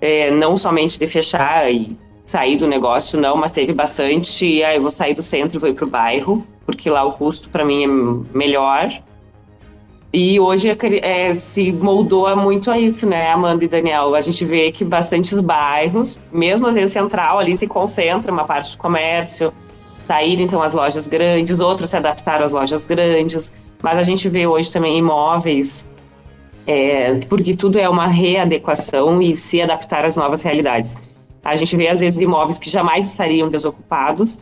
é, 0.00 0.30
não 0.30 0.56
somente 0.56 0.98
de 0.98 1.06
fechar 1.06 1.72
e 1.72 1.98
sair 2.26 2.56
do 2.56 2.66
negócio, 2.66 3.18
não, 3.18 3.36
mas 3.36 3.52
teve 3.52 3.72
bastante. 3.72 4.62
Ah, 4.64 4.74
eu 4.74 4.82
vou 4.82 4.90
sair 4.90 5.14
do 5.14 5.22
centro 5.22 5.56
e 5.56 5.60
vou 5.60 5.70
ir 5.70 5.74
para 5.74 5.84
o 5.84 5.88
bairro, 5.88 6.44
porque 6.66 6.90
lá 6.90 7.04
o 7.04 7.12
custo 7.12 7.48
para 7.48 7.64
mim 7.64 7.84
é 7.84 8.36
melhor. 8.36 8.92
E 10.12 10.40
hoje 10.40 10.68
é, 10.68 10.76
é, 11.02 11.34
se 11.34 11.70
moldou 11.70 12.34
muito 12.36 12.70
a 12.70 12.78
isso, 12.78 13.06
né, 13.06 13.30
Amanda 13.30 13.64
e 13.64 13.68
Daniel? 13.68 14.14
A 14.14 14.20
gente 14.20 14.44
vê 14.44 14.72
que 14.72 14.84
bastantes 14.84 15.38
bairros, 15.38 16.18
mesmo 16.32 16.66
às 16.66 16.74
vezes 16.74 16.92
central, 16.92 17.38
ali 17.38 17.56
se 17.56 17.66
concentra 17.68 18.32
uma 18.32 18.44
parte 18.44 18.72
do 18.72 18.78
comércio, 18.78 19.52
saíram 20.02 20.42
então 20.42 20.60
as 20.62 20.72
lojas 20.72 21.06
grandes, 21.06 21.60
outros 21.60 21.90
se 21.90 21.96
adaptaram 21.96 22.44
às 22.44 22.52
lojas 22.52 22.86
grandes, 22.86 23.52
mas 23.80 23.98
a 23.98 24.02
gente 24.02 24.28
vê 24.28 24.46
hoje 24.46 24.72
também 24.72 24.98
imóveis, 24.98 25.88
é, 26.66 27.20
porque 27.28 27.54
tudo 27.54 27.78
é 27.78 27.88
uma 27.88 28.06
readequação 28.08 29.22
e 29.22 29.36
se 29.36 29.60
adaptar 29.60 30.04
às 30.04 30.16
novas 30.16 30.42
realidades. 30.42 30.96
A 31.46 31.56
gente 31.56 31.76
vê, 31.76 31.88
às 31.88 32.00
vezes, 32.00 32.20
imóveis 32.20 32.58
que 32.58 32.68
jamais 32.68 33.06
estariam 33.06 33.48
desocupados. 33.48 34.38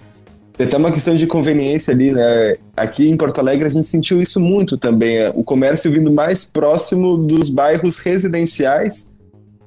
Tem 0.57 0.67
até 0.67 0.77
uma 0.77 0.93
questão 0.93 1.17
de 1.17 1.27
conveniência 1.27 1.93
ali, 1.93 2.13
né? 2.13 2.57
Aqui 2.77 3.09
em 3.09 3.17
Porto 3.17 3.41
Alegre 3.41 3.67
a 3.67 3.71
gente 3.71 3.87
sentiu 3.87 4.23
isso 4.23 4.39
muito 4.39 4.79
também. 4.79 5.17
É, 5.17 5.33
o 5.35 5.43
comércio 5.43 5.91
vindo 5.91 6.13
mais 6.13 6.45
próximo 6.45 7.17
dos 7.17 7.51
bairros 7.51 7.99
residenciais, 7.99 9.11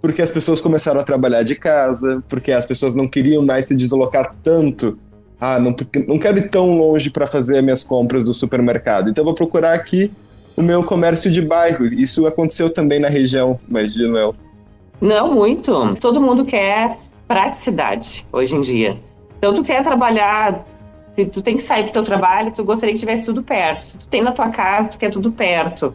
porque 0.01 0.21
as 0.21 0.31
pessoas 0.31 0.61
começaram 0.61 1.01
a 1.01 1.03
trabalhar 1.03 1.43
de 1.43 1.55
casa, 1.55 2.23
porque 2.29 2.53
as 2.53 2.65
pessoas 2.65 2.95
não 2.95 3.07
queriam 3.07 3.45
mais 3.45 3.65
se 3.65 3.75
deslocar 3.75 4.33
tanto. 4.41 4.97
Ah, 5.39 5.59
não, 5.59 5.75
não 6.07 6.17
quero 6.17 6.39
ir 6.39 6.49
tão 6.49 6.73
longe 6.75 7.09
para 7.09 7.27
fazer 7.27 7.57
as 7.57 7.63
minhas 7.63 7.83
compras 7.83 8.23
do 8.23 8.33
supermercado. 8.33 9.09
Então 9.09 9.25
vou 9.25 9.33
procurar 9.33 9.73
aqui 9.73 10.09
o 10.55 10.61
meu 10.61 10.83
comércio 10.83 11.29
de 11.29 11.41
bairro. 11.41 11.85
Isso 11.85 12.25
aconteceu 12.25 12.69
também 12.69 12.99
na 12.99 13.09
região, 13.09 13.59
imagino 13.69 14.17
eu. 14.17 14.33
Não, 15.01 15.33
muito. 15.33 15.93
Todo 15.99 16.21
mundo 16.21 16.45
quer 16.45 16.97
praticidade 17.27 18.25
hoje 18.31 18.55
em 18.55 18.61
dia. 18.61 18.97
Então, 19.37 19.53
tu 19.53 19.63
quer 19.63 19.83
trabalhar, 19.83 20.65
se 21.11 21.25
tu 21.25 21.41
tem 21.41 21.55
que 21.55 21.63
sair 21.63 21.83
pro 21.83 21.91
teu 21.91 22.03
trabalho, 22.03 22.51
tu 22.51 22.63
gostaria 22.63 22.93
que 22.93 22.99
tivesse 22.99 23.25
tudo 23.25 23.43
perto. 23.43 23.81
Se 23.81 23.97
tu 23.97 24.07
tem 24.07 24.21
na 24.21 24.31
tua 24.31 24.49
casa, 24.49 24.89
tu 24.89 24.97
quer 24.97 25.09
tudo 25.09 25.31
perto. 25.31 25.93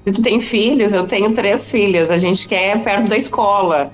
Se 0.00 0.12
tu 0.12 0.22
tem 0.22 0.40
filhos, 0.40 0.92
eu 0.92 1.06
tenho 1.06 1.32
três 1.32 1.70
filhas, 1.70 2.10
a 2.10 2.18
gente 2.18 2.48
quer 2.48 2.82
perto 2.82 3.08
da 3.08 3.16
escola. 3.16 3.92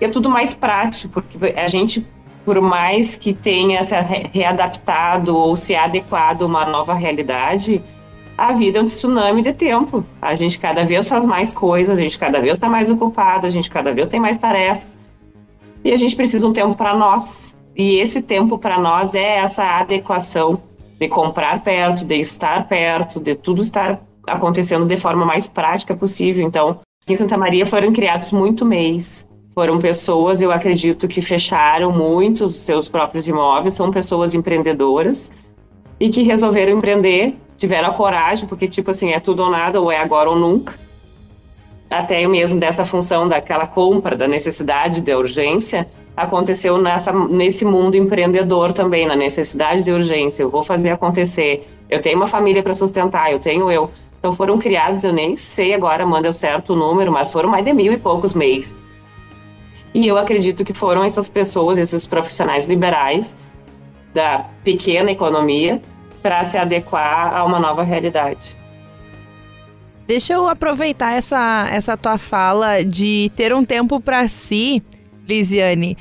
É 0.00 0.08
tudo 0.08 0.28
mais 0.28 0.54
prático, 0.54 1.12
porque 1.12 1.38
a 1.58 1.66
gente, 1.66 2.06
por 2.44 2.60
mais 2.60 3.16
que 3.16 3.32
tenha 3.32 3.82
se 3.84 3.94
readaptado 4.32 5.36
ou 5.36 5.56
se 5.56 5.74
adequado 5.74 6.42
a 6.42 6.46
uma 6.46 6.64
nova 6.64 6.94
realidade, 6.94 7.82
a 8.36 8.52
vida 8.52 8.78
é 8.78 8.82
um 8.82 8.86
tsunami 8.86 9.42
de 9.42 9.52
tempo. 9.52 10.04
A 10.20 10.34
gente 10.34 10.58
cada 10.58 10.84
vez 10.84 11.08
faz 11.08 11.24
mais 11.24 11.52
coisas, 11.52 11.98
a 11.98 12.02
gente 12.02 12.18
cada 12.18 12.40
vez 12.40 12.54
está 12.54 12.68
mais 12.68 12.90
ocupado, 12.90 13.46
a 13.46 13.50
gente 13.50 13.70
cada 13.70 13.92
vez 13.92 14.08
tem 14.08 14.20
mais 14.20 14.36
tarefas. 14.36 14.96
E 15.84 15.92
a 15.92 15.96
gente 15.98 16.16
precisa 16.16 16.46
um 16.48 16.52
tempo 16.52 16.74
para 16.74 16.96
nós. 16.96 17.54
E 17.76 17.96
esse 17.96 18.22
tempo 18.22 18.56
para 18.56 18.78
nós 18.78 19.14
é 19.14 19.36
essa 19.36 19.62
adequação 19.80 20.62
de 20.98 21.08
comprar 21.08 21.62
perto, 21.62 22.06
de 22.06 22.14
estar 22.14 22.66
perto, 22.66 23.20
de 23.20 23.34
tudo 23.34 23.60
estar 23.60 24.00
acontecendo 24.26 24.86
de 24.86 24.96
forma 24.96 25.26
mais 25.26 25.46
prática 25.46 25.94
possível. 25.94 26.46
Então, 26.46 26.78
em 27.06 27.14
Santa 27.14 27.36
Maria 27.36 27.66
foram 27.66 27.92
criados 27.92 28.32
muito 28.32 28.64
mês. 28.64 29.28
Foram 29.54 29.78
pessoas, 29.78 30.40
eu 30.40 30.50
acredito, 30.50 31.06
que 31.06 31.20
fecharam 31.20 31.92
muitos 31.92 32.54
seus 32.56 32.88
próprios 32.88 33.28
imóveis, 33.28 33.74
são 33.74 33.90
pessoas 33.90 34.34
empreendedoras 34.34 35.30
e 36.00 36.08
que 36.08 36.22
resolveram 36.22 36.78
empreender, 36.78 37.36
tiveram 37.56 37.90
a 37.90 37.92
coragem, 37.92 38.48
porque, 38.48 38.66
tipo 38.66 38.90
assim, 38.90 39.10
é 39.10 39.20
tudo 39.20 39.44
ou 39.44 39.50
nada, 39.50 39.80
ou 39.80 39.92
é 39.92 39.98
agora 39.98 40.28
ou 40.30 40.36
nunca 40.36 40.76
até 41.90 42.26
mesmo 42.26 42.58
dessa 42.58 42.84
função 42.84 43.28
daquela 43.28 43.66
compra, 43.66 44.16
da 44.16 44.26
necessidade, 44.26 45.02
da 45.02 45.16
urgência, 45.16 45.86
aconteceu 46.16 46.78
nessa, 46.78 47.12
nesse 47.12 47.64
mundo 47.64 47.96
empreendedor 47.96 48.72
também, 48.72 49.06
na 49.06 49.16
necessidade 49.16 49.84
de 49.84 49.90
urgência. 49.90 50.42
Eu 50.42 50.48
vou 50.48 50.62
fazer 50.62 50.90
acontecer. 50.90 51.68
Eu 51.88 52.00
tenho 52.00 52.16
uma 52.16 52.26
família 52.26 52.62
para 52.62 52.74
sustentar, 52.74 53.32
eu 53.32 53.38
tenho 53.38 53.70
eu. 53.70 53.90
Então 54.18 54.32
foram 54.32 54.58
criados, 54.58 55.04
eu 55.04 55.12
nem 55.12 55.36
sei 55.36 55.74
agora, 55.74 56.06
manda 56.06 56.28
o 56.28 56.32
certo 56.32 56.74
número, 56.74 57.12
mas 57.12 57.30
foram 57.30 57.48
mais 57.48 57.64
de 57.64 57.72
mil 57.72 57.92
e 57.92 57.98
poucos 57.98 58.32
mês. 58.32 58.76
E 59.92 60.08
eu 60.08 60.16
acredito 60.16 60.64
que 60.64 60.72
foram 60.72 61.04
essas 61.04 61.28
pessoas, 61.28 61.78
esses 61.78 62.06
profissionais 62.06 62.66
liberais 62.66 63.36
da 64.12 64.46
pequena 64.64 65.10
economia, 65.10 65.80
para 66.22 66.42
se 66.44 66.56
adequar 66.56 67.36
a 67.36 67.44
uma 67.44 67.60
nova 67.60 67.82
realidade. 67.82 68.56
Deixa 70.06 70.34
eu 70.34 70.48
aproveitar 70.48 71.12
essa, 71.12 71.68
essa 71.70 71.96
tua 71.96 72.18
fala 72.18 72.84
de 72.84 73.30
ter 73.34 73.54
um 73.54 73.64
tempo 73.64 74.00
para 74.00 74.28
si, 74.28 74.82
Lisiane. 75.26 75.96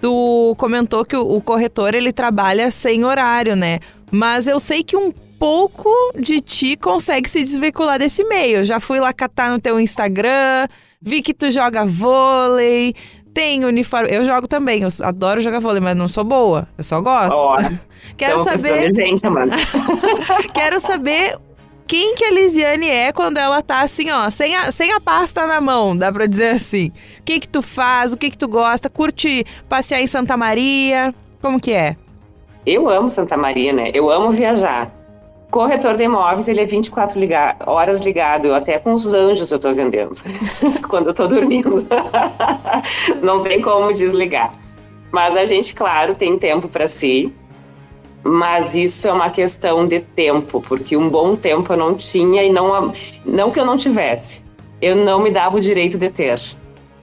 Tu 0.00 0.54
comentou 0.58 1.04
que 1.04 1.16
o, 1.16 1.36
o 1.36 1.40
corretor 1.40 1.94
ele 1.94 2.12
trabalha 2.12 2.70
sem 2.70 3.04
horário, 3.04 3.54
né? 3.54 3.78
Mas 4.10 4.46
eu 4.46 4.58
sei 4.58 4.82
que 4.82 4.96
um 4.96 5.12
pouco 5.38 5.88
de 6.18 6.40
ti 6.40 6.76
consegue 6.76 7.28
se 7.28 7.40
desvincular 7.42 7.98
desse 7.98 8.24
meio. 8.24 8.64
Já 8.64 8.80
fui 8.80 8.98
lá 8.98 9.12
catar 9.12 9.50
no 9.50 9.60
teu 9.60 9.78
Instagram, 9.78 10.66
vi 11.00 11.22
que 11.22 11.32
tu 11.32 11.50
joga 11.50 11.84
vôlei, 11.84 12.94
tem 13.32 13.64
uniforme. 13.64 14.08
Eu 14.10 14.24
jogo 14.24 14.48
também, 14.48 14.82
eu 14.82 14.88
adoro 15.02 15.40
jogar 15.40 15.60
vôlei, 15.60 15.80
mas 15.80 15.96
não 15.96 16.08
sou 16.08 16.24
boa. 16.24 16.66
Eu 16.76 16.84
só 16.84 17.00
gosto. 17.00 17.36
Oh, 17.36 17.56
Quero 18.16 18.42
saber. 18.44 18.94
Gente, 18.94 19.22
Quero 20.52 20.80
saber 20.80 21.36
quem 21.86 22.14
que 22.14 22.24
a 22.24 22.30
Lisiane 22.30 22.88
é 22.88 23.12
quando 23.12 23.38
ela 23.38 23.62
tá 23.62 23.82
assim, 23.82 24.10
ó, 24.10 24.30
sem 24.30 24.54
a, 24.56 24.72
sem 24.72 24.92
a 24.92 25.00
pasta 25.00 25.46
na 25.46 25.60
mão, 25.60 25.96
dá 25.96 26.10
pra 26.10 26.26
dizer 26.26 26.50
assim. 26.50 26.90
O 27.20 27.22
que 27.22 27.40
que 27.40 27.48
tu 27.48 27.60
faz, 27.60 28.12
o 28.12 28.16
que 28.16 28.30
que 28.30 28.38
tu 28.38 28.48
gosta, 28.48 28.88
curte 28.88 29.44
passear 29.68 30.00
em 30.00 30.06
Santa 30.06 30.36
Maria, 30.36 31.14
como 31.42 31.60
que 31.60 31.72
é? 31.72 31.96
Eu 32.66 32.88
amo 32.88 33.10
Santa 33.10 33.36
Maria, 33.36 33.72
né? 33.72 33.90
Eu 33.92 34.10
amo 34.10 34.30
viajar. 34.30 34.90
Corretor 35.50 35.96
de 35.96 36.04
imóveis, 36.04 36.48
ele 36.48 36.62
é 36.62 36.66
24 36.66 37.20
liga 37.20 37.54
horas 37.66 38.00
ligado, 38.00 38.46
eu 38.46 38.54
até 38.54 38.78
com 38.78 38.92
os 38.92 39.12
anjos 39.12 39.52
eu 39.52 39.58
tô 39.58 39.72
vendendo, 39.72 40.12
quando 40.88 41.08
eu 41.08 41.14
tô 41.14 41.28
dormindo. 41.28 41.86
Não 43.22 43.42
tem 43.42 43.60
como 43.60 43.92
desligar. 43.92 44.52
Mas 45.12 45.36
a 45.36 45.46
gente, 45.46 45.74
claro, 45.74 46.14
tem 46.14 46.36
tempo 46.38 46.66
para 46.66 46.88
si, 46.88 47.32
mas 48.24 48.74
isso 48.74 49.06
é 49.06 49.12
uma 49.12 49.28
questão 49.28 49.86
de 49.86 50.00
tempo, 50.00 50.60
porque 50.62 50.96
um 50.96 51.10
bom 51.10 51.36
tempo 51.36 51.70
eu 51.72 51.76
não 51.76 51.94
tinha 51.94 52.42
e 52.42 52.50
não, 52.50 52.92
não 53.24 53.50
que 53.50 53.60
eu 53.60 53.66
não 53.66 53.76
tivesse, 53.76 54.44
eu 54.80 54.96
não 54.96 55.20
me 55.22 55.30
dava 55.30 55.56
o 55.56 55.60
direito 55.60 55.98
de 55.98 56.08
ter. 56.08 56.40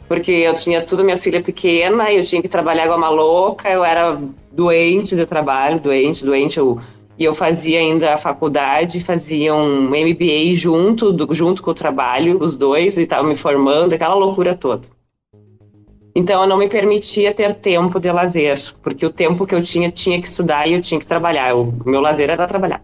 Porque 0.08 0.32
eu 0.32 0.56
tinha 0.56 0.82
tudo, 0.82 1.06
minha 1.06 1.16
filha 1.16 1.40
pequena, 1.40 2.12
eu 2.12 2.24
tinha 2.24 2.42
que 2.42 2.50
trabalhar 2.50 2.84
igual 2.84 2.98
uma 2.98 3.10
louca, 3.10 3.70
eu 3.70 3.86
era 3.86 4.20
doente 4.52 5.16
de 5.16 5.26
trabalho, 5.26 5.80
doente, 5.80 6.26
doente, 6.26 6.58
eu, 6.58 6.80
e 7.18 7.24
eu 7.24 7.34
fazia 7.34 7.80
ainda 7.80 8.16
a 8.16 8.18
faculdade, 8.18 9.00
fazia 9.00 9.56
um 9.56 9.90
MBA 9.90 10.54
junto, 10.54 11.14
do, 11.14 11.34
junto 11.34 11.62
com 11.62 11.72
o 11.72 11.74
trabalho, 11.74 12.42
os 12.42 12.58
dois, 12.58 12.98
e 12.98 13.04
estava 13.04 13.26
me 13.26 13.36
formando, 13.36 13.94
aquela 13.94 14.16
loucura 14.16 14.54
toda. 14.54 14.88
Então 16.14 16.42
eu 16.42 16.48
não 16.48 16.58
me 16.58 16.68
permitia 16.68 17.34
ter 17.34 17.54
tempo 17.54 18.00
de 18.00 18.12
lazer, 18.12 18.62
porque 18.84 19.06
o 19.06 19.10
tempo 19.10 19.46
que 19.46 19.56
eu 19.56 19.62
tinha 19.62 19.90
tinha 19.90 20.20
que 20.20 20.28
estudar 20.28 20.68
e 20.68 20.74
eu 20.74 20.82
tinha 20.82 21.00
que 21.00 21.08
trabalhar. 21.08 21.56
O 21.56 21.74
meu 21.86 22.02
lazer 22.02 22.30
era 22.30 22.46
trabalhar. 22.46 22.84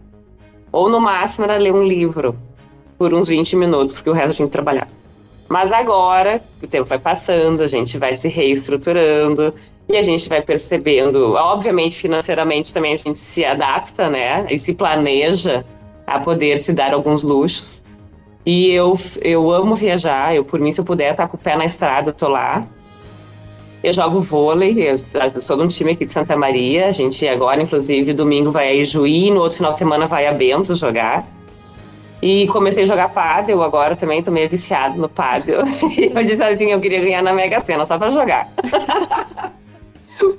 Ou 0.72 0.90
no 0.90 1.00
máximo 1.00 1.46
era 1.46 1.58
ler 1.58 1.74
um 1.74 1.84
livro 1.84 2.38
por 2.98 3.14
uns 3.14 3.28
20 3.28 3.56
minutos, 3.56 3.94
porque 3.94 4.10
o 4.10 4.14
resto 4.14 4.30
eu 4.30 4.36
tinha 4.36 4.48
que 4.48 4.52
trabalhar. 4.52 4.88
Mas 5.50 5.72
agora, 5.72 6.42
o 6.62 6.68
tempo 6.68 6.86
vai 6.86 7.00
passando, 7.00 7.62
a 7.62 7.68
gente 7.68 7.98
vai 7.98 8.14
se 8.14 8.28
reestruturando 8.28 9.54
e 9.88 9.96
a 9.96 10.02
gente 10.02 10.28
vai 10.28 10.42
percebendo, 10.42 11.34
obviamente 11.34 11.98
financeiramente 11.98 12.74
também 12.74 12.94
a 12.94 12.98
gente 12.98 13.20
se 13.20 13.46
adapta, 13.46 14.10
né? 14.10 14.46
E 14.50 14.60
se 14.60 14.74
planeja 14.74 15.66
a 16.06 16.20
poder 16.20 16.58
se 16.58 16.74
dar 16.74 16.94
alguns 16.94 17.24
luxos. 17.24 17.84
E 18.46 18.72
eu, 18.72 18.94
eu 19.22 19.52
amo 19.52 19.76
viajar, 19.76 20.36
eu 20.36 20.44
por 20.44 20.60
mim 20.60 20.72
se 20.72 20.82
eu 20.82 20.86
puder 20.86 21.12
estar 21.12 21.28
com 21.28 21.38
o 21.38 21.40
pé 21.40 21.56
na 21.56 21.66
estrada, 21.66 22.10
eu 22.10 22.14
tô 22.14 22.28
lá. 22.28 22.68
Eu 23.84 23.94
jogo 23.94 24.20
vôlei, 24.20 24.90
eu, 24.90 24.98
sou 25.42 25.56
de 25.56 25.64
um 25.64 25.68
time 25.68 25.92
aqui 25.92 26.06
de 26.06 26.12
Santa 26.12 26.36
Maria. 26.36 26.88
A 26.88 26.92
gente 26.92 27.28
agora, 27.28 27.62
inclusive, 27.62 28.14
domingo 28.14 28.52
vai 28.52 28.70
a 28.70 28.74
Ijuí, 28.74 29.30
no 29.30 29.42
outro 29.42 29.58
final 29.58 29.72
de 29.72 29.78
semana 29.78 30.08
vai 30.08 30.26
a 30.26 30.32
Bento 30.32 30.76
jogar. 30.76 31.28
E 32.22 32.48
comecei 32.48 32.84
a 32.84 32.88
jogar 32.88 33.10
pádel 33.10 33.62
agora 33.62 33.96
também, 33.96 34.24
tô 34.24 34.32
meio 34.32 34.50
viciado 34.50 35.00
no 35.00 35.08
pádel. 35.08 35.60
eu 36.16 36.24
disse 36.24 36.42
assim, 36.42 36.72
eu 36.72 36.80
queria 36.80 37.00
ganhar 37.00 37.22
na 37.22 37.32
Mega 37.32 37.62
Sena 37.62 37.86
só 37.86 37.98
pra 37.98 38.10
jogar. 38.10 38.50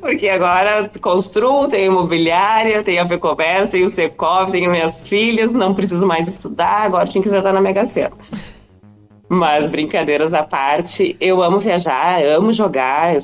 Porque 0.01 0.29
agora 0.29 0.91
construo, 1.01 1.69
tenho 1.69 1.93
imobiliária, 1.93 2.83
tenho 2.83 3.01
a 3.01 3.07
FEComércio, 3.07 3.73
tenho 3.73 3.87
o 3.87 3.89
Secov, 3.89 4.51
tenho 4.51 4.69
minhas 4.69 5.07
filhas, 5.07 5.53
não 5.53 5.73
preciso 5.73 6.05
mais 6.05 6.27
estudar, 6.27 6.83
agora 6.83 7.07
tinha 7.07 7.23
que 7.23 7.29
estar 7.29 7.53
na 7.53 7.61
Mega 7.61 7.87
Sena. 7.87 8.11
Mas 9.29 9.69
brincadeiras 9.69 10.33
à 10.33 10.43
parte, 10.43 11.15
eu 11.21 11.43
amo 11.43 11.59
viajar, 11.59 12.25
amo 12.25 12.51
jogar, 12.51 13.15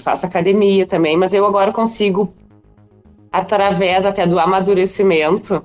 faço 0.00 0.26
academia 0.26 0.84
também, 0.84 1.16
mas 1.16 1.32
eu 1.32 1.46
agora 1.46 1.70
consigo, 1.70 2.34
através 3.30 4.04
até 4.04 4.26
do 4.26 4.38
amadurecimento, 4.38 5.64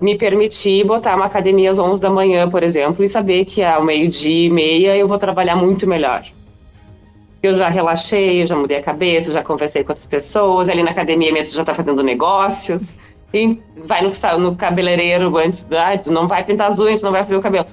me 0.00 0.16
permitir 0.16 0.84
botar 0.84 1.16
uma 1.16 1.26
academia 1.26 1.70
às 1.70 1.78
11 1.78 2.00
da 2.00 2.10
manhã, 2.10 2.48
por 2.48 2.62
exemplo, 2.62 3.02
e 3.02 3.08
saber 3.08 3.46
que 3.46 3.62
ao 3.62 3.82
meio-dia 3.82 4.46
e 4.46 4.50
meia 4.50 4.96
eu 4.96 5.08
vou 5.08 5.16
trabalhar 5.16 5.56
muito 5.56 5.86
melhor. 5.86 6.24
Eu 7.42 7.54
já 7.54 7.68
relaxei, 7.70 8.42
eu 8.42 8.46
já 8.46 8.56
mudei 8.56 8.76
a 8.76 8.82
cabeça, 8.82 9.32
já 9.32 9.42
conversei 9.42 9.82
com 9.82 9.92
outras 9.92 10.06
pessoas, 10.06 10.68
ali 10.68 10.82
na 10.82 10.90
academia 10.90 11.32
mesmo 11.32 11.54
já 11.54 11.62
está 11.62 11.74
fazendo 11.74 12.02
negócios, 12.02 12.98
e 13.32 13.58
vai 13.76 14.02
no, 14.02 14.10
no 14.38 14.56
cabeleireiro 14.56 15.34
antes, 15.38 15.66
ah, 15.70 16.10
não 16.10 16.28
vai 16.28 16.44
pintar 16.44 16.68
as 16.68 16.78
unhas, 16.78 17.02
não 17.02 17.10
vai 17.10 17.22
fazer 17.22 17.36
o 17.36 17.40
cabelo. 17.40 17.66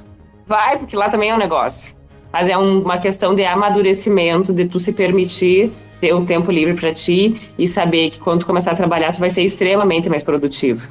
Vai, 0.48 0.78
porque 0.78 0.96
lá 0.96 1.10
também 1.10 1.30
é 1.30 1.36
um 1.36 1.38
negócio. 1.38 1.96
Mas 2.32 2.48
é 2.48 2.58
um, 2.58 2.82
uma 2.82 2.98
questão 2.98 3.36
de 3.36 3.44
amadurecimento, 3.46 4.54
de 4.54 4.66
tu 4.66 4.80
se 4.80 4.94
permitir 4.94 5.72
ter 6.00 6.14
um 6.14 6.26
tempo 6.26 6.52
livre 6.52 6.76
para 6.76 6.94
ti 6.94 7.36
e 7.58 7.68
saber 7.68 8.12
que 8.12 8.20
quando 8.20 8.42
tu 8.42 8.46
começar 8.46 8.72
a 8.72 8.76
trabalhar, 8.76 9.12
tu 9.12 9.20
vai 9.20 9.30
ser 9.30 9.42
extremamente 9.42 10.10
mais 10.10 10.24
produtivo. 10.24 10.88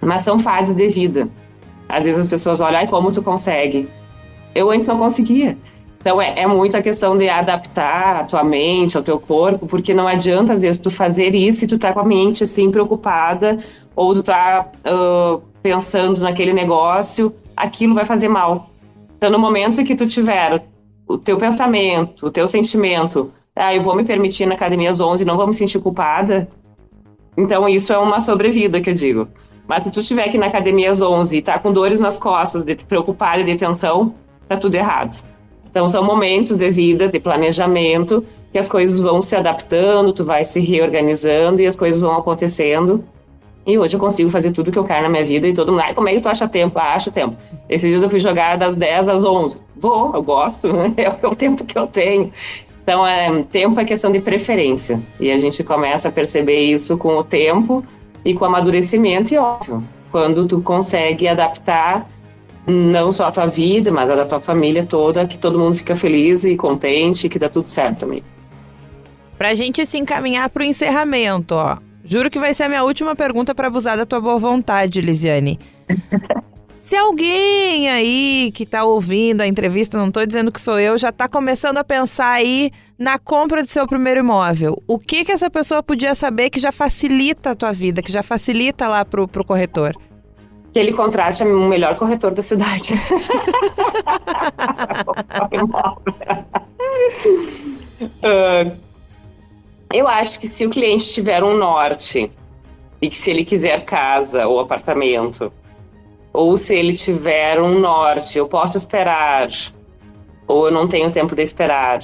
Mas 0.00 0.22
são 0.22 0.38
fases 0.38 0.74
de 0.74 0.88
vida. 0.88 1.28
Às 1.88 2.04
vezes 2.04 2.22
as 2.22 2.28
pessoas 2.28 2.60
olham, 2.60 2.78
ai, 2.78 2.86
como 2.86 3.12
tu 3.12 3.22
consegue? 3.22 3.88
Eu 4.54 4.70
antes 4.70 4.86
não 4.86 4.98
conseguia. 4.98 5.56
Então 6.00 6.20
é, 6.20 6.40
é 6.40 6.46
muito 6.46 6.76
a 6.76 6.82
questão 6.82 7.16
de 7.16 7.28
adaptar 7.28 8.16
a 8.16 8.24
tua 8.24 8.42
mente, 8.42 8.96
ao 8.96 9.02
teu 9.02 9.20
corpo, 9.20 9.66
porque 9.66 9.94
não 9.94 10.08
adianta 10.08 10.52
às 10.52 10.62
vezes 10.62 10.80
tu 10.80 10.90
fazer 10.90 11.34
isso 11.34 11.64
e 11.64 11.68
tu 11.68 11.78
tá 11.78 11.92
com 11.92 12.00
a 12.00 12.04
mente 12.04 12.42
assim 12.42 12.70
preocupada 12.70 13.58
ou 13.94 14.12
tu 14.12 14.22
tá 14.22 14.66
uh, 14.84 15.40
pensando 15.62 16.20
naquele 16.20 16.52
negócio, 16.52 17.32
aquilo 17.56 17.94
vai 17.94 18.04
fazer 18.04 18.28
mal. 18.28 18.71
Então 19.22 19.30
no 19.30 19.38
momento 19.38 19.84
que 19.84 19.94
tu 19.94 20.04
tiver 20.04 20.60
o, 21.06 21.16
teu 21.16 21.36
pensamento, 21.36 22.26
o 22.26 22.30
teu 22.32 22.44
sentimento, 22.48 23.30
ah, 23.54 23.72
eu 23.72 23.80
vou 23.80 23.94
me 23.94 24.02
permitir 24.02 24.46
na 24.46 24.56
academia 24.56 24.90
às 24.90 24.98
11, 24.98 25.24
não 25.24 25.36
vou 25.36 25.46
me 25.46 25.54
sentir 25.54 25.78
culpada. 25.78 26.48
Então 27.36 27.68
isso 27.68 27.92
é 27.92 27.98
uma 27.98 28.20
sobrevida 28.20 28.80
que 28.80 28.90
eu 28.90 28.94
digo. 28.94 29.28
Mas 29.64 29.84
se 29.84 29.92
tu 29.92 30.00
estiver 30.00 30.24
aqui 30.24 30.36
na 30.36 30.46
academia 30.46 30.90
às 30.90 31.00
11 31.00 31.36
e 31.36 31.40
tá 31.40 31.56
com 31.56 31.72
dores 31.72 32.00
nas 32.00 32.18
costas, 32.18 32.64
de 32.64 32.74
preocupada 32.74 33.44
de 33.44 33.54
tensão, 33.54 34.12
tá 34.48 34.56
tudo 34.56 34.74
errado. 34.74 35.24
Então 35.70 35.88
são 35.88 36.02
momentos 36.02 36.56
de 36.56 36.68
vida, 36.72 37.06
de 37.06 37.20
planejamento, 37.20 38.24
que 38.50 38.58
as 38.58 38.68
coisas 38.68 38.98
vão 38.98 39.22
se 39.22 39.36
adaptando, 39.36 40.12
tu 40.12 40.24
vai 40.24 40.42
se 40.44 40.58
reorganizando 40.58 41.60
e 41.60 41.66
as 41.68 41.76
coisas 41.76 42.00
vão 42.00 42.16
acontecendo. 42.16 43.04
E 43.64 43.78
hoje 43.78 43.94
eu 43.94 44.00
consigo 44.00 44.28
fazer 44.28 44.50
tudo 44.50 44.72
que 44.72 44.78
eu 44.78 44.84
quero 44.84 45.02
na 45.02 45.08
minha 45.08 45.24
vida 45.24 45.46
e 45.46 45.54
todo 45.54 45.70
mundo, 45.70 45.82
ai, 45.82 45.94
como 45.94 46.08
é 46.08 46.14
que 46.14 46.20
tu 46.20 46.28
acha 46.28 46.48
tempo? 46.48 46.78
Ah, 46.78 46.94
acho 46.94 47.12
tempo. 47.12 47.36
Esses 47.68 47.88
dias 47.88 48.02
eu 48.02 48.10
fui 48.10 48.18
jogar 48.18 48.56
das 48.56 48.76
10 48.76 49.08
às 49.08 49.24
11. 49.24 49.56
Vou, 49.76 50.12
eu 50.14 50.22
gosto, 50.22 50.72
né? 50.72 50.92
é 50.96 51.26
o 51.26 51.34
tempo 51.34 51.64
que 51.64 51.78
eu 51.78 51.86
tenho. 51.86 52.32
Então, 52.82 53.06
é, 53.06 53.44
tempo 53.44 53.78
é 53.78 53.84
questão 53.84 54.10
de 54.10 54.20
preferência. 54.20 55.00
E 55.20 55.30
a 55.30 55.38
gente 55.38 55.62
começa 55.62 56.08
a 56.08 56.12
perceber 56.12 56.60
isso 56.60 56.96
com 56.96 57.16
o 57.16 57.22
tempo 57.22 57.84
e 58.24 58.34
com 58.34 58.44
amadurecimento, 58.44 59.32
e 59.32 59.38
óbvio, 59.38 59.82
quando 60.10 60.46
tu 60.46 60.60
consegue 60.60 61.28
adaptar 61.28 62.08
não 62.66 63.10
só 63.10 63.26
a 63.26 63.32
tua 63.32 63.46
vida, 63.46 63.90
mas 63.90 64.08
a 64.08 64.14
da 64.14 64.24
tua 64.24 64.40
família 64.40 64.84
toda, 64.84 65.26
que 65.26 65.38
todo 65.38 65.58
mundo 65.58 65.74
fica 65.74 65.96
feliz 65.96 66.44
e 66.44 66.56
contente, 66.56 67.28
que 67.28 67.38
dá 67.38 67.48
tudo 67.48 67.68
certo 67.68 68.00
também. 68.00 68.22
Pra 69.36 69.54
gente 69.54 69.84
se 69.84 69.98
encaminhar 69.98 70.48
pro 70.50 70.62
encerramento, 70.62 71.54
ó. 71.54 71.78
Juro 72.04 72.30
que 72.30 72.38
vai 72.38 72.52
ser 72.52 72.64
a 72.64 72.68
minha 72.68 72.84
última 72.84 73.14
pergunta 73.14 73.54
para 73.54 73.68
abusar 73.68 73.96
da 73.96 74.04
tua 74.04 74.20
boa 74.20 74.36
vontade, 74.38 75.00
Lisiane. 75.00 75.58
Se 76.76 76.96
alguém 76.96 77.88
aí 77.88 78.52
que 78.52 78.66
tá 78.66 78.84
ouvindo 78.84 79.40
a 79.40 79.46
entrevista, 79.46 79.96
não 79.96 80.10
tô 80.10 80.26
dizendo 80.26 80.52
que 80.52 80.60
sou 80.60 80.78
eu, 80.78 80.98
já 80.98 81.10
tá 81.10 81.26
começando 81.28 81.78
a 81.78 81.84
pensar 81.84 82.32
aí 82.32 82.70
na 82.98 83.18
compra 83.18 83.62
do 83.62 83.68
seu 83.68 83.86
primeiro 83.86 84.20
imóvel, 84.20 84.76
o 84.86 84.98
que 84.98 85.24
que 85.24 85.32
essa 85.32 85.48
pessoa 85.48 85.82
podia 85.82 86.14
saber 86.14 86.50
que 86.50 86.60
já 86.60 86.70
facilita 86.70 87.52
a 87.52 87.54
tua 87.54 87.72
vida, 87.72 88.02
que 88.02 88.12
já 88.12 88.22
facilita 88.22 88.88
lá 88.88 89.04
pro, 89.04 89.26
pro 89.26 89.44
corretor? 89.44 89.96
Que 90.72 90.78
ele 90.78 90.92
contrate 90.92 91.42
o 91.42 91.68
melhor 91.68 91.96
corretor 91.96 92.32
da 92.32 92.42
cidade. 92.42 92.92
uh, 98.22 98.91
eu 99.92 100.08
acho 100.08 100.40
que 100.40 100.48
se 100.48 100.64
o 100.64 100.70
cliente 100.70 101.12
tiver 101.12 101.42
um 101.42 101.56
norte 101.56 102.30
e 103.00 103.08
que 103.08 103.18
se 103.18 103.30
ele 103.30 103.44
quiser 103.44 103.84
casa 103.84 104.46
ou 104.46 104.60
apartamento, 104.60 105.52
ou 106.32 106.56
se 106.56 106.74
ele 106.74 106.94
tiver 106.94 107.60
um 107.60 107.78
norte, 107.78 108.38
eu 108.38 108.48
posso 108.48 108.76
esperar, 108.76 109.48
ou 110.46 110.66
eu 110.66 110.72
não 110.72 110.88
tenho 110.88 111.10
tempo 111.10 111.34
de 111.34 111.42
esperar. 111.42 112.00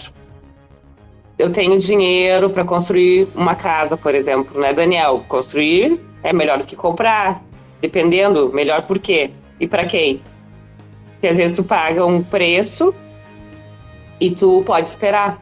Eu 1.39 1.53
tenho 1.53 1.79
dinheiro 1.79 2.51
para 2.51 2.65
construir 2.65 3.29
uma 3.35 3.55
casa, 3.55 3.97
por 3.97 4.15
exemplo, 4.15 4.61
né, 4.61 4.73
Daniel? 4.73 5.25
Construir 5.29 6.01
é 6.23 6.33
melhor 6.33 6.59
do 6.59 6.67
que 6.67 6.75
comprar, 6.75 7.43
dependendo, 7.81 8.53
melhor 8.53 8.83
por 8.83 8.99
quê 8.99 9.31
e 9.61 9.67
para 9.67 9.85
quem. 9.85 10.21
Porque 11.13 11.29
às 11.29 11.37
vezes 11.37 11.57
tu 11.57 11.63
paga 11.63 12.05
um 12.05 12.23
preço 12.23 12.95
e 14.21 14.31
tu 14.31 14.63
pode 14.67 14.89
esperar. 14.89 15.41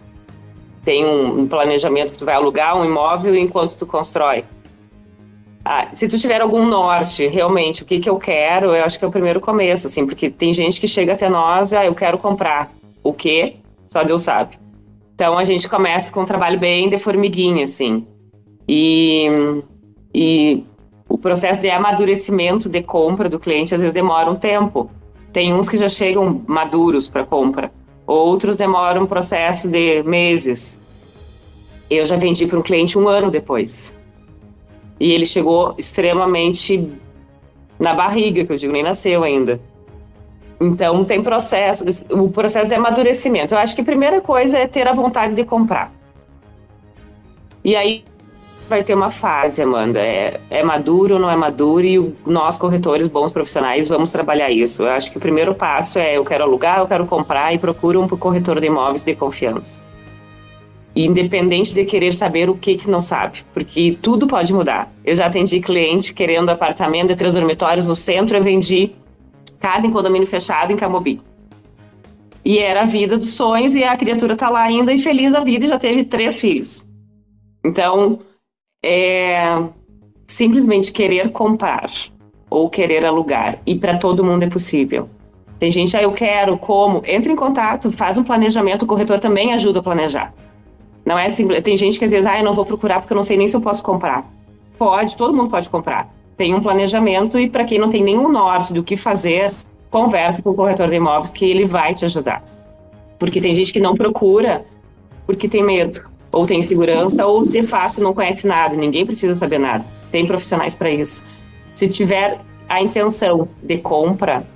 Tem 0.86 1.04
um 1.04 1.48
planejamento 1.48 2.12
que 2.12 2.18
tu 2.18 2.24
vai 2.24 2.36
alugar 2.36 2.78
um 2.78 2.84
imóvel 2.84 3.34
enquanto 3.34 3.76
tu 3.76 3.84
constrói. 3.84 4.44
Ah, 5.64 5.88
se 5.92 6.06
tu 6.06 6.16
tiver 6.16 6.40
algum 6.40 6.64
norte, 6.64 7.26
realmente, 7.26 7.82
o 7.82 7.84
que, 7.84 7.98
que 7.98 8.08
eu 8.08 8.16
quero, 8.18 8.72
eu 8.72 8.84
acho 8.84 8.96
que 8.96 9.04
é 9.04 9.08
o 9.08 9.10
primeiro 9.10 9.40
começo, 9.40 9.88
assim, 9.88 10.06
porque 10.06 10.30
tem 10.30 10.52
gente 10.52 10.80
que 10.80 10.86
chega 10.86 11.14
até 11.14 11.28
nós, 11.28 11.72
ah, 11.72 11.84
eu 11.84 11.92
quero 11.92 12.18
comprar. 12.18 12.72
O 13.02 13.12
quê? 13.12 13.56
Só 13.84 14.04
Deus 14.04 14.22
sabe. 14.22 14.60
Então 15.12 15.36
a 15.36 15.42
gente 15.42 15.68
começa 15.68 16.12
com 16.12 16.20
um 16.20 16.24
trabalho 16.24 16.56
bem 16.56 16.88
de 16.88 17.00
formiguinha, 17.00 17.64
assim. 17.64 18.06
E, 18.68 19.26
e 20.14 20.64
o 21.08 21.18
processo 21.18 21.60
de 21.60 21.68
amadurecimento 21.68 22.68
de 22.68 22.80
compra 22.80 23.28
do 23.28 23.40
cliente 23.40 23.74
às 23.74 23.80
vezes 23.80 23.92
demora 23.94 24.30
um 24.30 24.36
tempo. 24.36 24.88
Tem 25.32 25.52
uns 25.52 25.68
que 25.68 25.76
já 25.76 25.88
chegam 25.88 26.44
maduros 26.46 27.08
para 27.08 27.24
compra, 27.24 27.72
outros 28.06 28.56
demoram 28.56 29.02
um 29.02 29.06
processo 29.06 29.68
de 29.68 30.02
meses. 30.02 30.78
Eu 31.90 32.04
já 32.04 32.16
vendi 32.16 32.46
para 32.46 32.58
um 32.58 32.62
cliente 32.62 32.98
um 32.98 33.08
ano 33.08 33.30
depois. 33.30 33.94
E 34.98 35.12
ele 35.12 35.26
chegou 35.26 35.74
extremamente 35.76 36.90
na 37.78 37.92
barriga, 37.92 38.44
que 38.44 38.52
eu 38.52 38.56
digo, 38.56 38.72
nem 38.72 38.82
nasceu 38.82 39.22
ainda. 39.22 39.60
Então, 40.58 41.04
tem 41.04 41.22
processo, 41.22 41.84
o 42.10 42.30
processo 42.30 42.72
é 42.72 42.76
amadurecimento. 42.76 43.54
Eu 43.54 43.58
acho 43.58 43.74
que 43.74 43.82
a 43.82 43.84
primeira 43.84 44.20
coisa 44.20 44.58
é 44.58 44.66
ter 44.66 44.88
a 44.88 44.92
vontade 44.92 45.34
de 45.34 45.44
comprar. 45.44 45.92
E 47.62 47.76
aí 47.76 48.04
vai 48.68 48.82
ter 48.82 48.94
uma 48.94 49.10
fase, 49.10 49.62
Amanda. 49.62 50.00
É, 50.00 50.40
é 50.50 50.62
maduro 50.62 51.14
ou 51.14 51.20
não 51.20 51.30
é 51.30 51.36
maduro? 51.36 51.84
E 51.84 52.14
nós, 52.26 52.58
corretores, 52.58 53.08
bons 53.08 53.32
profissionais, 53.32 53.88
vamos 53.88 54.10
trabalhar 54.10 54.50
isso. 54.50 54.82
Eu 54.82 54.90
acho 54.90 55.10
que 55.10 55.18
o 55.18 55.20
primeiro 55.20 55.54
passo 55.54 55.98
é 55.98 56.16
eu 56.16 56.24
quero 56.24 56.44
alugar, 56.44 56.78
eu 56.78 56.86
quero 56.86 57.06
comprar 57.06 57.54
e 57.54 57.58
procura 57.58 57.98
um 57.98 58.08
corretor 58.08 58.60
de 58.60 58.66
imóveis 58.66 59.02
de 59.02 59.14
confiança 59.14 59.86
independente 60.96 61.74
de 61.74 61.84
querer 61.84 62.14
saber 62.14 62.48
o 62.48 62.56
que 62.56 62.74
que 62.74 62.88
não 62.88 63.02
sabe, 63.02 63.44
porque 63.52 63.98
tudo 64.00 64.26
pode 64.26 64.52
mudar. 64.54 64.90
Eu 65.04 65.14
já 65.14 65.26
atendi 65.26 65.60
cliente 65.60 66.14
querendo 66.14 66.48
apartamento 66.48 67.08
de 67.08 67.16
três 67.16 67.34
dormitórios 67.34 67.86
no 67.86 67.94
centro, 67.94 68.38
eu 68.38 68.42
vendi 68.42 68.92
casa 69.60 69.86
em 69.86 69.90
condomínio 69.90 70.26
fechado 70.26 70.72
em 70.72 70.76
Camobi. 70.76 71.20
E 72.42 72.58
era 72.58 72.82
a 72.82 72.86
vida 72.86 73.18
dos 73.18 73.30
sonhos 73.34 73.74
e 73.74 73.84
a 73.84 73.96
criatura 73.96 74.36
tá 74.36 74.48
lá 74.48 74.62
ainda 74.62 74.92
e 74.92 74.98
feliz 74.98 75.34
a 75.34 75.40
vida 75.40 75.66
e 75.66 75.68
já 75.68 75.78
teve 75.78 76.04
três 76.04 76.40
filhos. 76.40 76.88
Então, 77.64 78.20
é 78.84 79.62
simplesmente 80.24 80.92
querer 80.92 81.30
comprar 81.30 81.90
ou 82.50 82.68
querer 82.68 83.04
alugar 83.04 83.58
e 83.66 83.74
para 83.74 83.98
todo 83.98 84.24
mundo 84.24 84.44
é 84.44 84.48
possível. 84.48 85.08
Tem 85.58 85.70
gente, 85.70 85.96
ah, 85.96 86.02
eu 86.02 86.12
quero, 86.12 86.58
como? 86.58 87.02
Entre 87.06 87.32
em 87.32 87.36
contato, 87.36 87.90
faz 87.90 88.18
um 88.18 88.22
planejamento, 88.22 88.82
o 88.82 88.86
corretor 88.86 89.18
também 89.18 89.54
ajuda 89.54 89.78
a 89.78 89.82
planejar. 89.82 90.34
Não 91.04 91.18
é 91.18 91.30
simples. 91.30 91.62
Tem 91.62 91.76
gente 91.76 91.98
que 91.98 92.04
às 92.04 92.10
vezes, 92.10 92.26
ah, 92.26 92.38
eu 92.38 92.44
não 92.44 92.52
vou 92.52 92.66
procurar 92.66 93.00
porque 93.00 93.12
eu 93.12 93.16
não 93.16 93.22
sei 93.22 93.36
nem 93.36 93.46
se 93.46 93.56
eu 93.56 93.60
posso 93.60 93.82
comprar. 93.82 94.30
Pode, 94.76 95.16
todo 95.16 95.34
mundo 95.34 95.48
pode 95.48 95.68
comprar. 95.70 96.12
Tem 96.36 96.54
um 96.54 96.60
planejamento 96.60 97.38
e 97.38 97.48
para 97.48 97.64
quem 97.64 97.78
não 97.78 97.88
tem 97.88 98.02
nenhum 98.02 98.28
norte 98.28 98.74
do 98.74 98.82
que 98.82 98.96
fazer, 98.96 99.50
converse 99.90 100.42
com 100.42 100.50
o 100.50 100.54
corretor 100.54 100.88
de 100.88 100.96
imóveis 100.96 101.30
que 101.30 101.48
ele 101.48 101.64
vai 101.64 101.94
te 101.94 102.04
ajudar. 102.04 102.44
Porque 103.18 103.40
tem 103.40 103.54
gente 103.54 103.72
que 103.72 103.80
não 103.80 103.94
procura 103.94 104.66
porque 105.26 105.48
tem 105.48 105.64
medo, 105.64 106.02
ou 106.36 106.46
tem 106.46 106.60
insegurança, 106.60 107.26
ou 107.26 107.46
de 107.46 107.62
fato 107.62 107.98
não 107.98 108.12
conhece 108.12 108.46
nada, 108.46 108.76
ninguém 108.76 109.06
precisa 109.06 109.34
saber 109.34 109.58
nada. 109.58 109.82
Tem 110.10 110.26
profissionais 110.26 110.74
para 110.74 110.90
isso. 110.90 111.24
Se 111.74 111.88
tiver 111.88 112.38
a 112.68 112.82
intenção 112.82 113.48
de 113.62 113.78
compra, 113.78 114.46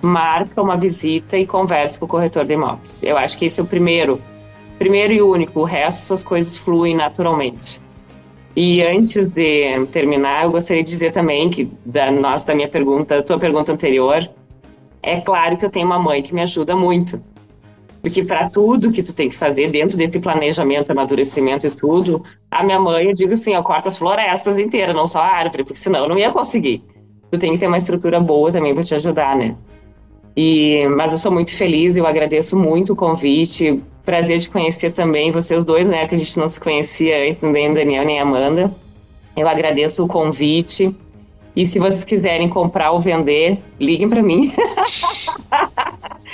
marca 0.00 0.62
uma 0.62 0.76
visita 0.76 1.36
e 1.36 1.44
conversa 1.44 1.98
com 1.98 2.04
o 2.04 2.08
corretor 2.08 2.44
de 2.44 2.52
imóveis. 2.52 3.02
Eu 3.02 3.16
acho 3.16 3.36
que 3.36 3.46
esse 3.46 3.58
é 3.58 3.64
o 3.64 3.66
primeiro, 3.66 4.20
primeiro 4.78 5.12
e 5.12 5.20
único. 5.20 5.58
O 5.58 5.64
resto, 5.64 6.14
as 6.14 6.22
coisas 6.22 6.56
fluem 6.56 6.94
naturalmente. 6.94 7.82
E 8.54 8.80
antes 8.84 9.16
de 9.16 9.86
terminar, 9.90 10.44
eu 10.44 10.52
gostaria 10.52 10.84
de 10.84 10.90
dizer 10.90 11.10
também 11.10 11.50
que 11.50 11.68
da 11.84 12.12
nossa 12.12 12.46
da 12.46 12.54
minha 12.54 12.68
pergunta, 12.68 13.16
da 13.16 13.22
tua 13.24 13.40
pergunta 13.40 13.72
anterior, 13.72 14.30
é 15.02 15.20
claro 15.20 15.56
que 15.56 15.64
eu 15.64 15.70
tenho 15.70 15.86
uma 15.86 15.98
mãe 15.98 16.22
que 16.22 16.32
me 16.32 16.42
ajuda 16.42 16.76
muito. 16.76 17.20
Porque 18.04 18.22
para 18.22 18.50
tudo 18.50 18.92
que 18.92 19.02
tu 19.02 19.14
tem 19.14 19.30
que 19.30 19.34
fazer 19.34 19.70
dentro 19.70 19.96
desse 19.96 20.20
planejamento, 20.20 20.92
amadurecimento 20.92 21.66
e 21.66 21.70
tudo, 21.70 22.22
a 22.50 22.62
minha 22.62 22.78
mãe, 22.78 23.06
eu 23.06 23.12
digo 23.12 23.32
assim, 23.32 23.54
eu 23.54 23.62
corto 23.62 23.88
as 23.88 23.96
florestas 23.96 24.58
inteiras, 24.58 24.94
não 24.94 25.06
só 25.06 25.20
a 25.20 25.26
árvore, 25.26 25.64
porque 25.64 25.78
senão 25.78 26.00
eu 26.00 26.08
não 26.10 26.18
ia 26.18 26.30
conseguir. 26.30 26.84
Tu 27.30 27.38
tem 27.38 27.52
que 27.52 27.58
ter 27.58 27.66
uma 27.66 27.78
estrutura 27.78 28.20
boa 28.20 28.52
também 28.52 28.74
para 28.74 28.84
te 28.84 28.94
ajudar, 28.94 29.34
né? 29.34 29.56
E, 30.36 30.86
mas 30.88 31.12
eu 31.12 31.18
sou 31.18 31.32
muito 31.32 31.56
feliz, 31.56 31.96
eu 31.96 32.06
agradeço 32.06 32.58
muito 32.58 32.92
o 32.92 32.96
convite. 32.96 33.82
Prazer 34.04 34.36
de 34.36 34.50
conhecer 34.50 34.92
também 34.92 35.30
vocês 35.30 35.64
dois, 35.64 35.88
né? 35.88 36.06
Que 36.06 36.14
a 36.14 36.18
gente 36.18 36.38
não 36.38 36.46
se 36.46 36.60
conhecia 36.60 37.26
antes, 37.26 37.40
nem 37.40 37.72
Daniel 37.72 38.04
nem 38.04 38.20
Amanda. 38.20 38.70
Eu 39.34 39.48
agradeço 39.48 40.04
o 40.04 40.06
convite. 40.06 40.94
E 41.56 41.64
se 41.64 41.78
vocês 41.78 42.04
quiserem 42.04 42.50
comprar 42.50 42.90
ou 42.90 42.98
vender, 42.98 43.62
liguem 43.80 44.10
para 44.10 44.22
mim. 44.22 44.52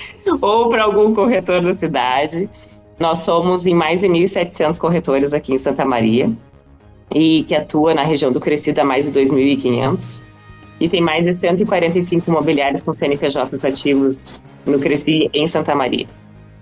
ou 0.40 0.68
para 0.68 0.84
algum 0.84 1.14
corretor 1.14 1.60
da 1.62 1.74
cidade. 1.74 2.48
Nós 2.98 3.20
somos 3.20 3.66
em 3.66 3.74
mais 3.74 4.00
de 4.00 4.08
1.700 4.08 4.78
corretores 4.78 5.32
aqui 5.32 5.54
em 5.54 5.58
Santa 5.58 5.84
Maria 5.84 6.30
e 7.14 7.44
que 7.44 7.54
atua 7.54 7.94
na 7.94 8.02
região 8.02 8.30
do 8.30 8.38
Crescida 8.38 8.82
há 8.82 8.84
mais 8.84 9.10
de 9.10 9.12
2.500. 9.12 10.24
E 10.78 10.88
tem 10.88 11.00
mais 11.00 11.24
de 11.24 11.32
145 11.32 12.30
imobiliários 12.30 12.82
com 12.82 12.92
CNPJ 12.92 13.66
ativos 13.66 14.42
no 14.66 14.78
Cresci 14.78 15.28
em 15.32 15.46
Santa 15.46 15.74
Maria. 15.74 16.06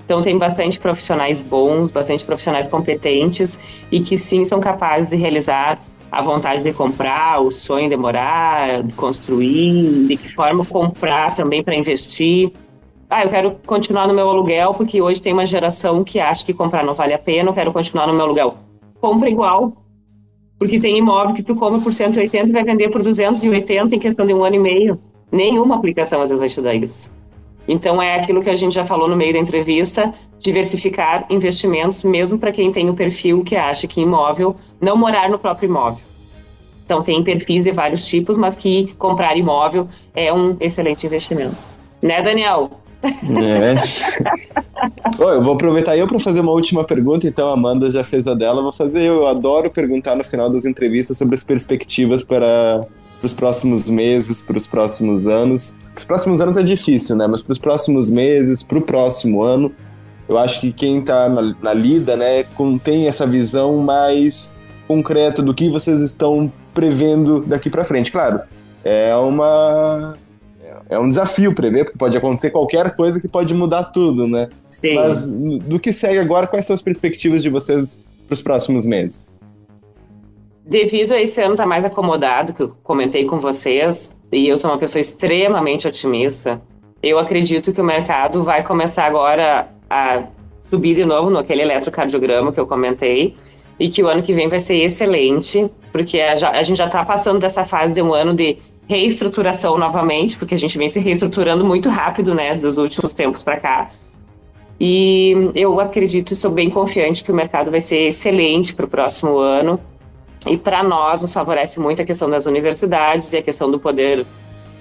Então 0.04 0.22
tem 0.22 0.38
bastante 0.38 0.80
profissionais 0.80 1.42
bons, 1.42 1.90
bastante 1.90 2.24
profissionais 2.24 2.66
competentes 2.66 3.58
e 3.92 4.00
que 4.00 4.16
sim 4.16 4.44
são 4.44 4.58
capazes 4.58 5.10
de 5.10 5.16
realizar 5.16 5.80
a 6.10 6.22
vontade 6.22 6.62
de 6.62 6.72
comprar, 6.72 7.40
o 7.42 7.50
sonho 7.50 7.88
de 7.88 7.96
morar, 7.96 8.82
de 8.82 8.94
construir, 8.94 10.06
de 10.06 10.16
que 10.16 10.28
forma 10.28 10.64
comprar 10.64 11.34
também 11.34 11.62
para 11.62 11.76
investir. 11.76 12.50
Ah, 13.10 13.24
eu 13.24 13.30
quero 13.30 13.56
continuar 13.66 14.06
no 14.06 14.12
meu 14.12 14.28
aluguel 14.28 14.74
porque 14.74 15.00
hoje 15.00 15.22
tem 15.22 15.32
uma 15.32 15.46
geração 15.46 16.04
que 16.04 16.20
acha 16.20 16.44
que 16.44 16.52
comprar 16.52 16.84
não 16.84 16.92
vale 16.92 17.14
a 17.14 17.18
pena, 17.18 17.48
eu 17.48 17.54
quero 17.54 17.72
continuar 17.72 18.06
no 18.06 18.12
meu 18.12 18.24
aluguel. 18.26 18.54
Compra 19.00 19.30
igual. 19.30 19.72
Porque 20.58 20.78
tem 20.78 20.98
imóvel 20.98 21.34
que 21.34 21.42
tu 21.42 21.54
compra 21.54 21.78
por 21.78 21.94
180 21.94 22.48
e 22.48 22.52
vai 22.52 22.64
vender 22.64 22.90
por 22.90 23.00
280 23.00 23.94
em 23.94 23.98
questão 23.98 24.26
de 24.26 24.34
um 24.34 24.44
ano 24.44 24.56
e 24.56 24.58
meio. 24.58 25.00
Nenhuma 25.32 25.76
aplicação 25.76 26.20
às 26.20 26.28
vezes 26.28 26.40
vai 26.40 26.48
te 26.48 26.60
dar 26.60 26.74
isso. 26.74 27.10
Então 27.66 28.02
é 28.02 28.16
aquilo 28.16 28.42
que 28.42 28.50
a 28.50 28.56
gente 28.56 28.74
já 28.74 28.84
falou 28.84 29.08
no 29.08 29.16
meio 29.16 29.32
da 29.32 29.38
entrevista, 29.38 30.12
diversificar 30.38 31.24
investimentos, 31.30 32.02
mesmo 32.02 32.38
para 32.38 32.52
quem 32.52 32.72
tem 32.72 32.90
o 32.90 32.94
perfil 32.94 33.42
que 33.42 33.56
acha 33.56 33.86
que 33.86 34.00
imóvel, 34.00 34.56
não 34.80 34.96
morar 34.96 35.30
no 35.30 35.38
próprio 35.38 35.68
imóvel. 35.68 36.04
Então 36.84 37.02
tem 37.02 37.22
perfis 37.22 37.64
de 37.64 37.70
vários 37.70 38.06
tipos, 38.06 38.36
mas 38.36 38.56
que 38.56 38.94
comprar 38.98 39.36
imóvel 39.36 39.86
é 40.14 40.32
um 40.32 40.56
excelente 40.60 41.06
investimento. 41.06 41.56
Né, 42.02 42.20
Daniel? 42.20 42.70
É. 43.02 43.74
eu 45.20 45.42
vou 45.42 45.54
aproveitar 45.54 45.96
eu 45.96 46.06
para 46.06 46.18
fazer 46.18 46.40
uma 46.40 46.52
última 46.52 46.84
pergunta, 46.84 47.26
então 47.26 47.48
a 47.48 47.52
Amanda 47.52 47.90
já 47.90 48.02
fez 48.02 48.26
a 48.26 48.34
dela, 48.34 48.62
vou 48.62 48.72
fazer 48.72 49.06
eu. 49.06 49.26
Adoro 49.26 49.70
perguntar 49.70 50.16
no 50.16 50.24
final 50.24 50.50
das 50.50 50.64
entrevistas 50.64 51.16
sobre 51.16 51.36
as 51.36 51.44
perspectivas 51.44 52.24
para 52.24 52.86
os 53.22 53.32
próximos 53.32 53.88
meses, 53.88 54.42
para 54.42 54.56
os 54.56 54.66
próximos 54.66 55.26
anos. 55.26 55.76
Os 55.96 56.04
próximos 56.04 56.40
anos 56.40 56.56
é 56.56 56.62
difícil, 56.62 57.16
né? 57.16 57.26
Mas 57.26 57.42
para 57.42 57.52
os 57.52 57.58
próximos 57.58 58.10
meses, 58.10 58.62
para 58.62 58.78
o 58.78 58.82
próximo 58.82 59.42
ano, 59.42 59.72
eu 60.28 60.36
acho 60.36 60.60
que 60.60 60.72
quem 60.72 60.98
está 60.98 61.28
na, 61.28 61.54
na, 61.62 61.72
lida, 61.72 62.16
né, 62.16 62.44
tem 62.82 63.08
essa 63.08 63.26
visão 63.26 63.78
mais 63.78 64.54
concreta 64.86 65.42
do 65.42 65.54
que 65.54 65.70
vocês 65.70 66.00
estão 66.00 66.52
prevendo 66.74 67.40
daqui 67.40 67.70
para 67.70 67.84
frente. 67.84 68.12
Claro, 68.12 68.40
é 68.84 69.14
uma 69.16 70.14
é 70.88 70.98
um 70.98 71.08
desafio 71.08 71.54
prever, 71.54 71.84
porque 71.84 71.98
pode 71.98 72.16
acontecer 72.16 72.50
qualquer 72.50 72.94
coisa 72.96 73.20
que 73.20 73.28
pode 73.28 73.52
mudar 73.54 73.84
tudo, 73.84 74.26
né? 74.26 74.48
Sim. 74.68 74.94
Mas 74.94 75.28
do 75.28 75.78
que 75.78 75.92
segue 75.92 76.18
agora, 76.18 76.46
quais 76.46 76.66
são 76.66 76.74
as 76.74 76.82
perspectivas 76.82 77.42
de 77.42 77.50
vocês 77.50 78.00
para 78.26 78.34
os 78.34 78.40
próximos 78.40 78.86
meses? 78.86 79.38
Devido 80.64 81.12
a 81.12 81.20
esse 81.20 81.40
ano 81.40 81.52
estar 81.52 81.64
tá 81.64 81.68
mais 81.68 81.84
acomodado, 81.84 82.52
que 82.52 82.62
eu 82.62 82.68
comentei 82.82 83.24
com 83.24 83.38
vocês, 83.38 84.14
e 84.32 84.48
eu 84.48 84.56
sou 84.56 84.70
uma 84.70 84.78
pessoa 84.78 85.00
extremamente 85.00 85.86
otimista, 85.86 86.60
eu 87.02 87.18
acredito 87.18 87.72
que 87.72 87.80
o 87.80 87.84
mercado 87.84 88.42
vai 88.42 88.62
começar 88.62 89.04
agora 89.04 89.68
a 89.88 90.24
subir 90.68 90.94
de 90.94 91.04
novo 91.04 91.30
no 91.30 91.38
aquele 91.38 91.62
eletrocardiograma 91.62 92.52
que 92.52 92.60
eu 92.60 92.66
comentei, 92.66 93.34
e 93.78 93.88
que 93.88 94.02
o 94.02 94.08
ano 94.08 94.22
que 94.22 94.32
vem 94.32 94.48
vai 94.48 94.60
ser 94.60 94.76
excelente, 94.76 95.70
porque 95.92 96.20
a, 96.20 96.32
a 96.50 96.62
gente 96.62 96.76
já 96.76 96.86
está 96.86 97.04
passando 97.04 97.38
dessa 97.38 97.64
fase 97.64 97.94
de 97.94 98.02
um 98.02 98.12
ano 98.12 98.34
de 98.34 98.58
reestruturação 98.88 99.76
novamente, 99.76 100.36
porque 100.38 100.54
a 100.54 100.58
gente 100.58 100.78
vem 100.78 100.88
se 100.88 100.98
reestruturando 100.98 101.64
muito 101.64 101.88
rápido, 101.88 102.34
né, 102.34 102.54
dos 102.54 102.78
últimos 102.78 103.12
tempos 103.12 103.42
para 103.42 103.58
cá. 103.58 103.90
E 104.80 105.50
eu 105.54 105.78
acredito 105.80 106.32
e 106.32 106.36
sou 106.36 106.50
bem 106.50 106.70
confiante 106.70 107.22
que 107.22 107.30
o 107.30 107.34
mercado 107.34 107.70
vai 107.70 107.80
ser 107.80 108.08
excelente 108.08 108.74
para 108.74 108.86
o 108.86 108.88
próximo 108.88 109.38
ano. 109.38 109.78
E 110.46 110.56
para 110.56 110.82
nós, 110.82 111.20
nos 111.20 111.32
favorece 111.32 111.80
muito 111.80 112.00
a 112.00 112.04
questão 112.04 112.30
das 112.30 112.46
universidades 112.46 113.32
e 113.32 113.38
a 113.38 113.42
questão 113.42 113.70
do 113.70 113.78
poder 113.78 114.24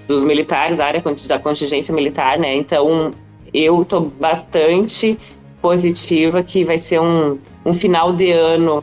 dos 0.06 0.22
militares, 0.22 0.80
a 0.80 0.86
área 0.86 1.02
da 1.26 1.38
contingência 1.38 1.92
militar, 1.92 2.38
né? 2.38 2.54
Então, 2.54 3.10
eu 3.52 3.82
estou 3.82 4.00
bastante 4.00 5.18
positiva 5.60 6.42
que 6.42 6.64
vai 6.64 6.78
ser 6.78 7.00
um, 7.00 7.36
um 7.66 7.74
final 7.74 8.12
de 8.12 8.30
ano 8.30 8.82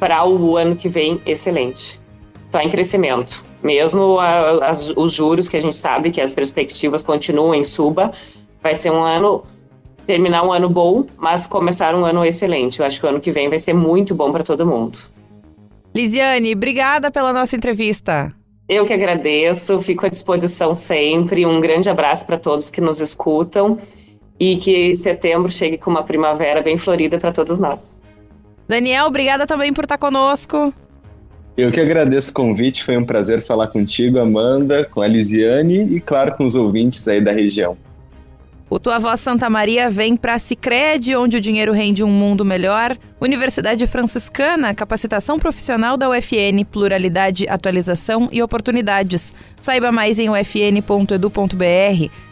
para 0.00 0.24
o 0.24 0.56
ano 0.56 0.74
que 0.74 0.88
vem 0.88 1.20
excelente. 1.26 2.00
Só 2.48 2.60
em 2.60 2.68
crescimento. 2.68 3.44
Mesmo 3.62 4.18
a, 4.18 4.66
as, 4.66 4.92
os 4.96 5.12
juros 5.12 5.48
que 5.48 5.56
a 5.56 5.60
gente 5.60 5.76
sabe 5.76 6.10
que 6.10 6.20
as 6.20 6.32
perspectivas 6.32 7.02
continuam 7.02 7.54
em 7.54 7.62
suba, 7.62 8.12
vai 8.62 8.74
ser 8.74 8.90
um 8.90 9.02
ano 9.02 9.44
terminar 10.06 10.42
um 10.42 10.52
ano 10.52 10.70
bom, 10.70 11.04
mas 11.18 11.46
começar 11.46 11.94
um 11.94 12.04
ano 12.04 12.24
excelente. 12.24 12.80
Eu 12.80 12.86
acho 12.86 12.98
que 12.98 13.04
o 13.04 13.08
ano 13.10 13.20
que 13.20 13.30
vem 13.30 13.50
vai 13.50 13.58
ser 13.58 13.74
muito 13.74 14.14
bom 14.14 14.32
para 14.32 14.42
todo 14.42 14.66
mundo. 14.66 14.98
Lisiane, 15.94 16.54
obrigada 16.54 17.10
pela 17.10 17.32
nossa 17.32 17.54
entrevista. 17.54 18.32
Eu 18.68 18.86
que 18.86 18.92
agradeço, 18.92 19.80
fico 19.80 20.06
à 20.06 20.08
disposição 20.08 20.74
sempre. 20.74 21.44
Um 21.44 21.60
grande 21.60 21.90
abraço 21.90 22.26
para 22.26 22.38
todos 22.38 22.70
que 22.70 22.80
nos 22.80 23.00
escutam 23.00 23.78
e 24.38 24.56
que 24.56 24.94
setembro 24.94 25.50
chegue 25.50 25.76
com 25.76 25.90
uma 25.90 26.02
primavera 26.02 26.62
bem 26.62 26.76
florida 26.76 27.18
para 27.18 27.32
todos 27.32 27.58
nós. 27.58 27.98
Daniel, 28.66 29.06
obrigada 29.06 29.46
também 29.46 29.72
por 29.72 29.84
estar 29.84 29.98
conosco. 29.98 30.72
Eu 31.58 31.72
que 31.72 31.80
agradeço 31.80 32.30
o 32.30 32.34
convite, 32.34 32.84
foi 32.84 32.96
um 32.96 33.04
prazer 33.04 33.42
falar 33.42 33.66
contigo, 33.66 34.20
Amanda, 34.20 34.84
com 34.84 35.02
a 35.02 35.08
Lisiane 35.08 35.92
e, 35.92 36.00
claro, 36.00 36.36
com 36.36 36.46
os 36.46 36.54
ouvintes 36.54 37.08
aí 37.08 37.20
da 37.20 37.32
região. 37.32 37.76
O 38.70 38.78
Tua 38.78 39.00
Voz 39.00 39.20
Santa 39.20 39.50
Maria 39.50 39.90
vem 39.90 40.16
para 40.16 40.38
Cicred, 40.38 41.16
onde 41.16 41.36
o 41.36 41.40
dinheiro 41.40 41.72
rende 41.72 42.04
um 42.04 42.10
mundo 42.10 42.44
melhor. 42.44 42.96
Universidade 43.20 43.84
Franciscana, 43.88 44.72
capacitação 44.72 45.36
profissional 45.36 45.96
da 45.96 46.08
UFN, 46.08 46.64
pluralidade, 46.70 47.48
atualização 47.48 48.28
e 48.30 48.40
oportunidades. 48.40 49.34
Saiba 49.56 49.90
mais 49.90 50.20
em 50.20 50.30
ufn.edu.br. 50.30 51.58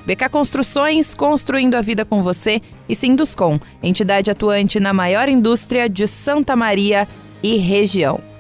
BK 0.06 0.28
Construções, 0.30 1.16
construindo 1.16 1.74
a 1.74 1.80
vida 1.80 2.04
com 2.04 2.22
você. 2.22 2.62
E 2.88 2.94
Sinduscom, 2.94 3.58
entidade 3.82 4.30
atuante 4.30 4.78
na 4.78 4.92
maior 4.92 5.28
indústria 5.28 5.88
de 5.88 6.06
Santa 6.06 6.54
Maria 6.54 7.08
e 7.42 7.56
região. 7.56 8.35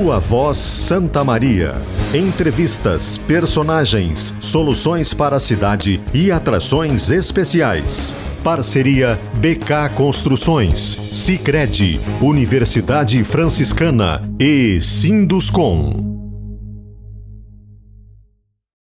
Tua 0.00 0.18
Voz 0.18 0.56
Santa 0.56 1.22
Maria. 1.22 1.74
Entrevistas, 2.14 3.18
personagens, 3.18 4.34
soluções 4.40 5.12
para 5.12 5.36
a 5.36 5.38
cidade 5.38 6.00
e 6.14 6.32
atrações 6.32 7.10
especiais. 7.10 8.16
Parceria 8.42 9.20
BK 9.34 9.94
Construções, 9.94 10.96
Sicredi, 11.12 12.00
Universidade 12.18 13.22
Franciscana 13.24 14.26
e 14.40 14.80
Sinduscom. 14.80 16.09